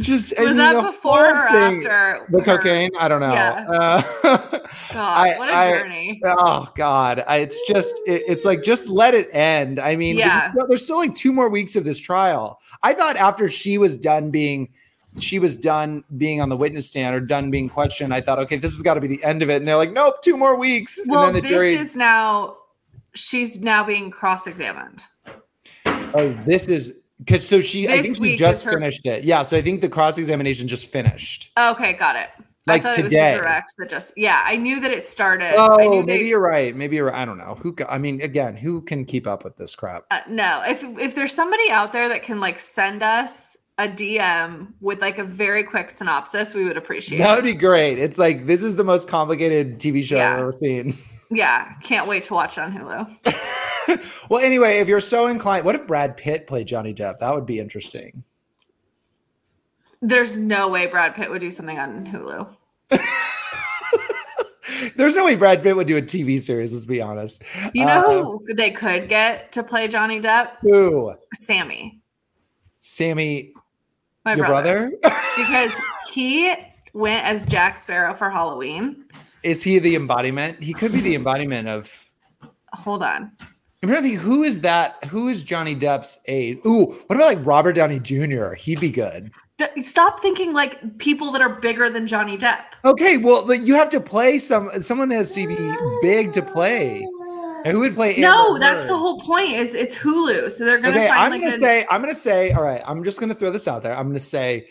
Just 0.00 0.32
Was 0.38 0.56
that 0.56 0.74
the 0.74 0.82
before 0.82 1.26
or 1.26 1.48
thing- 1.52 1.76
after 1.86 2.26
the 2.28 2.40
her- 2.40 2.44
cocaine? 2.58 2.90
I 2.98 3.08
don't 3.08 3.20
know. 3.20 3.32
Yeah. 3.32 4.02
Uh, 4.24 4.58
God, 4.92 5.16
I- 5.16 5.38
what 5.38 5.48
a 5.50 5.52
I- 5.54 5.78
journey. 5.78 6.20
oh 6.24 6.68
God, 6.74 7.22
I, 7.28 7.36
it's 7.38 7.60
just 7.68 7.94
it, 8.06 8.22
it's 8.26 8.44
like 8.44 8.62
just 8.62 8.88
let 8.88 9.14
it 9.14 9.28
end. 9.32 9.78
I 9.78 9.94
mean, 9.96 10.16
Yeah. 10.16 10.40
there's 10.40 10.50
still- 10.52 10.66
there's 10.68 10.84
still 10.84 10.96
like 10.98 11.14
two 11.14 11.32
more 11.32 11.48
weeks 11.48 11.76
of 11.76 11.84
this 11.84 11.98
trial. 12.00 12.58
I 12.82 12.92
thought 12.94 13.16
after 13.16 13.48
she 13.48 13.78
was 13.78 13.96
done 13.96 14.30
being. 14.30 14.68
She 15.20 15.38
was 15.38 15.56
done 15.56 16.02
being 16.16 16.40
on 16.40 16.48
the 16.48 16.56
witness 16.56 16.88
stand 16.88 17.14
or 17.14 17.20
done 17.20 17.48
being 17.48 17.68
questioned. 17.68 18.12
I 18.12 18.20
thought, 18.20 18.40
okay, 18.40 18.56
this 18.56 18.72
has 18.72 18.82
got 18.82 18.94
to 18.94 19.00
be 19.00 19.06
the 19.06 19.22
end 19.22 19.42
of 19.44 19.48
it. 19.48 19.58
And 19.58 19.68
they're 19.68 19.76
like, 19.76 19.92
nope, 19.92 20.20
two 20.24 20.36
more 20.36 20.56
weeks. 20.56 20.98
Well, 21.06 21.26
and 21.28 21.36
then 21.36 21.44
the 21.44 21.48
this 21.48 21.56
jury, 21.56 21.74
is 21.76 21.94
now 21.94 22.56
she's 23.14 23.60
now 23.60 23.84
being 23.84 24.10
cross-examined. 24.10 25.04
Oh, 25.86 26.36
this 26.44 26.66
is 26.66 27.03
because 27.24 27.46
so 27.46 27.60
she. 27.60 27.88
I 27.88 28.02
think 28.02 28.16
she 28.16 28.36
just 28.36 28.64
her- 28.64 28.72
finished 28.72 29.06
it. 29.06 29.24
Yeah, 29.24 29.42
so 29.42 29.56
I 29.56 29.62
think 29.62 29.80
the 29.80 29.88
cross 29.88 30.18
examination 30.18 30.68
just 30.68 30.90
finished. 30.90 31.50
Okay, 31.58 31.92
got 31.94 32.16
it. 32.16 32.28
Like 32.66 32.82
I 32.84 32.88
thought 32.90 32.96
today. 32.96 33.02
it 33.02 33.24
was 33.24 33.32
the 33.34 33.38
direct 33.40 33.74
that 33.78 33.90
just 33.90 34.14
yeah, 34.16 34.42
I 34.44 34.56
knew 34.56 34.80
that 34.80 34.90
it 34.90 35.04
started. 35.04 35.48
I 35.48 35.54
Oh, 35.58 35.76
knew 35.76 36.02
maybe 36.02 36.22
they, 36.22 36.28
you're 36.28 36.40
right. 36.40 36.74
Maybe 36.74 36.96
you're. 36.96 37.14
I 37.14 37.24
don't 37.26 37.36
know 37.38 37.54
who. 37.62 37.76
I 37.88 37.98
mean, 37.98 38.22
again, 38.22 38.56
who 38.56 38.80
can 38.80 39.04
keep 39.04 39.26
up 39.26 39.44
with 39.44 39.56
this 39.56 39.74
crap? 39.76 40.04
uh, 40.10 40.20
no. 40.28 40.62
If 40.66 40.82
if 40.98 41.14
there's 41.14 41.32
somebody 41.34 41.70
out 41.70 41.92
there 41.92 42.08
that 42.08 42.22
can 42.22 42.40
like 42.40 42.58
send 42.58 43.02
us 43.02 43.56
a 43.76 43.86
DM 43.88 44.68
with 44.80 45.00
like 45.02 45.18
a 45.18 45.24
very 45.24 45.62
quick 45.64 45.90
synopsis, 45.90 46.54
we 46.54 46.64
would 46.64 46.76
appreciate 46.78 47.18
That 47.18 47.34
would 47.34 47.44
be 47.44 47.52
great. 47.54 47.98
It's 47.98 48.16
like 48.18 48.46
this 48.46 48.62
is 48.62 48.76
the 48.76 48.84
most 48.84 49.08
complicated 49.08 49.78
TV 49.78 50.02
show 50.02 50.16
Yeah. 50.16 50.32
I've 50.32 50.38
ever 50.38 50.52
seen. 50.52 50.94
Yeah, 51.30 51.72
can't 51.82 52.06
wait 52.06 52.22
to 52.24 52.34
watch 52.34 52.56
it 52.56 52.60
on 52.60 52.72
Hulu. 52.72 53.34
well, 54.28 54.40
anyway, 54.40 54.78
if 54.78 54.88
you're 54.88 55.00
so 55.00 55.26
inclined, 55.26 55.64
what 55.64 55.74
if 55.74 55.86
Brad 55.86 56.16
Pitt 56.16 56.46
played 56.46 56.66
Johnny 56.66 56.94
Depp? 56.94 57.18
That 57.18 57.34
would 57.34 57.46
be 57.46 57.58
interesting. 57.58 58.24
There's 60.00 60.36
no 60.36 60.68
way 60.68 60.86
Brad 60.86 61.14
Pitt 61.14 61.30
would 61.30 61.40
do 61.40 61.50
something 61.50 61.78
on 61.78 62.06
Hulu. 62.06 62.48
There's 64.96 65.16
no 65.16 65.24
way 65.24 65.36
Brad 65.36 65.62
Pitt 65.62 65.76
would 65.76 65.86
do 65.86 65.96
a 65.96 66.02
TV 66.02 66.38
series. 66.38 66.74
Let's 66.74 66.84
be 66.84 67.00
honest. 67.00 67.42
You 67.72 67.86
know 67.86 68.02
who 68.02 68.34
um, 68.34 68.56
they 68.56 68.70
could 68.70 69.08
get 69.08 69.50
to 69.52 69.62
play 69.62 69.88
Johnny 69.88 70.20
Depp? 70.20 70.56
Who? 70.60 71.14
Sammy, 71.34 72.00
Sammy, 72.80 73.52
my 74.24 74.34
your 74.34 74.46
brother. 74.46 74.92
brother? 75.00 75.16
because 75.36 75.72
he 76.10 76.54
went 76.92 77.24
as 77.24 77.46
Jack 77.46 77.78
Sparrow 77.78 78.14
for 78.14 78.28
Halloween. 78.28 79.06
is 79.42 79.62
he 79.62 79.78
the 79.78 79.96
embodiment? 79.96 80.62
He 80.62 80.74
could 80.74 80.92
be 80.92 81.00
the 81.00 81.14
embodiment 81.14 81.68
of 81.68 82.04
Hold 82.74 83.02
on. 83.02 83.32
I'm 83.84 83.90
trying 83.90 84.02
to 84.02 84.08
think 84.08 84.20
who 84.22 84.44
is 84.44 84.62
that? 84.62 85.04
Who 85.10 85.28
is 85.28 85.42
Johnny 85.42 85.76
Depp's 85.76 86.18
age? 86.26 86.58
Ooh, 86.66 86.86
what 87.06 87.16
about 87.16 87.26
like 87.26 87.44
Robert 87.44 87.74
Downey 87.74 88.00
Jr.? 88.00 88.54
He'd 88.54 88.80
be 88.80 88.90
good. 88.90 89.30
Stop 89.82 90.20
thinking 90.20 90.54
like 90.54 90.96
people 90.96 91.30
that 91.32 91.42
are 91.42 91.60
bigger 91.60 91.90
than 91.90 92.06
Johnny 92.06 92.38
Depp. 92.38 92.62
Okay, 92.86 93.18
well, 93.18 93.52
you 93.52 93.74
have 93.74 93.90
to 93.90 94.00
play 94.00 94.38
some. 94.38 94.70
Someone 94.80 95.10
has 95.10 95.34
to 95.34 95.46
be 95.46 95.74
big 96.00 96.32
to 96.32 96.40
play. 96.40 97.06
And 97.66 97.74
who 97.74 97.80
would 97.80 97.94
play? 97.94 98.16
No, 98.16 98.54
Amber 98.54 98.58
that's 98.60 98.84
Heard? 98.84 98.92
the 98.92 98.96
whole 98.96 99.20
point. 99.20 99.52
Is 99.52 99.74
it's 99.74 99.98
Hulu, 99.98 100.50
so 100.50 100.64
they're 100.64 100.78
gonna 100.78 100.96
Okay, 100.96 101.08
find 101.08 101.20
I'm 101.20 101.30
like 101.32 101.42
gonna 101.42 101.54
a, 101.54 101.58
say. 101.58 101.86
I'm 101.90 102.00
gonna 102.00 102.14
say. 102.14 102.52
All 102.52 102.64
right, 102.64 102.80
I'm 102.86 103.04
just 103.04 103.20
gonna 103.20 103.34
throw 103.34 103.50
this 103.50 103.68
out 103.68 103.82
there. 103.82 103.94
I'm 103.94 104.06
gonna 104.06 104.18
say 104.18 104.66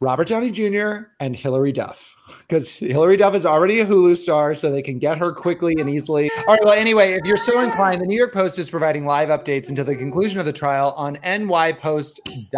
Robert 0.00 0.28
Downey 0.28 0.50
Jr. 0.50 1.08
and 1.20 1.36
Hilary 1.36 1.72
Duff 1.72 2.15
because 2.40 2.72
Hilary 2.76 3.16
Duff 3.16 3.34
is 3.34 3.46
already 3.46 3.80
a 3.80 3.86
Hulu 3.86 4.16
star, 4.16 4.54
so 4.54 4.70
they 4.70 4.82
can 4.82 4.98
get 4.98 5.18
her 5.18 5.32
quickly 5.32 5.74
and 5.78 5.90
easily. 5.90 6.30
All 6.46 6.54
right. 6.54 6.64
Well, 6.64 6.74
anyway, 6.74 7.12
if 7.12 7.26
you're 7.26 7.36
so 7.36 7.60
inclined, 7.60 8.00
the 8.00 8.06
New 8.06 8.16
York 8.16 8.32
Post 8.32 8.58
is 8.58 8.70
providing 8.70 9.04
live 9.04 9.28
updates 9.28 9.68
until 9.68 9.84
the 9.84 9.96
conclusion 9.96 10.40
of 10.40 10.46
the 10.46 10.52
trial 10.52 10.92
on 10.96 11.16
nypost.com. 11.16 12.50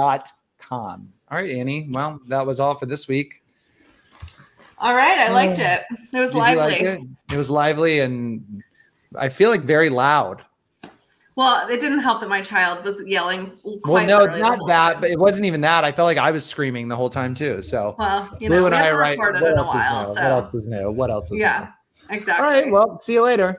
All 1.30 1.38
right, 1.38 1.50
Annie. 1.50 1.88
Well, 1.90 2.20
that 2.28 2.46
was 2.46 2.60
all 2.60 2.74
for 2.74 2.86
this 2.86 3.06
week. 3.08 3.42
All 4.78 4.94
right, 4.94 5.18
I 5.18 5.30
liked 5.30 5.58
mm. 5.58 5.74
it. 5.74 5.84
It 6.12 6.18
was 6.18 6.30
Did 6.30 6.36
you 6.36 6.42
lively. 6.42 6.62
like 6.62 6.80
it? 6.80 7.00
It 7.32 7.36
was 7.36 7.50
lively 7.50 8.00
and 8.00 8.62
I 9.16 9.28
feel 9.28 9.50
like 9.50 9.62
very 9.62 9.90
loud. 9.90 10.42
Well, 11.38 11.68
it 11.68 11.78
didn't 11.78 12.00
help 12.00 12.18
that 12.18 12.28
my 12.28 12.42
child 12.42 12.84
was 12.84 13.00
yelling. 13.06 13.52
Well, 13.84 14.04
no, 14.04 14.26
not 14.26 14.58
that, 14.66 14.94
time. 14.94 15.00
but 15.00 15.08
it 15.08 15.20
wasn't 15.20 15.46
even 15.46 15.60
that. 15.60 15.84
I 15.84 15.92
felt 15.92 16.06
like 16.06 16.18
I 16.18 16.32
was 16.32 16.44
screaming 16.44 16.88
the 16.88 16.96
whole 16.96 17.08
time 17.08 17.32
too. 17.32 17.62
So 17.62 17.94
well, 17.96 18.28
you 18.40 18.48
Lou 18.48 18.56
know, 18.56 18.62
we 18.62 18.66
and 18.66 18.74
I 18.74 18.88
are 18.88 18.98
right. 18.98 19.16
What 19.16 19.36
in 19.36 19.44
a 19.44 19.56
else 19.56 19.70
is 19.70 19.74
while, 19.76 19.98
new? 20.00 20.04
so 20.06 20.12
What 20.14 20.30
else 20.32 20.54
is 20.54 20.66
new? 20.66 20.90
What 20.90 21.10
else 21.12 21.30
is 21.30 21.40
yeah, 21.40 21.68
new? 22.10 22.16
exactly. 22.16 22.44
All 22.44 22.52
right. 22.52 22.72
Well, 22.72 22.96
see 22.96 23.12
you 23.12 23.22
later. 23.22 23.56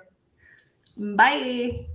Bye. 0.97 1.85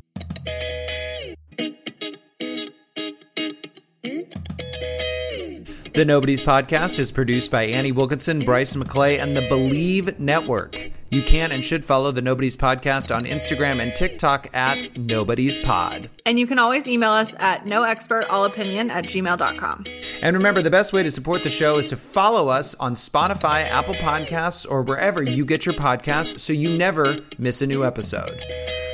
The 5.93 6.05
Nobodies 6.07 6.43
Podcast 6.43 6.99
is 6.99 7.13
produced 7.13 7.51
by 7.51 7.65
Annie 7.65 7.93
Wilkinson, 7.93 8.41
Bryce 8.43 8.75
McClay, 8.75 9.21
and 9.23 9.37
the 9.37 9.43
Bleav 9.43 10.19
Network. 10.19 10.91
You 11.15 11.23
can 11.23 11.53
and 11.53 11.65
should 11.65 11.85
follow 11.85 12.11
the 12.11 12.21
Nobodies 12.21 12.57
Podcast 12.57 13.15
on 13.15 13.25
Instagram 13.25 13.81
and 13.81 13.95
TikTok 13.95 14.49
at 14.53 14.99
Nobodies 14.99 15.59
Pod. 15.59 16.11
And 16.27 16.41
you 16.41 16.47
can 16.49 16.59
always 16.59 16.89
email 16.89 17.13
us 17.13 17.37
at 17.39 17.67
noexpertallopinion 17.67 18.91
at 18.91 19.05
gmail.com. 19.05 19.85
And 20.23 20.37
remember, 20.37 20.61
the 20.61 20.73
best 20.73 20.93
way 20.93 21.05
to 21.05 21.11
support 21.13 21.45
the 21.45 21.51
show 21.51 21.79
is 21.79 21.87
to 21.91 21.97
follow 21.97 22.49
us 22.49 22.75
on 22.75 22.95
Spotify, 22.95 23.63
Apple 23.63 23.95
Podcasts, 23.95 24.69
or 24.69 24.83
wherever 24.83 25.23
you 25.23 25.45
get 25.45 25.65
your 25.65 25.77
podcasts 25.77 26.41
so 26.41 26.53
you 26.53 26.77
never 26.77 27.19
miss 27.39 27.63
a 27.63 27.67
new 27.69 27.85
episode. 27.85 28.37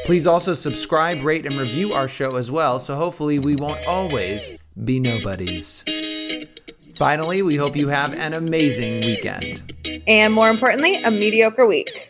Please 0.04 0.26
also 0.26 0.52
subscribe, 0.52 1.22
rate, 1.22 1.46
and 1.46 1.58
review 1.58 1.94
our 1.94 2.06
show 2.06 2.36
as 2.36 2.50
well, 2.50 2.78
so 2.78 2.96
hopefully 2.96 3.38
we 3.38 3.56
won't 3.56 3.86
always 3.86 4.52
be 4.84 5.00
nobodies. 5.00 5.84
Finally, 6.96 7.40
we 7.40 7.56
hope 7.56 7.76
you 7.76 7.88
have 7.88 8.12
an 8.12 8.34
amazing 8.34 9.00
weekend. 9.06 9.72
And 10.06 10.34
more 10.34 10.50
importantly, 10.50 11.02
a 11.02 11.10
mediocre 11.10 11.66
week. 11.66 12.09